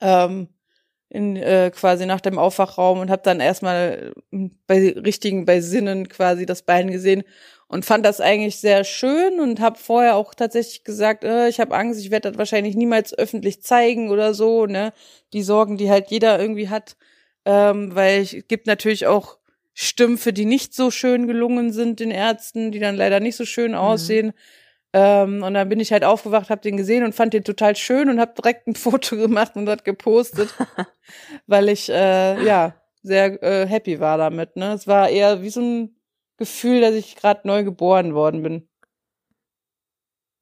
Ähm, 0.02 0.50
in 1.12 1.36
äh, 1.38 1.72
quasi 1.74 2.06
nach 2.06 2.22
dem 2.22 2.38
Aufwachraum 2.38 3.00
und 3.00 3.10
habe 3.10 3.24
dann 3.24 3.39
erstmal 3.39 4.14
bei 4.68 4.89
richtigen 4.91 5.43
bei 5.45 5.60
Sinnen 5.60 6.08
quasi 6.08 6.45
das 6.45 6.62
Bein 6.62 6.91
gesehen 6.91 7.24
und 7.70 7.86
fand 7.86 8.04
das 8.04 8.20
eigentlich 8.20 8.58
sehr 8.60 8.84
schön 8.84 9.40
und 9.40 9.60
habe 9.60 9.78
vorher 9.78 10.16
auch 10.16 10.34
tatsächlich 10.34 10.84
gesagt, 10.84 11.24
äh, 11.24 11.48
ich 11.48 11.60
habe 11.60 11.76
Angst, 11.76 12.02
ich 12.02 12.10
werde 12.10 12.32
das 12.32 12.38
wahrscheinlich 12.38 12.76
niemals 12.76 13.18
öffentlich 13.18 13.62
zeigen 13.62 14.10
oder 14.10 14.34
so, 14.34 14.66
ne? 14.66 14.92
Die 15.34 15.44
Sorgen, 15.44 15.78
die 15.78 15.90
halt 15.90 16.10
jeder 16.10 16.40
irgendwie 16.40 16.70
hat, 16.70 16.98
ähm, 17.46 17.94
weil 17.94 18.22
es 18.22 18.36
gibt 18.48 18.66
natürlich 18.66 19.06
auch 19.06 19.38
Stümpfe, 19.76 20.34
die 20.34 20.46
nicht 20.46 20.74
so 20.74 20.90
schön 20.90 21.28
gelungen 21.28 21.72
sind 21.72 22.00
den 22.00 22.10
Ärzten, 22.10 22.72
die 22.72 22.80
dann 22.80 22.96
leider 22.96 23.20
nicht 23.20 23.36
so 23.36 23.46
schön 23.46 23.72
mhm. 23.72 23.78
aussehen. 23.78 24.34
Ähm, 24.92 25.44
und 25.44 25.54
dann 25.54 25.70
bin 25.70 25.80
ich 25.80 25.92
halt 25.92 26.04
aufgewacht, 26.04 26.50
habe 26.50 26.62
den 26.62 26.76
gesehen 26.76 27.04
und 27.04 27.14
fand 27.14 27.34
den 27.34 27.44
total 27.44 27.76
schön 27.76 28.10
und 28.10 28.20
habe 28.20 28.34
direkt 28.34 28.68
ein 28.68 28.76
Foto 28.76 29.16
gemacht 29.16 29.56
und 29.56 29.68
das 29.68 29.84
gepostet, 29.84 30.50
weil 31.46 31.70
ich 31.70 31.88
äh, 31.90 32.44
ja 32.44 32.74
sehr 33.04 33.44
äh, 33.44 33.68
happy 33.68 34.00
war 34.00 34.18
damit. 34.18 34.56
Ne, 34.56 34.74
es 34.74 34.88
war 34.88 35.08
eher 35.10 35.44
wie 35.44 35.52
so 35.52 35.62
ein 35.62 35.99
Gefühl, 36.40 36.82
dass 36.82 36.96
ich 36.96 37.16
gerade 37.16 37.48
neu 37.48 37.64
geboren 37.64 38.16
worden 38.16 38.42
bin. 38.42 38.70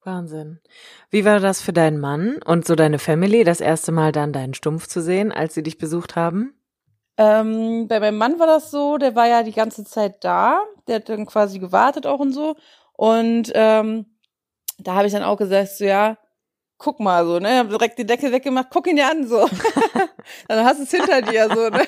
Wahnsinn. 0.03 0.61
Wie 1.09 1.25
war 1.25 1.39
das 1.39 1.61
für 1.61 1.73
deinen 1.73 1.99
Mann 1.99 2.39
und 2.45 2.65
so 2.65 2.75
deine 2.75 2.97
Family, 2.97 3.43
das 3.43 3.59
erste 3.59 3.91
Mal 3.91 4.13
dann 4.13 4.31
deinen 4.31 4.53
Stumpf 4.53 4.87
zu 4.87 5.01
sehen, 5.01 5.33
als 5.33 5.53
sie 5.53 5.63
dich 5.63 5.77
besucht 5.77 6.15
haben? 6.15 6.53
Ähm, 7.17 7.87
bei 7.87 7.99
meinem 7.99 8.17
Mann 8.17 8.39
war 8.39 8.47
das 8.47 8.71
so, 8.71 8.97
der 8.97 9.15
war 9.15 9.27
ja 9.27 9.43
die 9.43 9.51
ganze 9.51 9.83
Zeit 9.83 10.23
da, 10.23 10.63
der 10.87 10.97
hat 10.97 11.09
dann 11.09 11.25
quasi 11.25 11.59
gewartet 11.59 12.05
auch 12.05 12.19
und 12.19 12.31
so. 12.31 12.55
Und 12.93 13.51
ähm, 13.53 14.05
da 14.77 14.95
habe 14.95 15.07
ich 15.07 15.13
dann 15.13 15.23
auch 15.23 15.37
gesagt, 15.37 15.69
so 15.69 15.85
ja, 15.85 16.17
guck 16.77 16.99
mal 16.99 17.25
so, 17.25 17.39
ne, 17.39 17.59
hab 17.59 17.69
direkt 17.69 17.99
die 17.99 18.05
Decke 18.05 18.31
weggemacht, 18.31 18.67
guck 18.71 18.87
ihn 18.87 18.95
dir 18.95 19.09
an 19.09 19.27
so. 19.27 19.47
dann 20.47 20.63
hast 20.63 20.79
du 20.79 20.83
es 20.83 20.91
hinter 20.91 21.21
dir 21.21 21.49
so, 21.49 21.69
ne. 21.69 21.85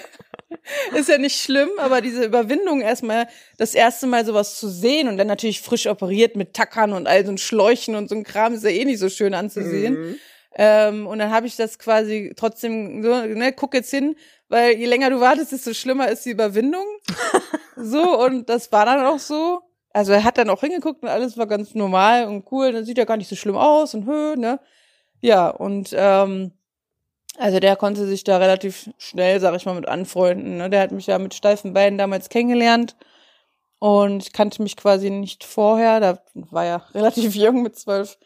Ist 0.95 1.09
ja 1.09 1.17
nicht 1.17 1.41
schlimm, 1.41 1.69
aber 1.77 2.01
diese 2.01 2.23
Überwindung 2.23 2.81
erstmal 2.81 3.27
das 3.57 3.73
erste 3.73 4.07
Mal 4.07 4.25
sowas 4.25 4.57
zu 4.59 4.69
sehen 4.69 5.07
und 5.07 5.17
dann 5.17 5.27
natürlich 5.27 5.61
frisch 5.61 5.87
operiert 5.87 6.35
mit 6.35 6.53
Tackern 6.53 6.93
und 6.93 7.07
all 7.07 7.25
so 7.25 7.35
Schläuchen 7.37 7.95
und 7.95 8.09
so 8.09 8.15
ein 8.15 8.23
Kram 8.23 8.53
ist 8.53 8.63
ja 8.63 8.69
eh 8.69 8.85
nicht 8.85 8.99
so 8.99 9.09
schön 9.09 9.33
anzusehen. 9.33 9.99
Mhm. 9.99 10.19
Ähm, 10.55 11.07
und 11.07 11.19
dann 11.19 11.31
habe 11.31 11.47
ich 11.47 11.55
das 11.55 11.77
quasi 11.77 12.33
trotzdem 12.35 13.03
so, 13.03 13.09
ne, 13.09 13.53
guck 13.53 13.73
jetzt 13.73 13.91
hin, 13.91 14.15
weil 14.47 14.75
je 14.75 14.87
länger 14.87 15.09
du 15.09 15.19
wartest, 15.19 15.51
desto 15.51 15.73
schlimmer 15.73 16.09
ist 16.09 16.25
die 16.25 16.31
Überwindung. 16.31 16.85
so, 17.77 18.19
und 18.25 18.49
das 18.49 18.71
war 18.71 18.85
dann 18.85 19.05
auch 19.05 19.19
so. 19.19 19.61
Also 19.91 20.13
er 20.13 20.23
hat 20.23 20.37
dann 20.37 20.49
auch 20.49 20.61
hingeguckt 20.61 21.01
und 21.03 21.09
alles 21.09 21.37
war 21.37 21.47
ganz 21.47 21.75
normal 21.75 22.25
und 22.25 22.51
cool. 22.51 22.71
Dann 22.71 22.85
sieht 22.85 22.97
er 22.97 23.05
gar 23.05 23.17
nicht 23.17 23.29
so 23.29 23.35
schlimm 23.35 23.57
aus 23.57 23.93
und 23.93 24.05
hö, 24.05 24.35
ne? 24.35 24.59
Ja, 25.21 25.49
und 25.49 25.93
ähm, 25.95 26.51
also 27.37 27.59
der 27.59 27.75
konnte 27.75 28.05
sich 28.05 28.23
da 28.23 28.37
relativ 28.37 28.89
schnell, 28.97 29.39
sag 29.39 29.55
ich 29.55 29.65
mal, 29.65 29.75
mit 29.75 29.87
anfreunden. 29.87 30.57
Ne? 30.57 30.69
Der 30.69 30.81
hat 30.81 30.91
mich 30.91 31.07
ja 31.07 31.17
mit 31.19 31.33
steifen 31.33 31.73
Beinen 31.73 31.97
damals 31.97 32.29
kennengelernt 32.29 32.95
und 33.79 34.33
kannte 34.33 34.61
mich 34.61 34.75
quasi 34.75 35.09
nicht 35.09 35.43
vorher. 35.43 35.99
Da 35.99 36.21
war 36.33 36.65
ja 36.65 36.75
relativ 36.93 37.35
jung 37.35 37.61
mit 37.61 37.77
zwölf. 37.77 38.17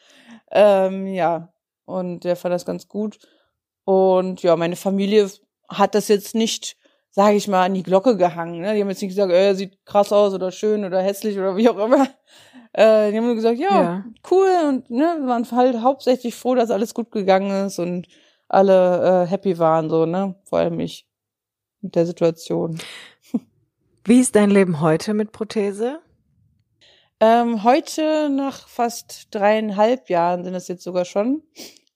Ähm, 0.51 1.07
ja, 1.07 1.53
und 1.85 2.23
der 2.23 2.35
fand 2.35 2.53
das 2.53 2.65
ganz 2.65 2.87
gut. 2.87 3.19
Und 3.85 4.41
ja, 4.41 4.55
meine 4.55 4.75
Familie 4.75 5.29
hat 5.67 5.95
das 5.95 6.07
jetzt 6.07 6.35
nicht, 6.35 6.77
sage 7.11 7.35
ich 7.35 7.47
mal, 7.47 7.65
an 7.65 7.73
die 7.73 7.83
Glocke 7.83 8.17
gehangen. 8.17 8.61
Ne? 8.61 8.73
Die 8.73 8.81
haben 8.81 8.89
jetzt 8.89 9.01
nicht 9.01 9.11
gesagt, 9.11 9.31
äh, 9.31 9.53
sieht 9.53 9.85
krass 9.85 10.11
aus 10.13 10.33
oder 10.33 10.51
schön 10.51 10.85
oder 10.85 11.01
hässlich 11.01 11.37
oder 11.37 11.55
wie 11.55 11.69
auch 11.69 11.77
immer. 11.77 12.07
Äh, 12.75 13.11
die 13.11 13.17
haben 13.17 13.27
nur 13.27 13.35
gesagt, 13.35 13.59
ja, 13.59 13.69
ja. 13.69 14.05
cool 14.31 14.49
und 14.67 14.89
ne, 14.89 15.19
waren 15.25 15.45
halt 15.51 15.81
hauptsächlich 15.81 16.33
froh, 16.33 16.55
dass 16.55 16.71
alles 16.71 16.95
gut 16.95 17.11
gegangen 17.11 17.67
ist 17.67 17.77
und 17.77 18.07
alle 18.53 19.23
äh, 19.23 19.27
happy 19.27 19.57
waren, 19.59 19.89
so, 19.89 20.05
ne? 20.05 20.35
Vor 20.45 20.59
allem 20.59 20.79
ich 20.79 21.07
mit 21.81 21.95
der 21.95 22.05
Situation. 22.05 22.79
Wie 24.05 24.19
ist 24.19 24.35
dein 24.35 24.49
Leben 24.49 24.81
heute 24.81 25.13
mit 25.13 25.31
Prothese? 25.31 25.99
Ähm, 27.19 27.63
heute, 27.63 28.29
nach 28.29 28.67
fast 28.67 29.27
dreieinhalb 29.31 30.09
Jahren 30.09 30.43
sind 30.43 30.55
es 30.55 30.67
jetzt 30.67 30.83
sogar 30.83 31.05
schon, 31.05 31.41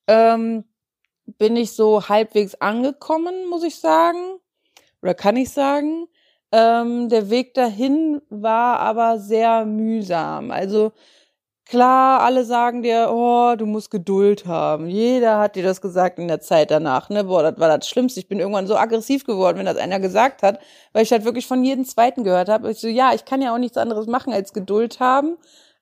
ähm, 0.07 0.63
bin 1.37 1.57
ich 1.57 1.73
so 1.73 2.07
halbwegs 2.07 2.55
angekommen, 2.55 3.47
muss 3.49 3.63
ich 3.63 3.75
sagen. 3.79 4.39
Oder 5.01 5.13
kann 5.13 5.35
ich 5.35 5.49
sagen. 5.51 6.07
Ähm, 6.51 7.09
der 7.09 7.29
Weg 7.29 7.53
dahin 7.55 8.21
war 8.29 8.79
aber 8.79 9.19
sehr 9.19 9.65
mühsam. 9.65 10.51
Also 10.51 10.93
klar, 11.67 12.21
alle 12.21 12.45
sagen 12.45 12.81
dir, 12.81 13.09
oh, 13.11 13.55
du 13.57 13.65
musst 13.65 13.91
Geduld 13.91 14.45
haben. 14.45 14.87
Jeder 14.87 15.39
hat 15.39 15.55
dir 15.55 15.63
das 15.63 15.81
gesagt 15.81 16.19
in 16.19 16.27
der 16.27 16.39
Zeit 16.39 16.71
danach. 16.71 17.09
Ne? 17.09 17.25
Boah, 17.25 17.43
das 17.43 17.59
war 17.59 17.77
das 17.77 17.87
Schlimmste. 17.87 18.19
Ich 18.19 18.27
bin 18.27 18.39
irgendwann 18.39 18.67
so 18.67 18.75
aggressiv 18.75 19.23
geworden, 19.25 19.57
wenn 19.57 19.65
das 19.65 19.77
einer 19.77 19.99
gesagt 19.99 20.43
hat, 20.43 20.59
weil 20.93 21.03
ich 21.03 21.11
halt 21.11 21.25
wirklich 21.25 21.47
von 21.47 21.63
jedem 21.63 21.85
Zweiten 21.85 22.23
gehört 22.23 22.49
habe. 22.49 22.71
Ich 22.71 22.79
so, 22.79 22.87
ja, 22.87 23.13
ich 23.13 23.25
kann 23.25 23.41
ja 23.41 23.53
auch 23.53 23.59
nichts 23.59 23.77
anderes 23.77 24.07
machen 24.07 24.33
als 24.33 24.53
Geduld 24.53 24.99
haben. 24.99 25.37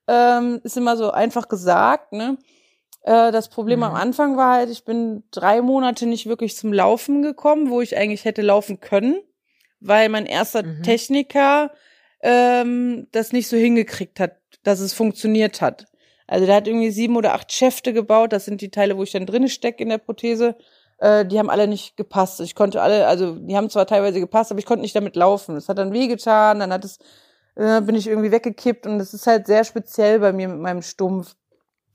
Ähm, 0.08 0.62
ist 0.64 0.78
immer 0.78 0.98
so 0.98 1.12
einfach 1.12 1.48
gesagt, 1.48 2.12
ne? 2.12 2.38
Äh, 3.02 3.32
das 3.32 3.50
Problem 3.50 3.80
mhm. 3.80 3.86
am 3.86 3.94
Anfang 3.96 4.36
war 4.38 4.56
halt, 4.56 4.70
ich 4.70 4.84
bin 4.84 5.24
drei 5.32 5.62
Monate 5.62 6.06
nicht 6.08 6.26
wirklich 6.26 6.56
zum 6.58 6.74
Laufen 6.74 7.22
gekommen, 7.22 7.70
wo 7.70 7.82
ich 7.82 7.96
eigentlich 7.96 8.26
hätte 8.26 8.42
laufen 8.42 8.80
können, 8.80 9.22
weil 9.80 10.10
mein 10.10 10.26
erster 10.26 10.64
mhm. 10.64 10.84
Techniker 10.84 11.72
ähm, 12.22 13.08
das 13.12 13.32
nicht 13.32 13.48
so 13.48 13.56
hingekriegt 13.56 14.20
hat, 14.20 14.38
dass 14.66 14.80
es 14.80 14.93
funktioniert 14.93 15.61
hat. 15.61 15.86
Also 16.28 16.45
der 16.45 16.55
hat 16.55 16.68
irgendwie 16.68 16.91
sieben 16.91 17.16
oder 17.16 17.34
acht 17.36 17.51
Schäfte 17.51 17.93
gebaut, 17.93 18.34
das 18.34 18.45
sind 18.45 18.61
die 18.61 18.72
Teile, 18.72 18.97
wo 18.97 19.03
ich 19.03 19.11
dann 19.11 19.26
drinne 19.26 19.47
stecke 19.47 19.84
in 19.84 19.89
der 19.89 19.99
Prothese. 19.99 20.55
Äh, 20.97 21.26
die 21.26 21.38
haben 21.38 21.49
alle 21.49 21.68
nicht 21.68 21.97
gepasst. 21.97 22.41
Ich 22.41 22.55
konnte 22.55 22.82
alle, 22.82 23.07
also 23.07 23.36
die 23.36 23.55
haben 23.55 23.70
zwar 23.70 23.86
teilweise 23.86 24.20
gepasst, 24.20 24.51
aber 24.51 24.59
ich 24.59 24.66
konnte 24.66 24.82
nicht 24.82 24.95
damit 24.95 25.16
laufen. 25.16 25.55
Es 25.55 25.70
hat 25.70 25.78
dann 25.78 25.93
wehgetan, 25.93 26.59
dann 26.59 26.74
hat 26.74 26.84
es, 26.84 26.97
äh, 27.55 27.82
bin 27.82 27.95
ich 27.95 28.07
irgendwie 28.07 28.32
weggekippt 28.32 28.88
und 28.88 28.97
das 28.97 29.13
ist 29.13 29.28
halt 29.28 29.45
sehr 29.45 29.63
speziell 29.63 30.20
bei 30.20 30.34
mir 30.34 30.47
mit 30.47 30.59
meinem 30.59 30.82
Stumpf. 30.82 31.36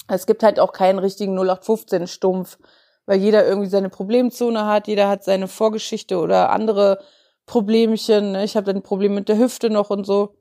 Es 0.06 0.26
gibt 0.26 0.42
halt 0.42 0.60
auch 0.60 0.72
keinen 0.72 0.98
richtigen 1.00 1.34
0815 1.34 2.06
Stumpf, 2.06 2.58
weil 3.06 3.18
jeder 3.18 3.44
irgendwie 3.46 3.68
seine 3.68 3.90
Problemzone 3.90 4.66
hat, 4.66 4.86
jeder 4.86 5.08
hat 5.08 5.24
seine 5.24 5.48
Vorgeschichte 5.48 6.18
oder 6.18 6.50
andere 6.50 7.00
Problemchen. 7.46 8.32
Ne? 8.32 8.44
Ich 8.44 8.56
habe 8.56 8.66
dann 8.66 8.76
ein 8.76 8.82
Problem 8.82 9.14
mit 9.14 9.28
der 9.28 9.38
Hüfte 9.38 9.70
noch 9.70 9.90
und 9.90 10.04
so. 10.04 10.36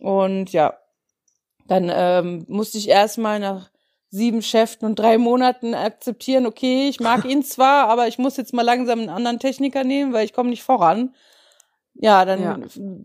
Und 0.00 0.52
ja, 0.52 0.78
dann 1.66 1.90
ähm, 1.92 2.44
musste 2.48 2.78
ich 2.78 2.88
erstmal 2.88 3.40
nach 3.40 3.70
sieben 4.10 4.42
Schäften 4.42 4.86
und 4.86 4.98
drei 4.98 5.18
Monaten 5.18 5.74
akzeptieren, 5.74 6.46
okay, 6.46 6.88
ich 6.88 7.00
mag 7.00 7.24
ihn 7.28 7.42
zwar, 7.42 7.88
aber 7.88 8.06
ich 8.06 8.18
muss 8.18 8.36
jetzt 8.36 8.52
mal 8.52 8.62
langsam 8.62 9.00
einen 9.00 9.08
anderen 9.08 9.38
Techniker 9.40 9.84
nehmen, 9.84 10.12
weil 10.12 10.24
ich 10.24 10.32
komme 10.32 10.50
nicht 10.50 10.62
voran. 10.62 11.14
Ja, 11.96 12.24
dann 12.24 12.42
ja. 12.42 12.58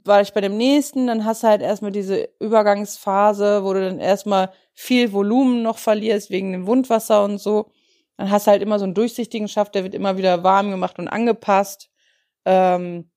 war 0.03 0.21
ich 0.21 0.33
bei 0.33 0.41
dem 0.41 0.57
nächsten, 0.57 1.07
dann 1.07 1.23
hast 1.23 1.43
du 1.43 1.47
halt 1.47 1.61
erstmal 1.61 1.91
diese 1.91 2.29
Übergangsphase, 2.39 3.63
wo 3.63 3.73
du 3.73 3.81
dann 3.81 3.99
erstmal 3.99 4.51
viel 4.73 5.11
Volumen 5.13 5.61
noch 5.61 5.77
verlierst 5.77 6.31
wegen 6.31 6.51
dem 6.51 6.65
Wundwasser 6.65 7.23
und 7.23 7.37
so. 7.37 7.71
Dann 8.17 8.31
hast 8.31 8.47
du 8.47 8.51
halt 8.51 8.63
immer 8.63 8.79
so 8.79 8.85
einen 8.85 8.95
durchsichtigen 8.95 9.47
Schaft, 9.47 9.75
der 9.75 9.83
wird 9.83 9.93
immer 9.93 10.17
wieder 10.17 10.43
warm 10.43 10.71
gemacht 10.71 10.97
und 10.97 11.07
angepasst, 11.07 11.89
ähm, 12.45 13.11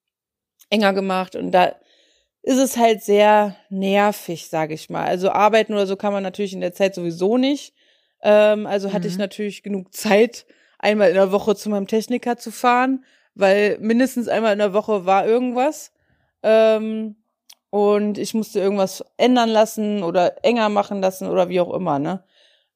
enger 0.69 0.93
gemacht 0.93 1.37
und 1.37 1.53
da 1.53 1.75
ist 2.43 2.59
es 2.59 2.77
halt 2.77 3.03
sehr 3.03 3.57
nervig, 3.71 4.49
sage 4.49 4.75
ich 4.75 4.91
mal. 4.91 5.05
Also 5.05 5.31
arbeiten 5.31 5.73
oder 5.73 5.87
so 5.87 5.97
kann 5.97 6.13
man 6.13 6.23
natürlich 6.23 6.53
in 6.53 6.61
der 6.61 6.75
Zeit 6.75 6.95
sowieso 6.95 7.39
nicht. 7.39 7.75
Ähm, 8.23 8.67
also 8.67 8.93
hatte 8.93 9.09
ich 9.09 9.15
mhm. 9.15 9.21
natürlich 9.21 9.63
genug 9.63 9.95
Zeit, 9.95 10.47
einmal 10.79 11.09
in 11.09 11.15
der 11.15 11.33
Woche 11.33 11.55
zu 11.55 11.71
meinem 11.71 11.87
Techniker 11.87 12.37
zu 12.37 12.51
fahren 12.51 13.05
weil 13.35 13.79
mindestens 13.81 14.29
einmal 14.29 14.53
in 14.53 14.59
der 14.59 14.75
Woche 14.75 15.07
war 15.07 15.27
irgendwas. 15.27 15.93
Ähm, 16.43 17.17
und 17.71 18.19
ich 18.19 18.35
musste 18.35 18.61
irgendwas 18.61 19.05
ändern 19.17 19.49
lassen 19.49 20.03
oder 20.03 20.45
enger 20.45 20.69
machen 20.69 21.01
lassen 21.01 21.29
oder 21.29 21.49
wie 21.49 21.61
auch 21.61 21.73
immer, 21.73 21.99
ne? 21.99 22.25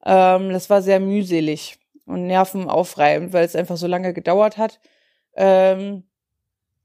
Ähm, 0.05 0.51
das 0.51 0.71
war 0.71 0.81
sehr 0.83 1.01
mühselig 1.01 1.79
und 2.07 2.27
nervenaufreibend, 2.27 3.33
weil 3.33 3.45
es 3.45 3.57
einfach 3.57 3.77
so 3.77 3.87
lange 3.87 4.15
gedauert 4.15 4.57
hat. 4.57 4.81
Ähm, 5.35 6.05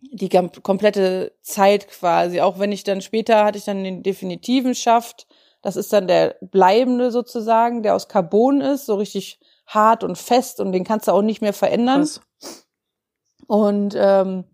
die 0.02 0.30
komplette 0.30 1.34
Zeit 1.42 1.88
quasi, 1.88 2.42
auch 2.42 2.60
wenn 2.60 2.72
ich 2.72 2.84
dann 2.84 3.02
später 3.02 3.46
hatte 3.46 3.58
ich 3.58 3.66
dann 3.66 3.84
den 3.84 4.04
definitiven 4.04 4.76
Schaft. 4.76 5.28
Das 5.62 5.76
ist 5.76 5.94
dann 5.94 6.08
der 6.08 6.38
bleibende 6.42 7.12
sozusagen, 7.12 7.84
der 7.84 7.96
aus 7.96 8.08
Carbon 8.08 8.62
ist, 8.62 8.88
so 8.88 8.96
richtig 8.96 9.40
hart 9.68 10.04
und 10.04 10.18
fest 10.18 10.60
und 10.60 10.72
den 10.72 10.84
kannst 10.84 11.08
du 11.08 11.12
auch 11.12 11.22
nicht 11.22 11.42
mehr 11.42 11.54
verändern. 11.54 12.02
Krass. 12.02 12.22
Und 13.48 13.96
ähm, 13.96 14.46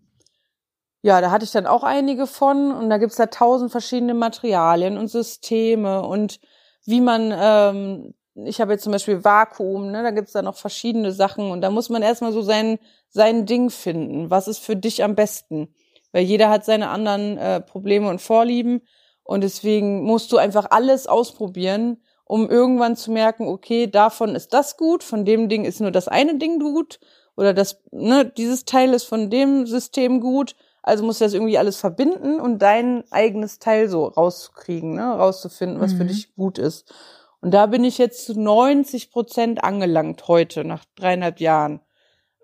ja, 1.02 1.20
da 1.20 1.30
hatte 1.30 1.44
ich 1.44 1.52
dann 1.52 1.66
auch 1.66 1.82
einige 1.82 2.26
von 2.26 2.72
und 2.72 2.90
da 2.90 2.98
gibt's 2.98 3.16
da 3.16 3.26
tausend 3.26 3.70
verschiedene 3.70 4.14
Materialien 4.14 4.98
und 4.98 5.08
Systeme 5.08 6.02
und 6.02 6.40
wie 6.84 7.00
man, 7.00 7.32
ähm, 7.34 8.14
ich 8.44 8.60
habe 8.60 8.72
jetzt 8.72 8.84
zum 8.84 8.92
Beispiel 8.92 9.24
Vakuum, 9.24 9.90
ne, 9.90 10.02
da 10.02 10.10
gibt's 10.10 10.32
da 10.32 10.42
noch 10.42 10.56
verschiedene 10.56 11.12
Sachen 11.12 11.50
und 11.50 11.60
da 11.60 11.70
muss 11.70 11.88
man 11.88 12.02
erstmal 12.02 12.32
so 12.32 12.42
sein, 12.42 12.78
sein 13.08 13.46
Ding 13.46 13.70
finden. 13.70 14.30
Was 14.30 14.48
ist 14.48 14.58
für 14.58 14.76
dich 14.76 15.02
am 15.02 15.14
besten? 15.14 15.74
Weil 16.12 16.24
jeder 16.24 16.48
hat 16.50 16.64
seine 16.64 16.88
anderen 16.88 17.36
äh, 17.38 17.60
Probleme 17.60 18.08
und 18.08 18.20
Vorlieben 18.20 18.82
und 19.24 19.42
deswegen 19.42 20.02
musst 20.04 20.32
du 20.32 20.38
einfach 20.38 20.66
alles 20.70 21.06
ausprobieren, 21.06 22.02
um 22.24 22.48
irgendwann 22.48 22.96
zu 22.96 23.10
merken, 23.10 23.46
okay, 23.46 23.86
davon 23.86 24.34
ist 24.34 24.52
das 24.52 24.76
gut, 24.76 25.02
von 25.02 25.24
dem 25.24 25.48
Ding 25.48 25.64
ist 25.64 25.80
nur 25.80 25.90
das 25.90 26.08
eine 26.08 26.38
Ding 26.38 26.60
gut 26.60 27.00
oder 27.36 27.54
das, 27.54 27.82
ne, 27.90 28.24
dieses 28.24 28.64
Teil 28.64 28.94
ist 28.94 29.04
von 29.04 29.30
dem 29.30 29.66
System 29.66 30.20
gut, 30.20 30.54
also 30.82 31.04
musst 31.04 31.20
du 31.20 31.24
das 31.24 31.34
irgendwie 31.34 31.58
alles 31.58 31.76
verbinden 31.76 32.40
und 32.40 32.60
dein 32.60 33.04
eigenes 33.10 33.58
Teil 33.58 33.88
so 33.88 34.06
rauskriegen, 34.06 34.94
ne, 34.94 35.04
rauszufinden, 35.04 35.80
was 35.80 35.92
mhm. 35.92 35.98
für 35.98 36.04
dich 36.04 36.34
gut 36.34 36.58
ist. 36.58 36.92
Und 37.40 37.52
da 37.52 37.66
bin 37.66 37.84
ich 37.84 37.98
jetzt 37.98 38.26
zu 38.26 38.38
90 38.38 39.10
Prozent 39.10 39.64
angelangt 39.64 40.26
heute, 40.28 40.64
nach 40.64 40.84
dreieinhalb 40.96 41.40
Jahren. 41.40 41.80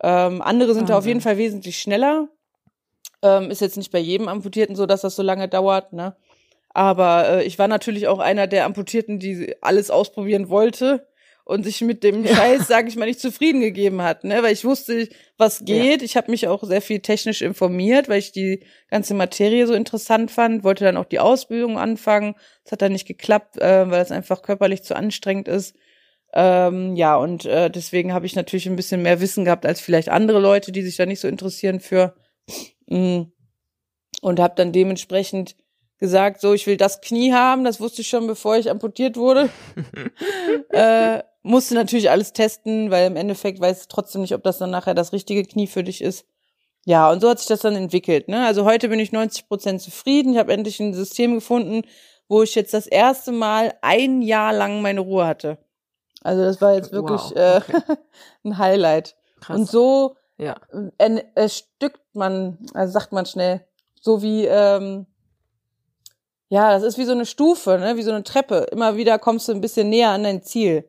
Ähm, 0.03 0.41
andere 0.43 0.75
sind 0.75 0.85
oh, 0.85 0.89
da 0.89 0.99
auf 0.99 1.07
jeden 1.07 1.21
Fall 1.21 1.37
wesentlich 1.37 1.79
schneller. 1.79 2.29
Ähm, 3.23 3.51
ist 3.51 3.61
jetzt 3.61 3.77
nicht 3.77 3.91
bei 3.91 3.99
jedem 3.99 4.29
Amputierten 4.29 4.77
so, 4.77 4.87
dass 4.87 5.01
das 5.01 5.17
so 5.17 5.23
lange 5.23 5.49
dauert, 5.49 5.93
ne? 5.93 6.17
Aber 6.71 7.29
äh, 7.29 7.45
ich 7.45 7.59
war 7.59 7.69
natürlich 7.69 8.09
auch 8.09 8.19
einer 8.19 8.47
der 8.47 8.65
Amputierten, 8.65 9.19
die 9.19 9.55
alles 9.63 9.91
ausprobieren 9.91 10.49
wollte 10.49 11.07
und 11.45 11.65
sich 11.65 11.83
mit 11.83 12.03
dem 12.03 12.25
ja. 12.25 12.35
Scheiß, 12.35 12.67
sage 12.67 12.89
ich 12.89 12.97
mal, 12.97 13.05
nicht 13.05 13.21
zufrieden 13.21 13.61
gegeben 13.61 14.01
hat, 14.03 14.25
ne? 14.25 14.43
Weil 14.43 14.53
ich 14.53 14.65
wusste, 14.65 15.09
was 15.37 15.65
geht. 15.65 16.01
Ja. 16.01 16.05
Ich 16.05 16.17
habe 16.17 16.31
mich 16.31 16.49
auch 16.49 16.65
sehr 16.65 16.81
viel 16.81 17.01
technisch 17.01 17.43
informiert, 17.43 18.09
weil 18.09 18.19
ich 18.19 18.33
die 18.33 18.65
ganze 18.91 19.15
Materie 19.15 19.67
so 19.67 19.75
interessant 19.75 20.31
fand. 20.31 20.65
Wollte 20.65 20.85
dann 20.85 20.97
auch 20.97 21.05
die 21.05 21.19
Ausbildung 21.19 21.79
anfangen. 21.79 22.35
Das 22.65 22.73
hat 22.73 22.83
dann 22.83 22.93
nicht 22.93 23.07
geklappt, 23.07 23.59
äh, 23.59 23.91
weil 23.91 24.01
es 24.01 24.11
einfach 24.11 24.43
körperlich 24.43 24.83
zu 24.85 24.97
anstrengend 24.97 25.49
ist. 25.49 25.77
Ähm, 26.33 26.97
ja, 26.97 27.15
und 27.17 27.45
äh, 27.45 27.71
deswegen 27.71 28.13
habe 28.13 28.27
ich 28.27 28.35
natürlich 28.35 28.67
ein 28.67 28.77
bisschen 28.77 29.03
mehr 29.03 29.21
Wissen 29.21 29.45
gehabt 29.45 29.67
als 29.67 29.81
vielleicht 29.81 30.09
andere 30.09 30.41
Leute, 30.41 30.73
die 30.73 30.83
sich 30.83 30.97
da 30.97 31.07
nicht 31.07 31.21
so 31.21 31.29
interessieren 31.29 31.79
für. 31.79 32.15
Mm. 32.87 33.23
Und 34.23 34.41
habe 34.41 34.55
dann 34.57 34.73
dementsprechend 34.73 35.57
gesagt, 35.99 36.41
so, 36.41 36.55
ich 36.55 36.67
will 36.67 36.79
das 36.79 37.03
Knie 37.03 37.33
haben, 37.33 37.65
das 37.65 37.81
wusste 37.81 38.01
ich 38.01 38.09
schon, 38.09 38.27
bevor 38.27 38.57
ich 38.57 38.71
amputiert 38.71 39.17
wurde. 39.17 39.51
äh, 40.71 41.23
musste 41.45 41.75
natürlich 41.75 42.11
alles 42.11 42.33
testen, 42.33 42.91
weil 42.91 43.07
im 43.07 43.17
Endeffekt 43.17 43.61
weiß 43.61 43.83
ich 43.83 43.89
trotzdem 43.89 44.23
nicht, 44.23 44.35
ob 44.35 44.43
das 44.43 44.59
dann 44.59 44.71
nachher 44.71 44.95
das 44.95 45.13
richtige 45.13 45.45
Knie 45.45 45.67
für 45.67 45.85
dich 45.85 46.03
ist. 46.03 46.27
Ja, 46.87 47.11
und 47.11 47.21
so 47.21 47.29
hat 47.29 47.39
sich 47.39 47.49
das 47.49 47.61
dann 47.61 47.77
entwickelt. 47.77 48.29
Ne? 48.29 48.45
Also 48.45 48.65
heute 48.65 48.89
bin 48.89 48.99
ich 48.99 49.13
90 49.13 49.47
Prozent 49.47 49.81
zufrieden. 49.81 50.33
Ich 50.33 50.39
habe 50.39 50.53
endlich 50.53 50.81
ein 50.81 50.95
System 50.95 51.35
gefunden, 51.35 51.83
wo 52.29 52.43
ich 52.43 52.55
jetzt 52.55 52.75
das 52.75 52.87
erste 52.87 53.31
Mal 53.31 53.75
ein 53.83 54.23
Jahr 54.23 54.53
lang 54.53 54.83
meine 54.83 55.01
Ruhe 55.01 55.27
hatte. 55.27 55.59
Also 56.23 56.43
das 56.43 56.61
war 56.61 56.75
jetzt 56.75 56.93
wirklich 56.93 57.21
wow, 57.21 57.37
äh, 57.37 57.57
okay. 57.57 57.83
äh, 57.89 57.97
ein 58.49 58.59
Highlight. 58.59 59.15
Krass. 59.41 59.57
Und 59.57 59.69
so 59.69 60.17
ja. 60.39 60.57
äh, 60.99 61.23
äh, 61.35 61.49
stückt 61.49 62.15
man, 62.15 62.59
also 62.73 62.93
sagt 62.93 63.13
man 63.13 63.27
schnell, 63.27 63.67
so 64.01 64.23
wie 64.23 64.47
ähm, 64.47 65.07
ja, 66.49 66.71
das 66.71 66.83
ist 66.83 66.99
wie 66.99 67.05
so 67.05 67.13
eine 67.13 67.27
Stufe, 67.27 67.79
ne? 67.79 67.97
wie 67.97 68.03
so 68.03 68.13
eine 68.13 68.25
Treppe. 68.25 68.67
Immer 68.71 68.97
wieder 68.97 69.19
kommst 69.19 69.49
du 69.49 69.53
ein 69.53 69.61
bisschen 69.61 69.91
näher 69.91 70.11
an 70.11 70.25
dein 70.25 70.43
Ziel. 70.43 70.89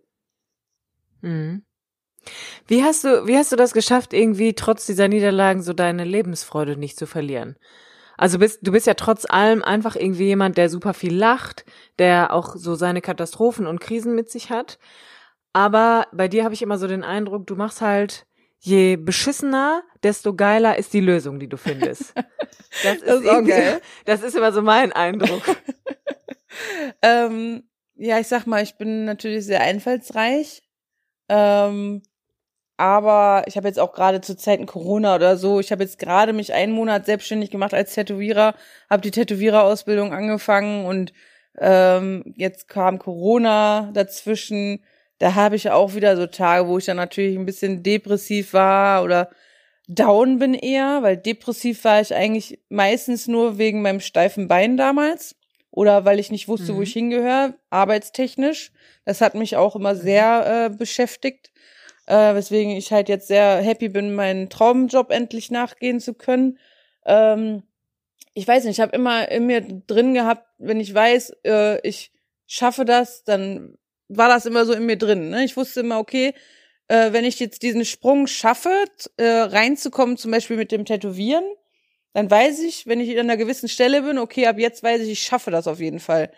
Mhm. 1.26 1.64
Wie 2.68 2.84
hast 2.84 3.04
du, 3.04 3.28
wie 3.28 3.38
hast 3.38 3.52
du 3.52 3.56
das 3.56 3.74
geschafft, 3.74 4.14
irgendwie 4.14 4.54
trotz 4.54 4.86
dieser 4.86 5.08
Niederlagen 5.08 5.62
so 5.62 5.74
deine 5.74 6.04
Lebensfreude 6.04 6.78
nicht 6.78 6.98
zu 6.98 7.06
verlieren? 7.06 7.56
Also 8.18 8.40
bist, 8.40 8.60
du 8.62 8.72
bist 8.72 8.88
ja 8.88 8.94
trotz 8.94 9.26
allem 9.30 9.62
einfach 9.64 9.96
irgendwie 9.96 10.26
jemand, 10.26 10.58
der 10.58 10.70
super 10.70 10.94
viel 10.94 11.14
lacht, 11.14 11.66
der 12.00 12.34
auch 12.34 12.56
so 12.56 12.76
seine 12.76 13.02
Katastrophen 13.02 13.68
und 13.68 13.82
Krisen 13.82 14.16
mit 14.16 14.30
sich 14.30 14.50
hat. 14.50 14.80
Aber 15.54 16.08
bei 16.12 16.28
dir 16.28 16.44
habe 16.44 16.54
ich 16.54 16.62
immer 16.62 16.78
so 16.78 16.88
den 16.88 17.04
Eindruck, 17.04 17.46
du 17.48 17.56
machst 17.56 17.82
halt 17.82 18.26
je 18.60 18.96
beschissener, 18.96 19.84
desto 20.02 20.34
geiler 20.34 20.78
ist 20.78 20.94
die 20.94 21.02
Lösung, 21.02 21.40
die 21.40 21.48
du 21.48 21.58
findest. 21.58 22.14
Das 22.84 22.96
ist, 22.98 23.08
das 23.08 23.22
ist 23.22 23.28
auch 23.28 23.44
geil. 23.46 23.82
Das 24.06 24.24
ist 24.24 24.36
immer 24.36 24.52
so 24.52 24.62
mein 24.62 24.92
Eindruck. 24.92 25.44
ähm, 27.02 27.64
ja, 27.96 28.20
ich 28.20 28.28
sag 28.28 28.48
mal, 28.48 28.64
ich 28.64 28.78
bin 28.78 29.06
natürlich 29.06 29.46
sehr 29.46 29.62
einfallsreich. 29.62 30.65
Ähm, 31.30 32.02
aber 32.78 33.44
ich 33.48 33.56
habe 33.56 33.68
jetzt 33.68 33.80
auch 33.80 33.94
gerade 33.94 34.22
zu 34.22 34.36
Zeiten 34.36 34.66
Corona 34.66 35.16
oder 35.16 35.38
so, 35.38 35.60
ich 35.60 35.72
habe 35.72 35.84
jetzt 35.84 35.98
gerade 35.98 36.34
mich 36.34 36.54
einen 36.54 36.74
Monat 36.74 37.06
selbstständig 37.06 37.50
gemacht 37.52 37.74
als 37.74 37.94
Tätowierer, 37.94 38.54
habe 38.90 39.02
die 39.02 39.12
Tätowiererausbildung 39.12 40.14
angefangen 40.14 40.86
und 40.86 41.14
ähm, 41.58 42.34
jetzt 42.36 42.68
kam 42.68 43.00
Corona 43.00 43.92
dazwischen. 43.94 44.84
Da 45.20 45.36
habe 45.36 45.56
ich 45.56 45.70
auch 45.70 45.96
wieder 45.96 46.18
so 46.18 46.28
Tage, 46.28 46.68
wo 46.68 46.78
ich 46.78 46.86
dann 46.86 46.98
natürlich 46.98 47.38
ein 47.38 47.46
bisschen 47.46 47.84
depressiv 47.84 48.54
war 48.54 49.04
oder 49.04 49.30
down 49.88 50.40
bin 50.40 50.54
eher, 50.54 51.04
weil 51.04 51.16
depressiv 51.16 51.86
war 51.86 52.02
ich 52.02 52.14
eigentlich 52.14 52.60
meistens 52.70 53.28
nur 53.28 53.58
wegen 53.58 53.82
meinem 53.82 54.02
steifen 54.02 54.50
Bein 54.50 54.76
damals 54.76 55.36
oder 55.76 56.06
weil 56.06 56.20
ich 56.20 56.32
nicht 56.32 56.48
wusste, 56.48 56.72
mhm. 56.72 56.78
wo 56.78 56.82
ich 56.82 56.94
hingehöre, 56.94 57.54
arbeitstechnisch. 57.70 58.72
Das 59.04 59.22
hat 59.22 59.36
mich 59.36 59.58
auch 59.58 59.76
immer 59.76 59.96
sehr 59.96 60.70
äh, 60.72 60.76
beschäftigt, 60.76 61.52
äh, 62.08 62.34
weswegen 62.34 62.72
ich 62.72 62.92
halt 62.92 63.10
jetzt 63.10 63.28
sehr 63.28 63.58
happy 63.58 63.90
bin, 63.90 64.16
meinen 64.16 64.50
Traumjob 64.50 65.12
endlich 65.12 65.52
nachgehen 65.52 66.00
zu 66.00 66.14
können. 66.14 66.58
Ähm, 67.06 67.64
ich 68.34 68.48
weiß 68.48 68.64
nicht, 68.64 68.78
ich 68.78 68.82
habe 68.82 68.96
immer 68.96 69.30
in 69.30 69.48
mir 69.48 69.62
drin 69.62 70.14
gehabt, 70.14 70.48
wenn 70.58 70.80
ich 70.80 70.94
weiß, 70.94 71.34
äh, 71.46 71.88
ich 71.88 72.12
schaffe 72.48 72.86
das, 72.86 73.24
dann 73.24 73.78
war 74.08 74.30
das 74.30 74.46
immer 74.46 74.66
so 74.66 74.74
in 74.74 74.86
mir 74.86 74.98
drin. 74.98 75.30
Ne? 75.30 75.44
Ich 75.44 75.58
wusste 75.58 75.82
immer, 75.82 76.00
okay, 76.00 76.34
äh, 76.88 77.12
wenn 77.12 77.26
ich 77.26 77.40
jetzt 77.40 77.64
diesen 77.64 77.84
Sprung 77.84 78.28
schaffe, 78.28 78.86
äh, 79.18 79.26
reinzukommen, 79.26 80.16
zum 80.16 80.32
Beispiel 80.32 80.58
mit 80.58 80.72
dem 80.72 80.86
Tätowieren, 80.86 81.44
dann 82.16 82.32
weiß 82.32 82.62
ich, 82.62 82.88
wenn 82.88 83.02
ich 83.02 83.12
an 83.20 83.30
einer 83.30 83.36
gewissen 83.36 83.68
Stelle 83.68 84.02
bin, 84.02 84.18
okay, 84.18 84.48
ab 84.48 84.58
jetzt 84.58 84.82
weiß 84.82 85.02
ich, 85.02 85.12
ich 85.12 85.22
schaffe 85.22 85.52
das 85.52 85.68
auf 85.68 85.82
jeden 85.82 86.00
Fall. 86.00 86.32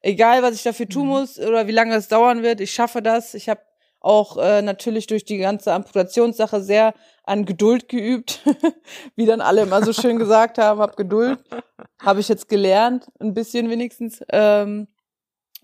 Egal, 0.00 0.44
was 0.44 0.54
ich 0.54 0.62
dafür 0.62 0.88
tun 0.88 1.06
mhm. 1.06 1.08
muss 1.08 1.40
oder 1.40 1.66
wie 1.66 1.72
lange 1.72 1.96
es 1.96 2.06
dauern 2.06 2.44
wird, 2.44 2.60
ich 2.60 2.70
schaffe 2.70 3.02
das. 3.02 3.34
Ich 3.34 3.48
habe 3.48 3.60
auch 3.98 4.36
äh, 4.36 4.62
natürlich 4.62 5.08
durch 5.08 5.24
die 5.24 5.38
ganze 5.38 5.72
Amputationssache 5.72 6.62
sehr 6.62 6.94
an 7.24 7.46
Geduld 7.46 7.88
geübt, 7.88 8.42
wie 9.16 9.26
dann 9.26 9.40
alle 9.40 9.62
immer 9.62 9.84
so 9.84 9.92
schön 9.92 10.20
gesagt 10.20 10.58
haben, 10.58 10.78
hab 10.78 10.96
Geduld, 10.96 11.42
habe 12.00 12.20
ich 12.20 12.28
jetzt 12.28 12.48
gelernt, 12.48 13.08
ein 13.18 13.34
bisschen 13.34 13.68
wenigstens. 13.70 14.22
Ähm, 14.30 14.86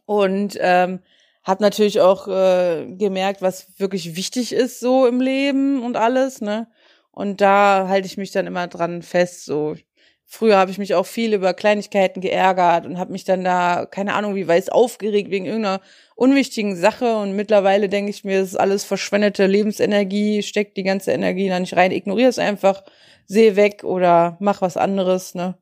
und 0.05 0.59
ähm, 0.59 0.99
hab 1.45 1.61
natürlich 1.61 2.01
auch 2.01 2.27
äh, 2.27 2.87
gemerkt, 2.97 3.41
was 3.41 3.79
wirklich 3.79 4.17
wichtig 4.17 4.53
ist 4.53 4.81
so 4.81 5.07
im 5.07 5.21
Leben 5.21 5.85
und 5.85 5.97
alles, 5.97 6.41
ne? 6.41 6.67
Und 7.13 7.41
da 7.41 7.89
halte 7.89 8.07
ich 8.07 8.17
mich 8.17 8.31
dann 8.33 8.47
immer 8.47 8.67
dran 8.67 9.03
fest. 9.03 9.45
So 9.45 9.77
früher 10.25 10.57
habe 10.57 10.71
ich 10.71 10.79
mich 10.79 10.95
auch 10.95 11.07
viel 11.07 11.35
über 11.35 11.55
Kleinigkeiten 11.55 12.21
geärgert 12.21 12.87
und 12.87 12.99
habe 12.99 13.13
mich 13.13 13.25
dann 13.25 13.45
da 13.45 13.87
keine 13.87 14.15
Ahnung 14.15 14.35
wie 14.35 14.47
weiß 14.47 14.69
aufgeregt 14.69 15.31
wegen 15.31 15.47
irgendeiner 15.47 15.81
unwichtigen 16.15 16.77
Sache. 16.77 17.17
Und 17.17 17.35
mittlerweile 17.35 17.89
denke 17.89 18.11
ich 18.11 18.25
mir, 18.25 18.41
das 18.41 18.51
ist 18.51 18.61
alles 18.61 18.85
verschwendete 18.85 19.47
Lebensenergie, 19.47 20.43
steckt 20.43 20.77
die 20.77 20.85
ganze 20.85 21.13
Energie 21.13 21.49
da 21.49 21.59
nicht 21.59 21.77
rein, 21.77 21.93
ignoriere 21.93 22.31
es 22.31 22.39
einfach, 22.39 22.85
sehe 23.27 23.57
weg 23.57 23.85
oder 23.85 24.37
mach 24.41 24.63
was 24.63 24.77
anderes, 24.77 25.35
ne? 25.35 25.59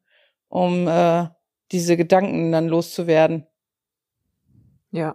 Um 0.48 0.88
äh, 0.88 1.28
diese 1.72 1.96
Gedanken 1.96 2.52
dann 2.52 2.68
loszuwerden. 2.68 3.46
Ja, 4.90 5.14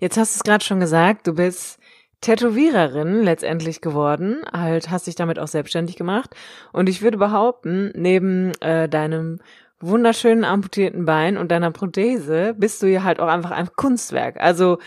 Jetzt 0.00 0.16
hast 0.16 0.34
du 0.34 0.38
es 0.38 0.44
gerade 0.44 0.64
schon 0.64 0.80
gesagt, 0.80 1.26
du 1.26 1.34
bist 1.34 1.78
Tätowiererin 2.26 3.22
letztendlich 3.22 3.80
geworden, 3.80 4.44
halt 4.52 4.90
hast 4.90 5.06
dich 5.06 5.14
damit 5.14 5.38
auch 5.38 5.46
selbstständig 5.46 5.94
gemacht. 5.94 6.34
Und 6.72 6.88
ich 6.88 7.00
würde 7.00 7.18
behaupten, 7.18 7.92
neben 7.94 8.50
äh, 8.60 8.88
deinem 8.88 9.38
wunderschönen 9.78 10.44
amputierten 10.44 11.04
Bein 11.04 11.36
und 11.36 11.52
deiner 11.52 11.70
Prothese 11.70 12.54
bist 12.58 12.82
du 12.82 12.88
ja 12.88 13.04
halt 13.04 13.20
auch 13.20 13.28
einfach 13.28 13.52
ein 13.52 13.68
Kunstwerk. 13.76 14.40
Also 14.40 14.78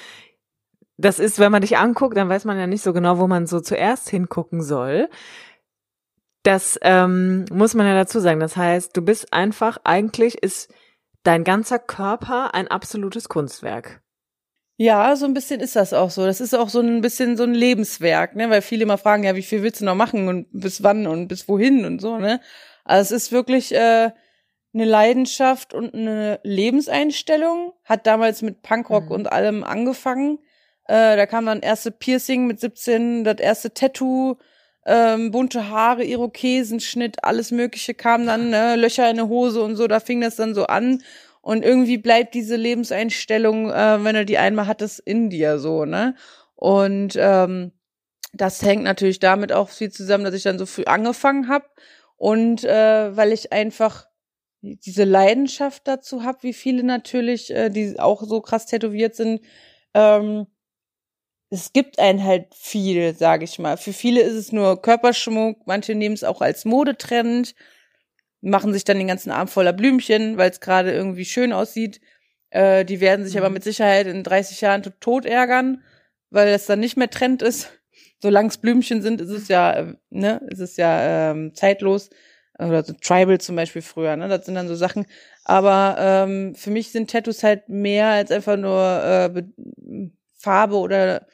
das 0.97 1.19
ist, 1.19 1.39
wenn 1.39 1.53
man 1.53 1.61
dich 1.61 1.77
anguckt, 1.77 2.17
dann 2.17 2.27
weiß 2.27 2.43
man 2.43 2.59
ja 2.59 2.67
nicht 2.67 2.83
so 2.83 2.91
genau, 2.91 3.19
wo 3.19 3.27
man 3.27 3.47
so 3.47 3.61
zuerst 3.61 4.09
hingucken 4.09 4.61
soll. 4.61 5.07
Das 6.43 6.77
ähm, 6.81 7.45
muss 7.53 7.73
man 7.73 7.87
ja 7.87 7.93
dazu 7.93 8.19
sagen. 8.19 8.41
Das 8.41 8.57
heißt, 8.57 8.97
du 8.97 9.01
bist 9.01 9.31
einfach, 9.31 9.77
eigentlich 9.85 10.43
ist 10.43 10.73
dein 11.23 11.45
ganzer 11.45 11.79
Körper 11.79 12.53
ein 12.53 12.67
absolutes 12.67 13.29
Kunstwerk. 13.29 14.01
Ja, 14.81 15.13
so 15.17 15.25
ein 15.25 15.33
bisschen 15.33 15.59
ist 15.59 15.75
das 15.75 15.91
auch 15.91 16.09
so. 16.09 16.25
Das 16.25 16.39
ist 16.39 16.53
auch 16.55 16.69
so 16.69 16.79
ein 16.79 17.01
bisschen 17.01 17.35
so 17.35 17.43
ein 17.43 17.53
Lebenswerk, 17.53 18.37
ne? 18.37 18.49
Weil 18.49 18.61
viele 18.61 18.83
immer 18.83 18.97
fragen, 18.97 19.25
ja, 19.25 19.35
wie 19.35 19.41
viel 19.41 19.61
willst 19.61 19.81
du 19.81 19.85
noch 19.85 19.93
machen 19.93 20.29
und 20.29 20.47
bis 20.53 20.81
wann 20.83 21.05
und 21.05 21.27
bis 21.27 21.49
wohin 21.49 21.83
und 21.83 21.99
so, 21.99 22.17
ne? 22.17 22.39
Also 22.85 23.13
es 23.13 23.23
ist 23.23 23.31
wirklich 23.33 23.75
äh, 23.75 24.11
eine 24.73 24.85
Leidenschaft 24.85 25.73
und 25.73 25.93
eine 25.93 26.39
Lebenseinstellung. 26.43 27.73
Hat 27.83 28.07
damals 28.07 28.41
mit 28.41 28.61
Punkrock 28.61 29.07
mhm. 29.07 29.11
und 29.11 29.31
allem 29.33 29.65
angefangen. 29.65 30.39
Äh, 30.87 31.17
da 31.17 31.25
kam 31.25 31.45
dann 31.45 31.59
erste 31.59 31.91
Piercing 31.91 32.47
mit 32.47 32.61
17, 32.61 33.25
das 33.25 33.39
erste 33.39 33.73
Tattoo, 33.73 34.37
ähm, 34.85 35.31
bunte 35.31 35.69
Haare, 35.69 36.05
Irokesenschnitt, 36.05 37.25
alles 37.25 37.51
Mögliche 37.51 37.95
kam 37.95 38.25
dann, 38.25 38.49
ne? 38.49 38.77
Löcher 38.77 39.09
in 39.09 39.17
der 39.17 39.27
Hose 39.27 39.61
und 39.61 39.75
so. 39.75 39.87
Da 39.87 39.99
fing 39.99 40.21
das 40.21 40.37
dann 40.37 40.55
so 40.55 40.67
an. 40.67 41.03
Und 41.41 41.63
irgendwie 41.63 41.97
bleibt 41.97 42.33
diese 42.33 42.55
Lebenseinstellung, 42.55 43.71
äh, 43.71 44.03
wenn 44.03 44.15
du 44.15 44.25
die 44.25 44.37
einmal 44.37 44.67
hattest, 44.67 44.99
in 44.99 45.29
dir 45.29 45.59
so, 45.59 45.85
ne? 45.85 46.15
Und 46.55 47.15
ähm, 47.17 47.71
das 48.33 48.61
hängt 48.61 48.83
natürlich 48.83 49.19
damit 49.19 49.51
auch 49.51 49.69
viel 49.69 49.91
zusammen, 49.91 50.23
dass 50.25 50.33
ich 50.33 50.43
dann 50.43 50.59
so 50.59 50.65
früh 50.65 50.83
angefangen 50.85 51.47
habe 51.47 51.65
und 52.17 52.63
äh, 52.63 53.15
weil 53.15 53.31
ich 53.31 53.51
einfach 53.53 54.07
diese 54.61 55.05
Leidenschaft 55.05 55.87
dazu 55.87 56.23
habe, 56.23 56.43
wie 56.43 56.53
viele 56.53 56.83
natürlich, 56.83 57.51
äh, 57.51 57.69
die 57.69 57.99
auch 57.99 58.23
so 58.23 58.41
krass 58.41 58.65
tätowiert 58.65 59.15
sind, 59.15 59.41
ähm, 59.93 60.47
es 61.49 61.73
gibt 61.73 61.97
einen 61.99 62.23
halt 62.23 62.53
viel, 62.53 63.15
sage 63.15 63.43
ich 63.45 63.57
mal. 63.57 63.77
Für 63.77 63.93
viele 63.93 64.21
ist 64.21 64.35
es 64.35 64.51
nur 64.51 64.81
Körperschmuck, 64.81 65.65
manche 65.65 65.95
nehmen 65.95 66.13
es 66.13 66.23
auch 66.23 66.41
als 66.41 66.65
Modetrend, 66.65 67.55
machen 68.41 68.73
sich 68.73 68.83
dann 68.83 68.97
den 68.97 69.07
ganzen 69.07 69.31
Arm 69.31 69.47
voller 69.47 69.73
Blümchen, 69.73 70.37
weil 70.37 70.49
es 70.49 70.59
gerade 70.59 70.91
irgendwie 70.91 71.25
schön 71.25 71.53
aussieht. 71.53 71.99
Äh, 72.49 72.85
die 72.85 73.01
werden 73.01 73.25
sich 73.25 73.35
mhm. 73.35 73.41
aber 73.41 73.49
mit 73.49 73.63
Sicherheit 73.63 74.07
in 74.07 74.23
30 74.23 74.61
Jahren 74.61 74.83
tot 74.99 75.25
ärgern, 75.25 75.83
weil 76.29 76.47
es 76.49 76.65
dann 76.65 76.79
nicht 76.79 76.97
mehr 76.97 77.09
Trend 77.09 77.41
ist. 77.41 77.71
Solange 78.21 78.49
es 78.49 78.57
Blümchen 78.57 79.01
sind, 79.01 79.21
ist 79.21 79.29
es 79.29 79.47
ja, 79.47 79.73
äh, 79.73 79.93
ne, 80.09 80.41
ist 80.49 80.59
es 80.59 80.77
ja 80.77 81.31
ähm, 81.31 81.53
zeitlos. 81.53 82.09
Oder 82.57 82.83
so 82.83 82.93
Tribal 82.93 83.39
zum 83.39 83.55
Beispiel 83.55 83.81
früher, 83.81 84.17
ne? 84.17 84.27
Das 84.27 84.45
sind 84.45 84.55
dann 84.55 84.67
so 84.67 84.75
Sachen. 84.75 85.05
Aber 85.45 85.95
ähm, 85.97 86.55
für 86.55 86.71
mich 86.71 86.91
sind 86.91 87.09
Tattoos 87.09 87.41
halt 87.41 87.69
mehr 87.69 88.07
als 88.07 88.31
einfach 88.31 88.57
nur 88.57 88.83
äh, 88.83 89.43
Farbe 90.35 90.75
oder 90.75 91.25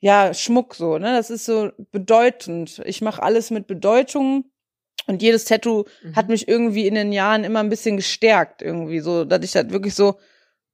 ja, 0.00 0.32
Schmuck 0.32 0.74
so, 0.74 0.98
ne? 0.98 1.12
Das 1.14 1.28
ist 1.28 1.44
so 1.44 1.70
bedeutend. 1.92 2.80
Ich 2.86 3.02
mache 3.02 3.22
alles 3.22 3.50
mit 3.50 3.66
Bedeutung 3.66 4.46
und 5.06 5.22
jedes 5.22 5.44
Tattoo 5.44 5.84
mhm. 6.02 6.16
hat 6.16 6.28
mich 6.28 6.48
irgendwie 6.48 6.86
in 6.86 6.94
den 6.94 7.12
Jahren 7.12 7.44
immer 7.44 7.60
ein 7.60 7.68
bisschen 7.68 7.96
gestärkt 7.96 8.62
irgendwie 8.62 9.00
so, 9.00 9.24
dass 9.24 9.44
ich 9.44 9.54
halt 9.54 9.70
wirklich 9.70 9.94
so 9.94 10.18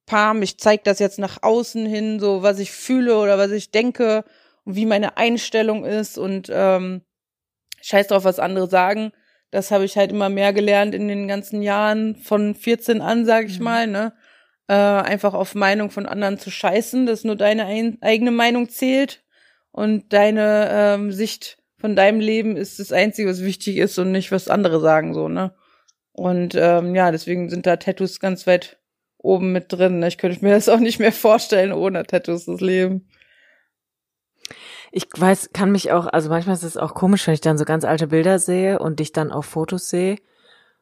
pam, 0.05 0.41
ich 0.41 0.57
zeig 0.57 0.83
das 0.83 0.99
jetzt 0.99 1.19
nach 1.19 1.41
außen 1.41 1.85
hin, 1.85 2.19
so 2.19 2.43
was 2.43 2.59
ich 2.59 2.71
fühle 2.71 3.17
oder 3.17 3.37
was 3.37 3.51
ich 3.51 3.71
denke 3.71 4.23
und 4.65 4.75
wie 4.75 4.85
meine 4.85 5.17
Einstellung 5.17 5.85
ist 5.85 6.17
und 6.17 6.49
ähm, 6.51 7.01
scheiß 7.81 8.07
drauf, 8.07 8.23
was 8.23 8.39
andere 8.39 8.67
sagen. 8.67 9.11
Das 9.51 9.71
habe 9.71 9.85
ich 9.85 9.97
halt 9.97 10.11
immer 10.11 10.29
mehr 10.29 10.53
gelernt 10.53 10.95
in 10.95 11.07
den 11.07 11.27
ganzen 11.27 11.61
Jahren 11.61 12.15
von 12.15 12.55
14 12.55 13.01
an, 13.01 13.25
sag 13.25 13.47
ich 13.47 13.59
mhm. 13.59 13.65
mal, 13.65 13.87
ne? 13.87 14.13
Äh, 14.67 14.73
einfach 14.73 15.33
auf 15.33 15.55
Meinung 15.55 15.89
von 15.89 16.05
anderen 16.05 16.37
zu 16.37 16.49
scheißen, 16.49 17.05
dass 17.05 17.25
nur 17.25 17.35
deine 17.35 17.65
ein 17.65 17.97
eigene 18.01 18.31
Meinung 18.31 18.69
zählt 18.69 19.23
und 19.71 20.13
deine 20.13 20.69
ähm, 20.71 21.11
Sicht 21.11 21.57
von 21.81 21.95
deinem 21.95 22.19
Leben 22.19 22.55
ist 22.55 22.79
das 22.79 22.91
Einzige, 22.91 23.29
was 23.29 23.41
wichtig 23.41 23.77
ist 23.77 23.97
und 23.97 24.11
nicht, 24.11 24.31
was 24.31 24.47
andere 24.47 24.79
sagen, 24.79 25.13
so, 25.13 25.27
ne? 25.27 25.53
Und 26.13 26.55
ähm, 26.55 26.93
ja, 26.93 27.11
deswegen 27.11 27.49
sind 27.49 27.65
da 27.65 27.77
Tattoos 27.77 28.19
ganz 28.19 28.45
weit 28.45 28.77
oben 29.17 29.51
mit 29.51 29.71
drin. 29.71 29.99
Ne? 29.99 30.07
Ich 30.07 30.17
könnte 30.17 30.43
mir 30.43 30.53
das 30.53 30.69
auch 30.69 30.79
nicht 30.79 30.99
mehr 30.99 31.11
vorstellen, 31.11 31.71
ohne 31.73 32.03
Tattoos 32.03 32.45
das 32.45 32.61
Leben. 32.61 33.07
Ich 34.91 35.07
weiß, 35.15 35.51
kann 35.53 35.71
mich 35.71 35.91
auch, 35.91 36.05
also 36.07 36.29
manchmal 36.29 36.55
ist 36.55 36.63
es 36.63 36.77
auch 36.77 36.93
komisch, 36.93 37.25
wenn 37.25 37.33
ich 37.33 37.41
dann 37.41 37.57
so 37.57 37.65
ganz 37.65 37.85
alte 37.85 38.07
Bilder 38.07 38.39
sehe 38.39 38.79
und 38.79 38.99
dich 38.99 39.13
dann 39.13 39.31
auf 39.31 39.45
Fotos 39.45 39.89
sehe 39.89 40.17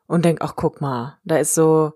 und 0.08 0.26
denk, 0.26 0.40
ach 0.42 0.56
guck 0.56 0.82
mal, 0.82 1.20
da 1.24 1.38
ist 1.38 1.54
so 1.54 1.94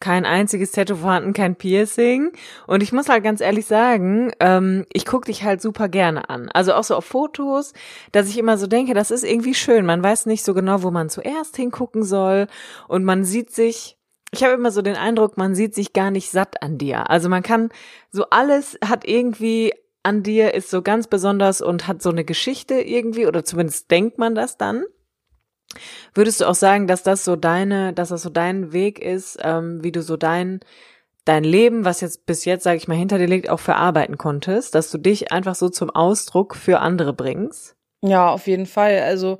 kein 0.00 0.24
einziges 0.24 0.72
Tattoo 0.72 0.96
vorhanden, 0.96 1.32
kein 1.32 1.56
Piercing. 1.56 2.32
Und 2.66 2.82
ich 2.82 2.92
muss 2.92 3.08
halt 3.08 3.22
ganz 3.22 3.40
ehrlich 3.40 3.66
sagen, 3.66 4.32
ähm, 4.40 4.86
ich 4.92 5.04
guck 5.04 5.26
dich 5.26 5.44
halt 5.44 5.60
super 5.60 5.88
gerne 5.88 6.28
an. 6.30 6.48
Also 6.48 6.72
auch 6.72 6.84
so 6.84 6.96
auf 6.96 7.04
Fotos, 7.04 7.74
dass 8.12 8.28
ich 8.28 8.38
immer 8.38 8.56
so 8.58 8.66
denke, 8.66 8.94
das 8.94 9.10
ist 9.10 9.24
irgendwie 9.24 9.54
schön. 9.54 9.86
Man 9.86 10.02
weiß 10.02 10.26
nicht 10.26 10.44
so 10.44 10.54
genau, 10.54 10.82
wo 10.82 10.90
man 10.90 11.10
zuerst 11.10 11.56
hingucken 11.56 12.02
soll. 12.02 12.46
Und 12.88 13.04
man 13.04 13.24
sieht 13.24 13.50
sich, 13.50 13.98
ich 14.32 14.42
habe 14.42 14.54
immer 14.54 14.70
so 14.70 14.80
den 14.82 14.96
Eindruck, 14.96 15.36
man 15.36 15.54
sieht 15.54 15.74
sich 15.74 15.92
gar 15.92 16.10
nicht 16.10 16.30
satt 16.30 16.62
an 16.62 16.78
dir. 16.78 17.10
Also 17.10 17.28
man 17.28 17.42
kann 17.42 17.68
so 18.10 18.24
alles 18.30 18.78
hat 18.84 19.06
irgendwie 19.06 19.72
an 20.02 20.22
dir 20.22 20.54
ist 20.54 20.70
so 20.70 20.82
ganz 20.82 21.08
besonders 21.08 21.60
und 21.60 21.86
hat 21.86 22.00
so 22.00 22.10
eine 22.10 22.24
Geschichte 22.24 22.80
irgendwie 22.80 23.26
oder 23.26 23.44
zumindest 23.44 23.90
denkt 23.90 24.18
man 24.18 24.34
das 24.34 24.56
dann. 24.56 24.84
Würdest 26.14 26.40
du 26.40 26.46
auch 26.46 26.54
sagen, 26.54 26.86
dass 26.86 27.02
das 27.02 27.24
so 27.24 27.36
deine, 27.36 27.92
dass 27.92 28.08
das 28.08 28.22
so 28.22 28.30
dein 28.30 28.72
Weg 28.72 28.98
ist, 28.98 29.38
ähm, 29.42 29.82
wie 29.82 29.92
du 29.92 30.02
so 30.02 30.16
dein 30.16 30.60
dein 31.24 31.44
Leben, 31.44 31.84
was 31.84 32.00
jetzt 32.00 32.26
bis 32.26 32.44
jetzt, 32.44 32.64
sage 32.64 32.78
ich 32.78 32.88
mal, 32.88 32.96
hinter 32.96 33.18
dir 33.18 33.26
liegt, 33.26 33.50
auch 33.50 33.60
verarbeiten 33.60 34.18
konntest, 34.18 34.74
dass 34.74 34.90
du 34.90 34.98
dich 34.98 35.32
einfach 35.32 35.54
so 35.54 35.68
zum 35.68 35.90
Ausdruck 35.90 36.56
für 36.56 36.80
andere 36.80 37.12
bringst? 37.12 37.76
Ja, 38.02 38.30
auf 38.30 38.46
jeden 38.46 38.66
Fall. 38.66 39.00
Also 39.00 39.38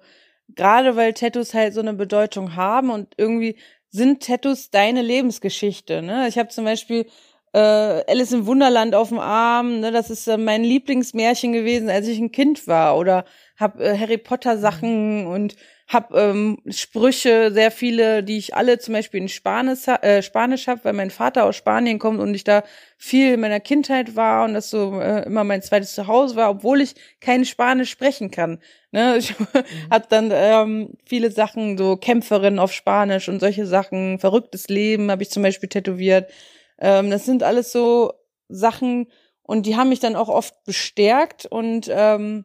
gerade 0.55 0.97
weil 0.97 1.15
Tattoos 1.15 1.55
halt 1.55 1.75
so 1.75 1.81
eine 1.81 1.95
Bedeutung 1.95 2.55
haben 2.57 2.91
und 2.91 3.15
irgendwie 3.17 3.57
sind 3.89 4.25
Tattoos 4.25 4.71
deine 4.71 5.03
Lebensgeschichte. 5.03 6.03
Ne? 6.03 6.29
Ich 6.29 6.39
habe 6.39 6.49
zum 6.51 6.65
Beispiel 6.65 7.07
äh, 7.53 7.59
Alice 7.59 8.33
im 8.33 8.47
Wunderland 8.47 8.95
auf 8.95 9.09
dem 9.09 9.19
Arm. 9.19 9.81
Ne? 9.81 9.91
Das 9.91 10.11
ist 10.11 10.29
äh, 10.29 10.37
mein 10.37 10.63
Lieblingsmärchen 10.63 11.53
gewesen, 11.53 11.91
als 11.91 12.07
ich 12.07 12.19
ein 12.19 12.31
Kind 12.31 12.69
war. 12.69 12.97
Oder 12.99 13.25
hab 13.59 13.81
äh, 13.81 13.99
Harry 13.99 14.19
Potter 14.19 14.59
Sachen 14.59 15.27
und 15.27 15.57
hab 15.91 16.15
ähm, 16.15 16.59
Sprüche, 16.69 17.51
sehr 17.51 17.73
viele, 17.73 18.23
die 18.23 18.39
ich 18.39 18.55
alle 18.55 18.79
zum 18.79 18.95
Beispiel 18.95 19.23
in 19.23 19.29
Spanisch, 19.29 19.89
äh, 19.89 20.23
Spanisch 20.23 20.69
habe, 20.69 20.85
weil 20.85 20.93
mein 20.93 21.11
Vater 21.11 21.45
aus 21.45 21.57
Spanien 21.57 21.99
kommt 21.99 22.21
und 22.21 22.33
ich 22.33 22.45
da 22.45 22.63
viel 22.97 23.35
in 23.35 23.41
meiner 23.41 23.59
Kindheit 23.59 24.15
war 24.15 24.45
und 24.45 24.55
das 24.55 24.71
so 24.71 25.01
äh, 25.01 25.25
immer 25.25 25.43
mein 25.43 25.63
zweites 25.63 25.97
Zuhause 25.97 26.37
war, 26.37 26.49
obwohl 26.49 26.81
ich 26.81 26.95
kein 27.21 27.45
Spanisch 27.45 27.91
sprechen 27.91 28.31
kann. 28.31 28.61
Ne? 28.93 29.17
Ich 29.19 29.37
mhm. 29.37 29.47
hab 29.91 30.09
dann 30.09 30.31
ähm, 30.33 30.93
viele 31.07 31.33
Sachen, 31.33 31.77
so 31.77 31.97
Kämpferin 31.97 32.61
auf 32.61 32.73
Spanisch 32.73 33.29
und 33.29 33.41
solche 33.41 33.67
Sachen, 33.67 34.21
verrücktes 34.21 34.69
Leben 34.69 35.11
habe 35.11 35.25
ich 35.25 35.31
zum 35.31 35.43
Beispiel 35.43 35.69
tätowiert. 35.69 36.31
Ähm, 36.79 37.11
das 37.11 37.25
sind 37.25 37.43
alles 37.43 37.73
so 37.73 38.13
Sachen 38.49 39.09
und 39.43 39.67
die 39.67 39.75
haben 39.75 39.89
mich 39.89 39.99
dann 39.99 40.15
auch 40.15 40.29
oft 40.29 40.55
bestärkt 40.63 41.47
und 41.47 41.89
ähm, 41.91 42.45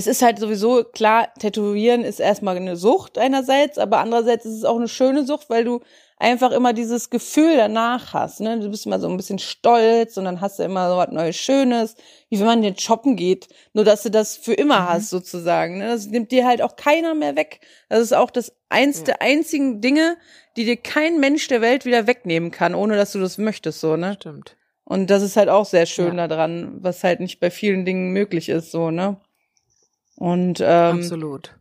es 0.00 0.06
ist 0.06 0.22
halt 0.22 0.38
sowieso 0.38 0.82
klar, 0.82 1.28
Tätowieren 1.38 2.04
ist 2.04 2.20
erstmal 2.20 2.56
eine 2.56 2.76
Sucht 2.76 3.18
einerseits, 3.18 3.76
aber 3.76 3.98
andererseits 3.98 4.46
ist 4.46 4.54
es 4.54 4.64
auch 4.64 4.76
eine 4.76 4.88
schöne 4.88 5.26
Sucht, 5.26 5.50
weil 5.50 5.62
du 5.62 5.80
einfach 6.16 6.52
immer 6.52 6.72
dieses 6.72 7.10
Gefühl 7.10 7.54
danach 7.58 8.14
hast. 8.14 8.40
Ne? 8.40 8.58
Du 8.60 8.70
bist 8.70 8.86
immer 8.86 8.98
so 8.98 9.10
ein 9.10 9.18
bisschen 9.18 9.38
stolz 9.38 10.16
und 10.16 10.24
dann 10.24 10.40
hast 10.40 10.58
du 10.58 10.62
immer 10.62 10.88
so 10.88 10.96
was 10.96 11.10
Neues 11.10 11.36
Schönes, 11.36 11.96
wie 12.30 12.38
wenn 12.38 12.46
man 12.46 12.62
jetzt 12.62 12.80
shoppen 12.80 13.14
geht. 13.14 13.48
Nur 13.74 13.84
dass 13.84 14.02
du 14.02 14.10
das 14.10 14.38
für 14.38 14.54
immer 14.54 14.80
mhm. 14.80 14.88
hast 14.88 15.10
sozusagen. 15.10 15.78
Ne? 15.78 15.88
Das 15.88 16.06
nimmt 16.06 16.32
dir 16.32 16.46
halt 16.46 16.62
auch 16.62 16.76
keiner 16.76 17.14
mehr 17.14 17.36
weg. 17.36 17.60
Das 17.90 18.00
ist 18.00 18.14
auch 18.14 18.30
das 18.30 18.54
eins 18.70 19.04
der 19.04 19.20
einzigen 19.20 19.82
Dinge, 19.82 20.16
die 20.56 20.64
dir 20.64 20.78
kein 20.78 21.20
Mensch 21.20 21.46
der 21.48 21.60
Welt 21.60 21.84
wieder 21.84 22.06
wegnehmen 22.06 22.50
kann, 22.50 22.74
ohne 22.74 22.96
dass 22.96 23.12
du 23.12 23.20
das 23.20 23.36
möchtest. 23.36 23.80
so 23.80 23.96
ne? 23.96 24.14
Stimmt. 24.14 24.56
Und 24.84 25.10
das 25.10 25.22
ist 25.22 25.36
halt 25.36 25.50
auch 25.50 25.66
sehr 25.66 25.84
schön 25.84 26.16
ja. 26.16 26.26
daran, 26.26 26.78
was 26.82 27.04
halt 27.04 27.20
nicht 27.20 27.38
bei 27.38 27.50
vielen 27.50 27.84
Dingen 27.84 28.12
möglich 28.12 28.48
ist. 28.48 28.70
so 28.70 28.90
ne? 28.90 29.20
Und 30.20 30.60
ähm, 30.60 30.98
absolut. 30.98 31.56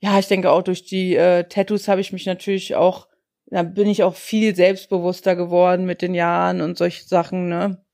Ja, 0.00 0.18
ich 0.18 0.26
denke 0.26 0.50
auch 0.50 0.62
durch 0.62 0.84
die 0.84 1.14
äh, 1.14 1.44
Tattoos 1.44 1.86
habe 1.86 2.00
ich 2.00 2.12
mich 2.12 2.26
natürlich 2.26 2.74
auch, 2.74 3.06
da 3.46 3.62
bin 3.62 3.86
ich 3.86 4.02
auch 4.02 4.16
viel 4.16 4.56
selbstbewusster 4.56 5.36
geworden 5.36 5.84
mit 5.84 6.02
den 6.02 6.14
Jahren 6.14 6.60
und 6.60 6.76
solche 6.76 7.04
Sachen. 7.04 7.48
Ne, 7.48 7.84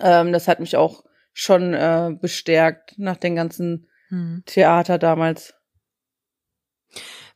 ähm, 0.00 0.32
das 0.32 0.46
hat 0.46 0.60
mich 0.60 0.76
auch 0.76 1.02
schon 1.32 1.74
äh, 1.74 2.16
bestärkt 2.20 3.00
nach 3.00 3.16
den 3.16 3.34
ganzen 3.34 3.88
hm. 4.10 4.44
Theater 4.46 4.96
damals. 4.96 5.54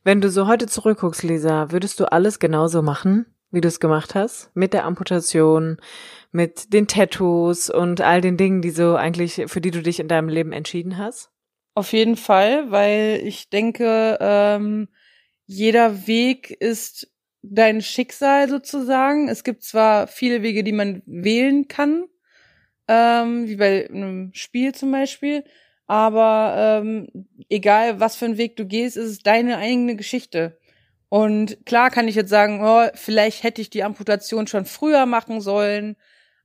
Wenn 0.05 0.21
du 0.21 0.29
so 0.29 0.47
heute 0.47 0.67
zurückguckst, 0.67 1.23
Lisa, 1.23 1.71
würdest 1.71 1.99
du 1.99 2.09
alles 2.09 2.39
genauso 2.39 2.81
machen, 2.81 3.25
wie 3.51 3.59
du 3.59 3.67
es 3.67 3.81
gemacht 3.81 4.15
hast? 4.15 4.49
Mit 4.53 4.71
der 4.71 4.85
Amputation, 4.85 5.75
mit 6.31 6.71
den 6.71 6.87
Tattoos 6.87 7.69
und 7.69 7.99
all 7.99 8.21
den 8.21 8.37
Dingen, 8.37 8.61
die 8.61 8.71
so 8.71 8.95
eigentlich, 8.95 9.43
für 9.47 9.59
die 9.59 9.71
du 9.71 9.81
dich 9.81 9.99
in 9.99 10.07
deinem 10.07 10.29
Leben 10.29 10.53
entschieden 10.53 10.97
hast? 10.97 11.32
Auf 11.75 11.91
jeden 11.93 12.17
Fall, 12.17 12.69
weil 12.71 13.21
ich 13.23 13.49
denke, 13.49 14.17
ähm, 14.21 14.89
jeder 15.47 16.05
Weg 16.07 16.51
ist 16.51 17.11
dein 17.41 17.81
Schicksal 17.81 18.47
sozusagen. 18.47 19.27
Es 19.27 19.43
gibt 19.43 19.63
zwar 19.63 20.07
viele 20.07 20.43
Wege, 20.43 20.63
die 20.63 20.71
man 20.71 21.01
wählen 21.05 21.67
kann, 21.67 22.05
ähm, 22.87 23.47
wie 23.47 23.55
bei 23.57 23.89
einem 23.89 24.31
Spiel 24.33 24.73
zum 24.75 24.91
Beispiel, 24.91 25.43
aber 25.87 26.81
ähm, 26.83 27.07
egal 27.49 27.99
was 27.99 28.15
für 28.15 28.25
einen 28.25 28.37
Weg 28.37 28.55
du 28.57 28.65
gehst, 28.65 28.97
ist 28.97 29.09
es 29.09 29.19
deine 29.19 29.57
eigene 29.57 29.95
Geschichte. 29.95 30.59
Und 31.09 31.65
klar 31.65 31.91
kann 31.91 32.07
ich 32.07 32.15
jetzt 32.15 32.29
sagen, 32.29 32.61
oh, 32.63 32.87
vielleicht 32.95 33.43
hätte 33.43 33.61
ich 33.61 33.69
die 33.69 33.83
Amputation 33.83 34.47
schon 34.47 34.65
früher 34.65 35.05
machen 35.05 35.41
sollen, 35.41 35.95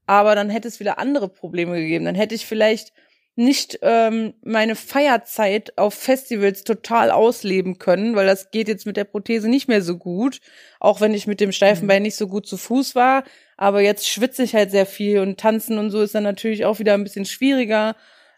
aber 0.07 0.35
dann 0.35 0.51
hätte 0.51 0.68
es 0.68 0.81
wieder 0.81 0.99
andere 0.99 1.29
Probleme 1.29 1.76
gegeben. 1.81 2.05
Dann 2.07 2.14
hätte 2.14 2.35
ich 2.35 2.47
vielleicht 2.47 2.93
nicht 3.39 3.78
ähm, 3.82 4.34
meine 4.43 4.74
Feierzeit 4.74 5.78
auf 5.78 5.95
Festivals 5.95 6.64
total 6.64 7.12
ausleben 7.12 7.78
können, 7.78 8.16
weil 8.16 8.26
das 8.26 8.51
geht 8.51 8.66
jetzt 8.66 8.84
mit 8.84 8.97
der 8.97 9.05
Prothese 9.05 9.49
nicht 9.49 9.68
mehr 9.68 9.80
so 9.80 9.97
gut, 9.97 10.41
auch 10.80 11.01
wenn 11.01 11.14
ich 11.14 11.28
mit 11.28 11.39
dem 11.39 11.53
steifen 11.53 11.84
mhm. 11.84 11.89
Bein 11.89 12.03
nicht 12.03 12.16
so 12.16 12.26
gut 12.26 12.49
zu 12.49 12.57
Fuß 12.57 12.97
war. 12.97 13.22
Aber 13.57 13.80
jetzt 13.80 14.09
schwitze 14.09 14.43
ich 14.43 14.57
halt 14.57 14.72
sehr 14.72 14.86
viel 14.86 15.20
und 15.20 15.39
tanzen 15.39 15.78
und 15.78 15.93
so 15.93 16.03
ist 16.03 16.16
dann 16.16 16.24
natürlich 16.24 16.64
auch 16.64 16.80
wieder 16.80 16.95
ein 16.95 17.05
bisschen 17.05 17.26
schwieriger. 17.26 17.95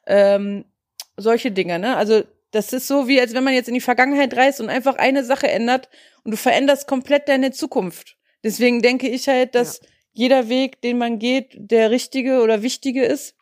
Ähm, 0.07 0.66
solche 1.16 1.51
Dinge, 1.51 1.78
ne? 1.78 1.96
Also 1.96 2.22
das 2.51 2.74
ist 2.74 2.86
so 2.86 3.09
wie, 3.09 3.22
als 3.22 3.32
wenn 3.32 3.44
man 3.44 3.55
jetzt 3.55 3.68
in 3.68 3.74
die 3.74 3.80
Vergangenheit 3.80 4.36
reist 4.36 4.61
und 4.61 4.68
einfach 4.68 4.96
eine 4.96 5.24
Sache 5.24 5.48
ändert 5.48 5.88
und 6.24 6.32
du 6.32 6.36
veränderst 6.36 6.86
komplett 6.86 7.26
deine 7.26 7.53
Zukunft. 7.53 8.18
Deswegen 8.44 8.82
denke 8.82 9.09
ich 9.09 9.28
halt, 9.28 9.55
dass 9.55 9.80
ja. 9.80 9.88
jeder 10.12 10.48
Weg, 10.51 10.82
den 10.82 10.98
man 10.98 11.18
geht, 11.18 11.55
der 11.55 11.90
richtige 11.90 12.42
oder 12.42 12.62
wichtige 12.62 13.03
ist 13.03 13.34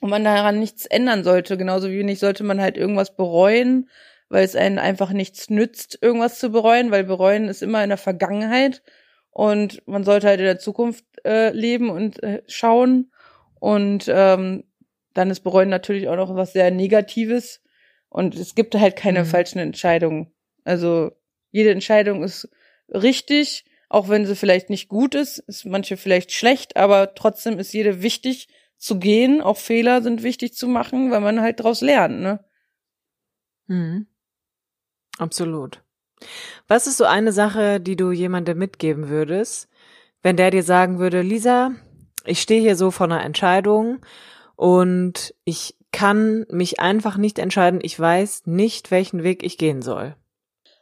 und 0.00 0.10
man 0.10 0.24
daran 0.24 0.58
nichts 0.58 0.86
ändern 0.86 1.24
sollte. 1.24 1.56
Genauso 1.56 1.90
wie 1.90 2.02
nicht 2.02 2.20
sollte 2.20 2.44
man 2.44 2.60
halt 2.60 2.76
irgendwas 2.76 3.16
bereuen, 3.16 3.88
weil 4.28 4.44
es 4.44 4.56
einen 4.56 4.78
einfach 4.78 5.10
nichts 5.10 5.50
nützt, 5.50 5.98
irgendwas 6.00 6.38
zu 6.38 6.50
bereuen, 6.50 6.90
weil 6.90 7.04
bereuen 7.04 7.48
ist 7.48 7.62
immer 7.62 7.82
in 7.82 7.90
der 7.90 7.98
Vergangenheit 7.98 8.82
und 9.30 9.86
man 9.86 10.04
sollte 10.04 10.26
halt 10.26 10.40
in 10.40 10.46
der 10.46 10.58
Zukunft 10.58 11.04
äh, 11.24 11.50
leben 11.50 11.90
und 11.90 12.22
äh, 12.22 12.42
schauen 12.46 13.10
und 13.60 14.06
ähm, 14.08 14.64
dann 15.14 15.30
ist 15.30 15.40
bereuen 15.40 15.70
natürlich 15.70 16.08
auch 16.08 16.16
noch 16.16 16.34
was 16.34 16.52
sehr 16.52 16.70
Negatives. 16.70 17.62
Und 18.10 18.34
es 18.34 18.54
gibt 18.54 18.74
halt 18.74 18.96
keine 18.96 19.20
mhm. 19.20 19.26
falschen 19.26 19.58
Entscheidungen. 19.58 20.32
Also 20.64 21.12
jede 21.50 21.70
Entscheidung 21.70 22.22
ist 22.22 22.48
richtig, 22.88 23.64
auch 23.88 24.08
wenn 24.08 24.26
sie 24.26 24.36
vielleicht 24.36 24.70
nicht 24.70 24.88
gut 24.88 25.14
ist, 25.14 25.38
ist 25.38 25.64
manche 25.64 25.96
vielleicht 25.96 26.32
schlecht, 26.32 26.76
aber 26.76 27.14
trotzdem 27.14 27.58
ist 27.58 27.72
jede 27.72 28.02
wichtig 28.02 28.48
zu 28.76 28.98
gehen. 28.98 29.40
Auch 29.40 29.56
Fehler 29.56 30.02
sind 30.02 30.22
wichtig 30.22 30.54
zu 30.54 30.68
machen, 30.68 31.10
weil 31.10 31.20
man 31.20 31.40
halt 31.40 31.60
daraus 31.60 31.80
lernt, 31.80 32.20
ne? 32.20 32.44
Mhm. 33.66 34.06
Absolut. 35.18 35.82
Was 36.68 36.86
ist 36.86 36.96
so 36.96 37.04
eine 37.04 37.32
Sache, 37.32 37.80
die 37.80 37.96
du 37.96 38.10
jemandem 38.10 38.58
mitgeben 38.58 39.08
würdest, 39.08 39.68
wenn 40.22 40.36
der 40.36 40.50
dir 40.50 40.62
sagen 40.62 40.98
würde, 40.98 41.22
Lisa, 41.22 41.72
ich 42.24 42.40
stehe 42.40 42.60
hier 42.60 42.76
so 42.76 42.90
vor 42.90 43.06
einer 43.06 43.22
Entscheidung 43.22 44.00
und 44.56 45.34
ich 45.44 45.76
kann 45.92 46.44
mich 46.48 46.80
einfach 46.80 47.16
nicht 47.16 47.38
entscheiden. 47.38 47.80
Ich 47.82 47.98
weiß 47.98 48.46
nicht, 48.46 48.90
welchen 48.90 49.22
Weg 49.22 49.44
ich 49.44 49.58
gehen 49.58 49.82
soll. 49.82 50.16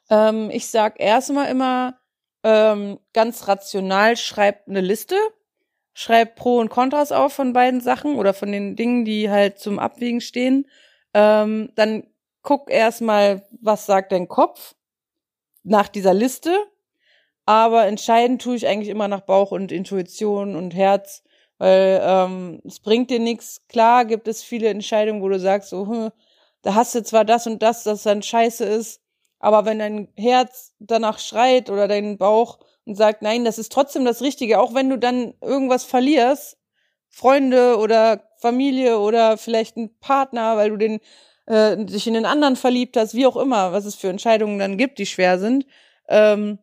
Ähm, 0.09 0.49
ich 0.51 0.68
sag 0.68 0.99
erstmal 1.01 1.51
immer 1.51 1.99
ähm, 2.43 2.99
ganz 3.12 3.47
rational, 3.49 4.16
schreib 4.16 4.66
eine 4.68 4.80
Liste, 4.80 5.16
schreib 5.95 6.36
Pro 6.36 6.59
und 6.59 6.70
Kontras 6.70 7.12
auf 7.12 7.32
von 7.32 7.53
beiden 7.53 7.80
Sachen 7.80 8.16
oder 8.16 8.34
von 8.34 8.53
den 8.53 8.76
Dingen, 8.76 9.05
die 9.05 9.30
halt 9.30 9.59
zum 9.59 9.78
Abwägen 9.78 10.20
stehen. 10.20 10.66
Ähm, 11.14 11.70
dann 11.74 12.05
guck 12.43 12.70
erstmal, 12.70 13.47
was 13.61 13.86
sagt 13.86 14.12
dein 14.12 14.28
Kopf 14.28 14.74
nach 15.62 15.88
dieser 15.88 16.14
Liste. 16.14 16.57
Aber 17.45 17.86
entscheiden 17.86 18.38
tue 18.38 18.57
ich 18.57 18.66
eigentlich 18.66 18.88
immer 18.88 19.09
nach 19.09 19.22
Bauch 19.22 19.51
und 19.51 19.72
Intuition 19.72 20.55
und 20.55 20.74
Herz, 20.74 21.24
weil 21.59 22.01
ähm, 22.03 22.62
es 22.64 22.80
bringt 22.80 23.11
dir 23.11 23.18
nichts. 23.18 23.66
Klar 23.68 24.05
gibt 24.05 24.28
es 24.28 24.43
viele 24.43 24.68
Entscheidungen, 24.68 25.22
wo 25.22 25.28
du 25.28 25.40
sagst, 25.40 25.70
so, 25.70 25.86
hm, 25.88 26.11
da 26.62 26.74
hast 26.74 26.95
du 26.95 27.03
zwar 27.03 27.24
das 27.24 27.47
und 27.47 27.62
das, 27.62 27.82
das 27.82 28.05
dann 28.05 28.22
scheiße 28.22 28.64
ist, 28.64 29.03
aber 29.40 29.64
wenn 29.64 29.80
dein 29.80 30.09
Herz 30.16 30.72
danach 30.78 31.18
schreit 31.18 31.68
oder 31.68 31.88
dein 31.88 32.16
Bauch 32.16 32.61
und 32.85 32.97
sagt, 32.97 33.22
nein, 33.22 33.45
das 33.45 33.59
ist 33.59 33.72
trotzdem 33.72 34.05
das 34.05 34.22
Richtige, 34.22 34.61
auch 34.61 34.74
wenn 34.74 34.91
du 34.91 34.99
dann 34.99 35.35
irgendwas 35.41 35.85
verlierst, 35.85 36.59
Freunde 37.09 37.76
oder 37.78 38.24
Familie 38.39 38.99
oder 38.99 39.37
vielleicht 39.37 39.76
einen 39.76 39.97
Partner, 40.01 40.57
weil 40.57 40.70
du 40.70 40.76
den 40.76 41.01
äh, 41.47 41.76
dich 41.76 42.07
in 42.07 42.14
den 42.14 42.24
anderen 42.24 42.57
verliebt 42.57 42.97
hast, 42.97 43.14
wie 43.14 43.26
auch 43.26 43.37
immer, 43.37 43.72
was 43.72 43.85
es 43.85 43.95
für 43.95 44.09
Entscheidungen 44.09 44.59
dann 44.59 44.78
gibt, 44.78 44.99
die 44.99 45.07
schwer 45.07 45.39
sind. 45.39 45.66
Ähm, 46.09 46.59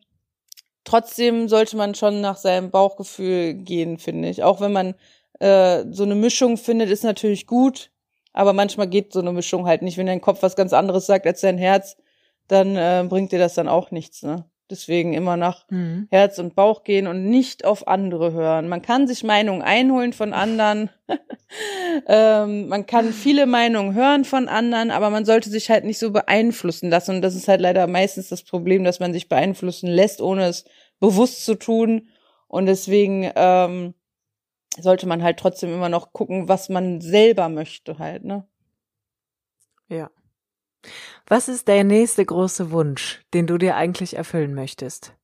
trotzdem 0.84 1.48
sollte 1.48 1.76
man 1.76 1.94
schon 1.94 2.20
nach 2.20 2.36
seinem 2.36 2.70
Bauchgefühl 2.70 3.54
gehen, 3.54 3.98
finde 3.98 4.28
ich. 4.28 4.42
Auch 4.42 4.60
wenn 4.60 4.72
man 4.72 4.94
äh, 5.38 5.84
so 5.90 6.02
eine 6.02 6.14
Mischung 6.14 6.56
findet, 6.56 6.90
ist 6.90 7.04
natürlich 7.04 7.46
gut, 7.46 7.90
aber 8.32 8.52
manchmal 8.52 8.88
geht 8.88 9.12
so 9.12 9.20
eine 9.20 9.32
Mischung 9.32 9.66
halt 9.66 9.82
nicht. 9.82 9.96
Wenn 9.98 10.06
dein 10.06 10.20
Kopf 10.20 10.42
was 10.42 10.56
ganz 10.56 10.72
anderes 10.72 11.06
sagt 11.06 11.26
als 11.26 11.40
dein 11.40 11.58
Herz, 11.58 11.96
dann 12.48 12.76
äh, 12.76 13.04
bringt 13.08 13.32
dir 13.32 13.38
das 13.38 13.54
dann 13.54 13.68
auch 13.68 13.90
nichts, 13.90 14.22
ne? 14.22 14.49
Deswegen 14.70 15.12
immer 15.12 15.36
nach 15.36 15.66
mhm. 15.70 16.06
Herz 16.10 16.38
und 16.38 16.54
Bauch 16.54 16.84
gehen 16.84 17.06
und 17.06 17.28
nicht 17.28 17.64
auf 17.64 17.88
andere 17.88 18.32
hören. 18.32 18.68
Man 18.68 18.82
kann 18.82 19.06
sich 19.08 19.24
Meinungen 19.24 19.62
einholen 19.62 20.12
von 20.12 20.32
anderen. 20.32 20.90
ähm, 22.06 22.68
man 22.68 22.86
kann 22.86 23.12
viele 23.12 23.46
Meinungen 23.46 23.94
hören 23.94 24.24
von 24.24 24.48
anderen, 24.48 24.90
aber 24.90 25.10
man 25.10 25.24
sollte 25.24 25.50
sich 25.50 25.70
halt 25.70 25.84
nicht 25.84 25.98
so 25.98 26.12
beeinflussen 26.12 26.88
lassen. 26.88 27.16
Und 27.16 27.22
das 27.22 27.34
ist 27.34 27.48
halt 27.48 27.60
leider 27.60 27.86
meistens 27.86 28.28
das 28.28 28.44
Problem, 28.44 28.84
dass 28.84 29.00
man 29.00 29.12
sich 29.12 29.28
beeinflussen 29.28 29.88
lässt, 29.88 30.20
ohne 30.20 30.46
es 30.46 30.64
bewusst 31.00 31.44
zu 31.44 31.56
tun. 31.56 32.08
Und 32.46 32.66
deswegen 32.66 33.30
ähm, 33.34 33.94
sollte 34.78 35.06
man 35.08 35.22
halt 35.22 35.38
trotzdem 35.38 35.74
immer 35.74 35.88
noch 35.88 36.12
gucken, 36.12 36.48
was 36.48 36.68
man 36.68 37.00
selber 37.00 37.48
möchte 37.48 37.98
halt, 37.98 38.24
ne? 38.24 38.46
Was 41.26 41.48
ist 41.48 41.68
der 41.68 41.84
nächste 41.84 42.24
große 42.24 42.70
Wunsch, 42.70 43.22
den 43.34 43.46
du 43.46 43.58
dir 43.58 43.76
eigentlich 43.76 44.16
erfüllen 44.16 44.54
möchtest? 44.54 45.14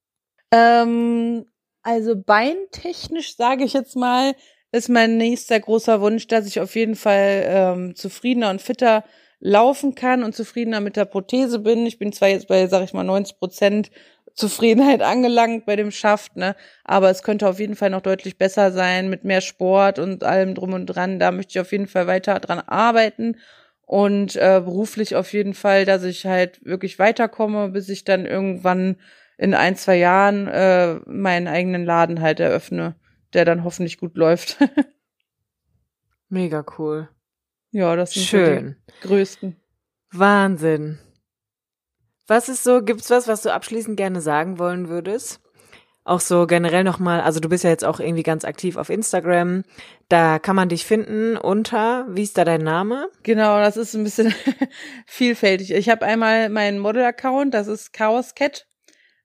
Ähm, 0.52 1.46
also 1.82 2.16
beintechnisch 2.16 3.36
sage 3.36 3.64
ich 3.64 3.72
jetzt 3.72 3.96
mal, 3.96 4.34
ist 4.72 4.88
mein 4.88 5.16
nächster 5.16 5.58
großer 5.58 6.00
Wunsch, 6.00 6.26
dass 6.26 6.46
ich 6.46 6.60
auf 6.60 6.74
jeden 6.74 6.96
Fall 6.96 7.44
ähm, 7.46 7.96
zufriedener 7.96 8.50
und 8.50 8.62
fitter 8.62 9.04
laufen 9.40 9.94
kann 9.94 10.22
und 10.22 10.34
zufriedener 10.34 10.80
mit 10.80 10.96
der 10.96 11.04
Prothese 11.04 11.58
bin. 11.58 11.86
Ich 11.86 11.98
bin 11.98 12.12
zwar 12.12 12.28
jetzt 12.28 12.48
bei, 12.48 12.66
sag 12.66 12.84
ich 12.84 12.92
mal, 12.92 13.04
90 13.04 13.38
Prozent 13.38 13.90
Zufriedenheit 14.34 15.00
angelangt 15.00 15.64
bei 15.64 15.76
dem 15.76 15.90
Schaft, 15.90 16.36
ne? 16.36 16.56
Aber 16.84 17.08
es 17.08 17.22
könnte 17.22 17.48
auf 17.48 17.58
jeden 17.58 17.74
Fall 17.74 17.88
noch 17.88 18.02
deutlich 18.02 18.36
besser 18.36 18.70
sein 18.70 19.08
mit 19.08 19.24
mehr 19.24 19.40
Sport 19.40 19.98
und 19.98 20.24
allem 20.24 20.54
drum 20.54 20.74
und 20.74 20.86
dran. 20.86 21.18
Da 21.18 21.32
möchte 21.32 21.52
ich 21.52 21.60
auf 21.60 21.72
jeden 21.72 21.86
Fall 21.86 22.06
weiter 22.06 22.38
dran 22.38 22.60
arbeiten 22.60 23.36
und 23.86 24.34
äh, 24.36 24.60
beruflich 24.62 25.14
auf 25.14 25.32
jeden 25.32 25.54
Fall, 25.54 25.84
dass 25.84 26.02
ich 26.02 26.26
halt 26.26 26.62
wirklich 26.64 26.98
weiterkomme, 26.98 27.70
bis 27.70 27.88
ich 27.88 28.04
dann 28.04 28.26
irgendwann 28.26 28.96
in 29.38 29.54
ein, 29.54 29.76
zwei 29.76 29.96
Jahren 29.96 30.48
äh, 30.48 30.96
meinen 31.06 31.46
eigenen 31.46 31.84
Laden 31.84 32.20
halt 32.20 32.40
eröffne, 32.40 32.96
der 33.32 33.44
dann 33.44 33.64
hoffentlich 33.64 33.98
gut 33.98 34.16
läuft. 34.16 34.58
Mega 36.28 36.64
cool. 36.78 37.08
Ja, 37.70 37.94
das 37.94 38.12
sind 38.12 38.24
Schön. 38.24 38.76
die 38.88 39.06
größten. 39.06 39.56
Wahnsinn. 40.10 40.98
Was 42.26 42.48
ist 42.48 42.64
so, 42.64 42.82
gibt's 42.82 43.10
was, 43.10 43.28
was 43.28 43.42
du 43.42 43.52
abschließend 43.52 43.96
gerne 43.96 44.20
sagen 44.20 44.58
wollen 44.58 44.88
würdest? 44.88 45.40
Auch 46.06 46.20
so 46.20 46.46
generell 46.46 46.84
nochmal, 46.84 47.20
also 47.20 47.40
du 47.40 47.48
bist 47.48 47.64
ja 47.64 47.70
jetzt 47.70 47.84
auch 47.84 47.98
irgendwie 47.98 48.22
ganz 48.22 48.44
aktiv 48.44 48.76
auf 48.76 48.90
Instagram. 48.90 49.64
Da 50.08 50.38
kann 50.38 50.54
man 50.54 50.68
dich 50.68 50.84
finden 50.84 51.36
unter, 51.36 52.06
wie 52.08 52.22
ist 52.22 52.38
da 52.38 52.44
dein 52.44 52.62
Name? 52.62 53.08
Genau, 53.24 53.58
das 53.58 53.76
ist 53.76 53.94
ein 53.94 54.04
bisschen 54.04 54.32
vielfältig. 55.06 55.72
Ich 55.72 55.88
habe 55.88 56.06
einmal 56.06 56.48
meinen 56.48 56.78
Model-Account, 56.78 57.52
das 57.52 57.66
ist 57.66 57.92
ChaosCat, 57.92 58.66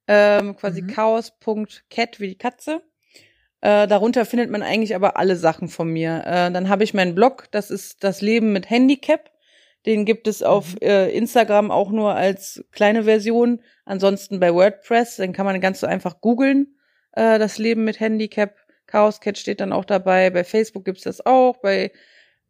ähm, 0.07 0.55
quasi 0.55 0.81
mhm. 0.81 0.87
chaos.cat 0.87 2.19
wie 2.19 2.29
die 2.29 2.37
Katze. 2.37 2.81
Äh, 3.61 3.87
darunter 3.87 4.25
findet 4.25 4.49
man 4.49 4.63
eigentlich 4.63 4.95
aber 4.95 5.17
alle 5.17 5.35
Sachen 5.35 5.67
von 5.67 5.87
mir. 5.87 6.23
Äh, 6.25 6.51
dann 6.51 6.67
habe 6.67 6.83
ich 6.83 6.95
meinen 6.95 7.13
Blog, 7.13 7.45
das 7.51 7.69
ist 7.69 8.03
das 8.03 8.21
Leben 8.21 8.53
mit 8.53 8.71
Handicap. 8.71 9.29
Den 9.85 10.05
gibt 10.05 10.27
es 10.27 10.41
auf 10.41 10.73
mhm. 10.73 10.79
äh, 10.81 11.09
Instagram 11.09 11.69
auch 11.69 11.91
nur 11.91 12.15
als 12.15 12.65
kleine 12.71 13.03
Version. 13.03 13.61
Ansonsten 13.91 14.39
bei 14.39 14.53
WordPress, 14.53 15.17
den 15.17 15.33
kann 15.33 15.45
man 15.45 15.59
ganz 15.59 15.81
so 15.81 15.85
einfach 15.85 16.21
googeln. 16.21 16.77
Äh, 17.11 17.39
das 17.39 17.57
Leben 17.57 17.83
mit 17.83 17.99
Handicap. 17.99 18.55
Chaos 18.87 19.19
Cat 19.19 19.37
steht 19.37 19.59
dann 19.59 19.73
auch 19.73 19.83
dabei. 19.83 20.29
Bei 20.29 20.45
Facebook 20.45 20.85
gibt's 20.85 21.03
das 21.03 21.25
auch. 21.25 21.57
Bei 21.57 21.91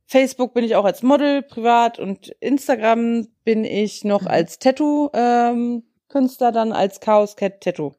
Facebook 0.06 0.54
bin 0.54 0.64
ich 0.64 0.76
auch 0.76 0.86
als 0.86 1.02
Model 1.02 1.42
privat 1.42 1.98
und 1.98 2.28
Instagram 2.42 3.28
bin 3.44 3.66
ich 3.66 4.04
noch 4.04 4.22
mhm. 4.22 4.28
als 4.28 4.60
Tattoo-Künstler 4.60 6.48
ähm, 6.50 6.54
dann 6.54 6.74
als 6.74 7.00
Chaos 7.00 7.36
Cat 7.36 7.60
Tattoo. 7.62 7.94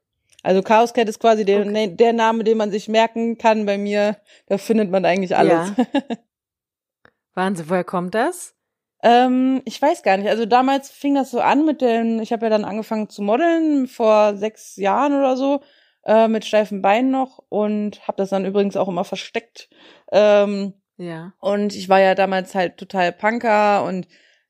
Also 0.45 0.63
Chaos 0.63 0.95
Cat 0.95 1.09
ist 1.09 1.19
quasi 1.19 1.45
der, 1.45 1.67
okay. 1.67 1.97
der 1.97 2.13
Name, 2.13 2.45
den 2.45 2.57
man 2.57 2.71
sich 2.71 2.87
merken 2.87 3.39
kann 3.39 3.67
bei 3.67 3.77
mir. 3.77 4.19
Da 4.47 4.57
findet 4.57 4.89
man 4.93 5.05
eigentlich 5.05 5.37
alles. 5.37 5.73
Ja. 5.77 5.87
Wahnsinn, 7.35 7.69
woher 7.69 7.83
kommt 7.83 8.15
das? 8.15 8.55
Ähm, 9.03 9.63
ich 9.65 9.81
weiß 9.83 10.03
gar 10.03 10.17
nicht. 10.17 10.29
Also 10.29 10.47
damals 10.47 10.91
fing 10.91 11.15
das 11.15 11.31
so 11.31 11.41
an 11.41 11.65
mit 11.65 11.81
den, 11.81 12.21
ich 12.21 12.33
habe 12.33 12.47
ja 12.47 12.51
dann 12.51 12.65
angefangen 12.65 13.09
zu 13.09 13.23
modeln 13.23 13.89
vor 13.89 14.37
sechs 14.37 14.77
Jahren 14.77 15.13
oder 15.15 15.37
so, 15.37 15.61
äh, 16.05 16.29
mit 16.29 16.45
steifen 16.45 16.83
Beinen 16.83 17.11
noch 17.11 17.43
und 17.49 18.07
habe 18.07 18.17
das 18.17 18.31
dann 18.31 18.45
übrigens 18.47 18.77
auch 18.77 18.89
immer 18.89 19.05
versteckt. 19.05 19.69
Ähm, 20.13 20.75
ja. 20.97 21.33
Und 21.41 21.75
ich 21.75 21.89
war 21.89 22.01
ja 22.01 22.15
damals 22.15 22.55
halt 22.55 22.77
total 22.77 23.13
Punker 23.13 23.85
und 23.85 24.07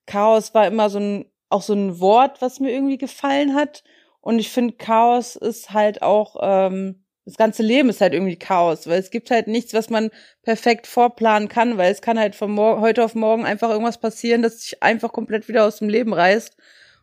Chaos 0.06 0.52
war 0.54 0.66
immer 0.66 0.90
so 0.90 0.98
ein, 0.98 1.26
auch 1.48 1.62
so 1.62 1.72
ein 1.74 1.98
Wort, 2.00 2.42
was 2.42 2.60
mir 2.60 2.72
irgendwie 2.72 2.98
gefallen 2.98 3.54
hat. 3.54 3.84
Und 4.20 4.38
ich 4.38 4.50
finde, 4.50 4.74
Chaos 4.74 5.36
ist 5.36 5.72
halt 5.72 6.02
auch 6.02 6.36
ähm, 6.40 7.01
das 7.24 7.36
ganze 7.36 7.62
Leben 7.62 7.88
ist 7.88 8.00
halt 8.00 8.14
irgendwie 8.14 8.36
Chaos, 8.36 8.86
weil 8.86 8.98
es 8.98 9.10
gibt 9.10 9.30
halt 9.30 9.46
nichts, 9.46 9.74
was 9.74 9.90
man 9.90 10.10
perfekt 10.42 10.86
vorplanen 10.86 11.48
kann, 11.48 11.78
weil 11.78 11.92
es 11.92 12.02
kann 12.02 12.18
halt 12.18 12.34
von 12.34 12.58
heute 12.58 13.04
auf 13.04 13.14
morgen 13.14 13.44
einfach 13.44 13.70
irgendwas 13.70 14.00
passieren, 14.00 14.42
das 14.42 14.60
sich 14.62 14.82
einfach 14.82 15.12
komplett 15.12 15.48
wieder 15.48 15.64
aus 15.64 15.78
dem 15.78 15.88
Leben 15.88 16.12
reißt. 16.12 16.56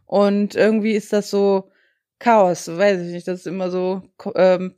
Und 0.06 0.56
irgendwie 0.56 0.94
ist 0.94 1.14
das 1.14 1.30
so 1.30 1.72
Chaos, 2.20 2.68
weiß 2.68 3.02
ich 3.02 3.14
nicht, 3.14 3.28
das 3.28 3.42
ist 3.42 3.48
immer 3.48 3.72
so 3.72 4.02
ähm, 4.36 4.76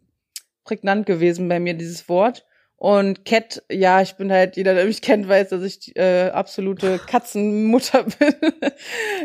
prägnant 0.63 1.07
gewesen 1.07 1.49
bei 1.49 1.59
mir, 1.59 1.73
dieses 1.73 2.07
Wort. 2.07 2.45
Und 2.75 3.25
Cat, 3.25 3.63
ja, 3.69 4.01
ich 4.01 4.15
bin 4.15 4.31
halt, 4.31 4.57
jeder, 4.57 4.73
der 4.75 4.85
mich 4.85 5.01
kennt, 5.01 5.27
weiß, 5.27 5.49
dass 5.49 5.63
ich 5.63 5.95
äh, 5.95 6.29
absolute 6.29 6.99
Katzenmutter 6.99 8.03
bin. 8.19 8.35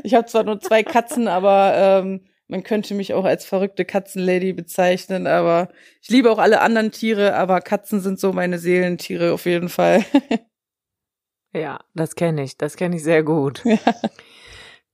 ich 0.02 0.14
habe 0.14 0.26
zwar 0.26 0.44
nur 0.44 0.60
zwei 0.60 0.82
Katzen, 0.82 1.28
aber 1.28 1.72
ähm, 1.74 2.26
man 2.48 2.62
könnte 2.62 2.94
mich 2.94 3.14
auch 3.14 3.24
als 3.24 3.44
verrückte 3.44 3.84
Katzenlady 3.84 4.52
bezeichnen, 4.52 5.26
aber 5.26 5.68
ich 6.00 6.08
liebe 6.08 6.30
auch 6.30 6.38
alle 6.38 6.60
anderen 6.60 6.92
Tiere, 6.92 7.34
aber 7.34 7.60
Katzen 7.60 8.00
sind 8.00 8.20
so 8.20 8.32
meine 8.32 8.58
Seelentiere 8.58 9.32
auf 9.32 9.46
jeden 9.46 9.68
Fall. 9.68 10.04
ja, 11.52 11.80
das 11.94 12.14
kenne 12.14 12.42
ich, 12.44 12.56
das 12.56 12.76
kenne 12.76 12.96
ich 12.96 13.02
sehr 13.02 13.22
gut. 13.22 13.62
Ja. 13.64 13.78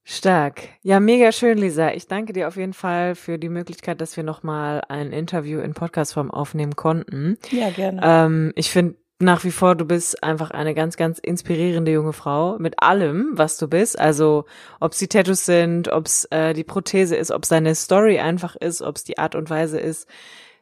Stark. 0.05 0.63
Ja, 0.83 0.99
mega 0.99 1.31
schön, 1.31 1.59
Lisa. 1.59 1.93
Ich 1.93 2.09
danke 2.09 2.33
dir 2.33 2.49
auf 2.49 2.57
jeden 2.57 2.73
Fall 2.73 3.15
für 3.15 3.39
die 3.39 3.49
Möglichkeit, 3.49 4.01
dass 4.01 4.17
wir 4.17 4.25
nochmal 4.25 4.83
ein 4.89 5.13
Interview 5.13 5.61
in 5.61 5.75
Podcastform 5.75 6.31
aufnehmen 6.33 6.75
konnten. 6.75 7.39
Ja, 7.51 7.71
gerne. 7.71 8.01
Ähm, 8.03 8.53
ich 8.57 8.71
finde 8.71 8.97
nach 9.23 9.45
wie 9.45 9.51
vor, 9.51 9.75
du 9.75 9.85
bist 9.85 10.23
einfach 10.23 10.51
eine 10.51 10.75
ganz, 10.75 10.97
ganz 10.97 11.19
inspirierende 11.19 11.93
junge 11.93 12.13
Frau 12.13 12.59
mit 12.59 12.83
allem, 12.83 13.31
was 13.33 13.57
du 13.57 13.69
bist. 13.69 13.99
Also 13.99 14.45
ob 14.81 14.93
es 14.93 14.99
die 14.99 15.09
Tattoos 15.09 15.45
sind, 15.45 15.89
ob 15.89 16.07
es 16.07 16.25
äh, 16.27 16.53
die 16.53 16.65
Prothese 16.65 17.17
ist, 17.17 17.31
ob 17.31 17.45
es 17.45 17.49
deine 17.49 17.75
Story 17.75 18.19
einfach 18.19 18.57
ist, 18.57 18.83
ob 18.83 18.97
es 18.97 19.05
die 19.05 19.19
Art 19.19 19.35
und 19.35 19.51
Weise 19.51 19.81
ist, 19.81 20.09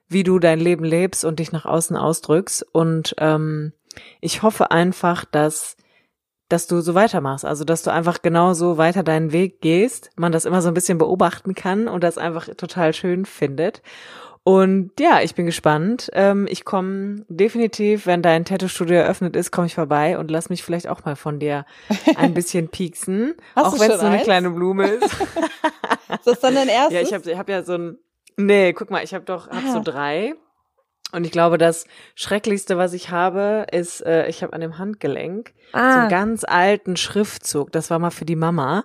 wie 0.08 0.22
du 0.22 0.38
dein 0.38 0.60
Leben 0.60 0.84
lebst 0.84 1.24
und 1.24 1.38
dich 1.38 1.52
nach 1.52 1.64
außen 1.64 1.96
ausdrückst. 1.96 2.66
Und 2.72 3.14
ähm, 3.18 3.72
ich 4.20 4.42
hoffe 4.42 4.70
einfach, 4.70 5.24
dass 5.24 5.76
dass 6.50 6.66
du 6.66 6.80
so 6.80 6.96
weitermachst, 6.96 7.44
also 7.44 7.64
dass 7.64 7.84
du 7.84 7.92
einfach 7.92 8.22
genau 8.22 8.54
so 8.54 8.76
weiter 8.76 9.04
deinen 9.04 9.30
Weg 9.30 9.60
gehst, 9.60 10.10
man 10.16 10.32
das 10.32 10.44
immer 10.44 10.62
so 10.62 10.68
ein 10.68 10.74
bisschen 10.74 10.98
beobachten 10.98 11.54
kann 11.54 11.86
und 11.86 12.02
das 12.02 12.18
einfach 12.18 12.48
total 12.56 12.92
schön 12.92 13.24
findet. 13.24 13.82
Und 14.42 14.92
ja, 14.98 15.20
ich 15.20 15.34
bin 15.34 15.44
gespannt. 15.44 16.10
Ähm, 16.14 16.46
ich 16.48 16.64
komme 16.64 17.24
definitiv, 17.28 18.06
wenn 18.06 18.22
dein 18.22 18.44
Tattoo-Studio 18.44 18.96
eröffnet 18.96 19.36
ist, 19.36 19.50
komme 19.50 19.66
ich 19.66 19.74
vorbei 19.74 20.18
und 20.18 20.30
lass 20.30 20.48
mich 20.48 20.62
vielleicht 20.62 20.88
auch 20.88 21.04
mal 21.04 21.14
von 21.16 21.38
dir 21.38 21.66
ein 22.16 22.32
bisschen 22.32 22.68
pieksen. 22.70 23.34
auch 23.54 23.78
wenn 23.78 23.90
es 23.90 24.00
so 24.00 24.06
eine 24.06 24.22
kleine 24.22 24.50
Blume 24.50 24.86
ist. 24.86 25.04
ist 26.08 26.26
das 26.26 26.40
dann 26.40 26.54
dein 26.54 26.68
erstes? 26.68 26.94
Ja, 26.94 27.00
ich 27.02 27.12
habe 27.12 27.30
ich 27.30 27.38
hab 27.38 27.48
ja 27.48 27.62
so 27.62 27.74
ein. 27.74 27.98
Nee, 28.36 28.72
guck 28.72 28.90
mal, 28.90 29.04
ich 29.04 29.12
habe 29.12 29.24
doch 29.24 29.48
hab 29.48 29.64
ah. 29.64 29.72
so 29.72 29.82
drei. 29.82 30.34
Und 31.12 31.24
ich 31.24 31.32
glaube, 31.32 31.58
das 31.58 31.86
Schrecklichste, 32.14 32.78
was 32.78 32.92
ich 32.92 33.10
habe, 33.10 33.66
ist, 33.72 34.00
äh, 34.06 34.28
ich 34.28 34.42
habe 34.42 34.52
an 34.52 34.60
dem 34.60 34.78
Handgelenk 34.78 35.52
ah. 35.72 35.92
so 35.92 35.98
einen 36.00 36.08
ganz 36.08 36.44
alten 36.44 36.96
Schriftzug. 36.96 37.72
Das 37.72 37.90
war 37.90 37.98
mal 37.98 38.10
für 38.10 38.24
die 38.24 38.36
Mama. 38.36 38.84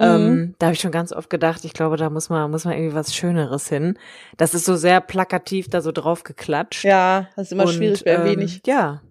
Mhm. 0.00 0.06
Ähm, 0.06 0.54
da 0.58 0.66
habe 0.66 0.74
ich 0.74 0.80
schon 0.80 0.92
ganz 0.92 1.12
oft 1.12 1.28
gedacht, 1.28 1.64
ich 1.64 1.74
glaube, 1.74 1.96
da 1.96 2.08
muss 2.10 2.30
man, 2.30 2.50
muss 2.50 2.64
man 2.64 2.74
irgendwie 2.74 2.94
was 2.94 3.14
Schöneres 3.14 3.68
hin. 3.68 3.98
Das 4.36 4.54
ist 4.54 4.64
so 4.64 4.76
sehr 4.76 5.00
plakativ 5.00 5.68
da 5.68 5.82
so 5.82 5.92
drauf 5.92 6.24
geklatscht. 6.24 6.84
Ja, 6.84 7.28
das 7.36 7.48
ist 7.48 7.52
immer 7.52 7.64
Und, 7.64 7.74
schwierig 7.74 8.04
bei 8.04 8.12
ähm, 8.12 8.24
wenig. 8.24 8.62
Ja, 8.66 9.02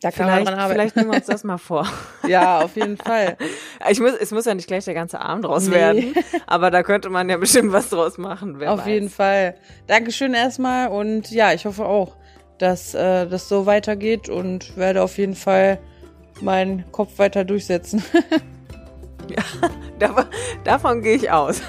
da 0.00 0.10
kann 0.10 0.26
vielleicht, 0.26 0.44
man 0.44 0.54
dran 0.54 0.54
arbeiten. 0.54 0.80
Vielleicht 0.80 0.96
nehmen 0.96 1.10
wir 1.10 1.16
uns 1.16 1.26
das 1.26 1.44
mal 1.44 1.58
vor. 1.58 1.86
ja, 2.28 2.60
auf 2.60 2.76
jeden 2.76 2.96
Fall. 2.96 3.36
Ich 3.90 4.00
muss, 4.00 4.12
es 4.12 4.32
muss 4.32 4.44
ja 4.44 4.54
nicht 4.54 4.66
gleich 4.66 4.84
der 4.84 4.94
ganze 4.94 5.20
Arm 5.20 5.40
draus 5.40 5.68
nee. 5.68 5.74
werden, 5.74 6.14
aber 6.46 6.70
da 6.70 6.82
könnte 6.82 7.10
man 7.10 7.28
ja 7.30 7.36
bestimmt 7.36 7.72
was 7.72 7.90
draus 7.90 8.18
machen. 8.18 8.56
auf 8.66 8.80
weiß. 8.80 8.86
jeden 8.86 9.08
Fall. 9.08 9.54
Dankeschön 9.86 10.34
erstmal 10.34 10.88
und 10.88 11.30
ja, 11.30 11.52
ich 11.52 11.64
hoffe 11.64 11.84
auch, 11.84 12.16
dass 12.58 12.92
äh, 12.94 13.26
das 13.26 13.48
so 13.48 13.66
weitergeht 13.66 14.28
und 14.28 14.76
werde 14.76 15.02
auf 15.02 15.16
jeden 15.16 15.36
Fall 15.36 15.78
meinen 16.40 16.90
Kopf 16.90 17.18
weiter 17.18 17.44
durchsetzen. 17.44 18.02
Ja, 19.30 19.42
davon, 19.98 20.24
davon 20.64 21.02
gehe 21.02 21.16
ich 21.16 21.30
aus. 21.30 21.60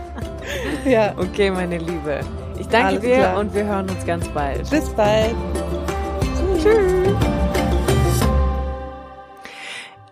ja. 0.84 1.14
Okay, 1.16 1.50
meine 1.50 1.78
Liebe. 1.78 2.20
Ich 2.58 2.68
danke 2.68 2.88
Alles 2.88 3.00
dir 3.02 3.16
klar. 3.16 3.38
und 3.38 3.54
wir 3.54 3.64
hören 3.64 3.88
uns 3.88 4.04
ganz 4.04 4.28
bald. 4.28 4.68
Bis 4.70 4.88
bald. 4.90 5.34
Tschüss. 6.58 7.14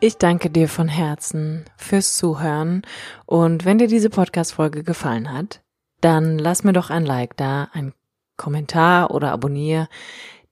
Ich 0.01 0.16
danke 0.16 0.49
dir 0.49 0.69
von 0.69 0.87
Herzen 0.87 1.64
fürs 1.77 2.16
Zuhören 2.16 2.83
und 3.27 3.64
wenn 3.64 3.79
dir 3.79 3.89
diese 3.89 4.11
Podcast-Folge 4.11 4.85
gefallen 4.85 5.33
hat, 5.33 5.61
dann 6.01 6.39
lass 6.39 6.62
mir 6.62 6.73
doch 6.73 6.91
ein 6.91 7.05
Like 7.05 7.37
da, 7.37 7.69
ein 7.73 7.93
Kommentar 8.37 9.11
oder 9.11 9.33
abonniere 9.33 9.89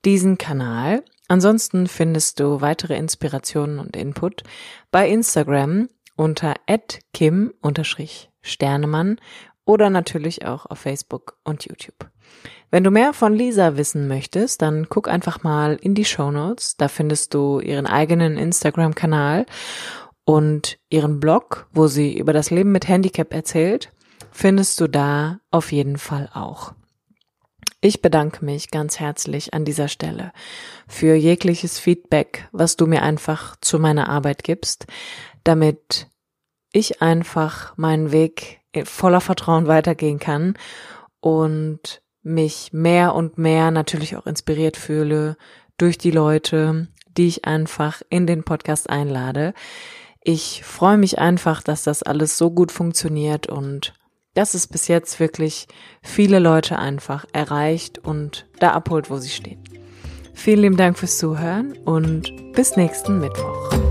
diesen 0.05 0.37
Kanal. 0.37 1.05
Ansonsten 1.29 1.87
findest 1.87 2.41
du 2.41 2.61
weitere 2.61 2.97
Inspirationen 2.97 3.79
und 3.79 3.97
Input 3.97 4.43
bei 4.91 5.09
Instagram 5.09 5.89
unter 6.17 6.55
kim-sternemann 7.13 9.21
oder 9.65 9.91
natürlich 9.91 10.47
auch 10.47 10.67
auf 10.67 10.79
Facebook 10.79 11.39
und 11.45 11.65
YouTube. 11.65 12.11
Wenn 12.71 12.85
du 12.85 12.91
mehr 12.91 13.13
von 13.13 13.35
Lisa 13.35 13.77
wissen 13.77 14.09
möchtest, 14.09 14.63
dann 14.63 14.89
guck 14.89 15.09
einfach 15.09 15.43
mal 15.43 15.77
in 15.81 15.95
die 15.95 16.05
Show 16.05 16.31
Notes. 16.31 16.77
Da 16.77 16.89
findest 16.89 17.35
du 17.35 17.61
ihren 17.61 17.87
eigenen 17.87 18.37
Instagram-Kanal 18.37 19.47
und 20.25 20.79
ihren 20.89 21.21
Blog, 21.21 21.69
wo 21.73 21.87
sie 21.87 22.19
über 22.19 22.33
das 22.33 22.51
Leben 22.51 22.73
mit 22.73 22.89
Handicap 22.89 23.33
erzählt, 23.33 23.93
findest 24.33 24.81
du 24.81 24.89
da 24.89 25.39
auf 25.51 25.71
jeden 25.71 25.99
Fall 25.99 26.29
auch. 26.35 26.73
Ich 27.81 28.03
bedanke 28.03 28.45
mich 28.45 28.71
ganz 28.71 28.99
herzlich 28.99 29.55
an 29.55 29.65
dieser 29.65 29.87
Stelle 29.87 30.33
für 30.89 31.15
jegliches 31.15 31.79
Feedback, 31.79 32.49
was 32.51 32.77
du 32.77 32.87
mir 32.87 33.03
einfach 33.03 33.55
zu 33.61 33.79
meiner 33.79 34.09
Arbeit 34.09 34.43
gibst, 34.43 34.87
damit 35.47 36.09
ich 36.73 37.01
einfach 37.01 37.77
meinen 37.77 38.13
Weg 38.13 38.61
voller 38.85 39.21
Vertrauen 39.21 39.67
weitergehen 39.67 40.19
kann 40.19 40.55
und 41.21 42.03
mich 42.23 42.73
mehr 42.73 43.15
und 43.15 43.39
mehr 43.39 43.71
natürlich 43.71 44.17
auch 44.17 44.27
inspiriert 44.27 44.77
fühle 44.77 45.37
durch 45.79 45.97
die 45.97 46.11
Leute, 46.11 46.89
die 47.17 47.29
ich 47.29 47.45
einfach 47.45 48.03
in 48.11 48.27
den 48.27 48.43
Podcast 48.43 48.91
einlade. 48.91 49.55
Ich 50.23 50.63
freue 50.65 50.99
mich 50.99 51.19
einfach, 51.19 51.63
dass 51.63 51.85
das 51.85 52.03
alles 52.03 52.37
so 52.37 52.51
gut 52.51 52.73
funktioniert 52.73 53.47
und 53.47 53.95
dass 54.35 54.55
es 54.55 54.67
bis 54.67 54.89
jetzt 54.89 55.19
wirklich 55.21 55.67
viele 56.03 56.41
Leute 56.41 56.79
einfach 56.79 57.25
erreicht 57.33 57.99
und 57.99 58.47
da 58.59 58.73
abholt, 58.73 59.09
wo 59.09 59.17
sie 59.17 59.31
stehen. 59.31 59.63
Vielen 60.35 60.61
lieben 60.61 60.77
Dank 60.77 60.99
fürs 60.99 61.17
Zuhören 61.17 61.73
und 61.85 62.53
bis 62.53 62.77
nächsten 62.77 63.21
Mittwoch. 63.21 63.86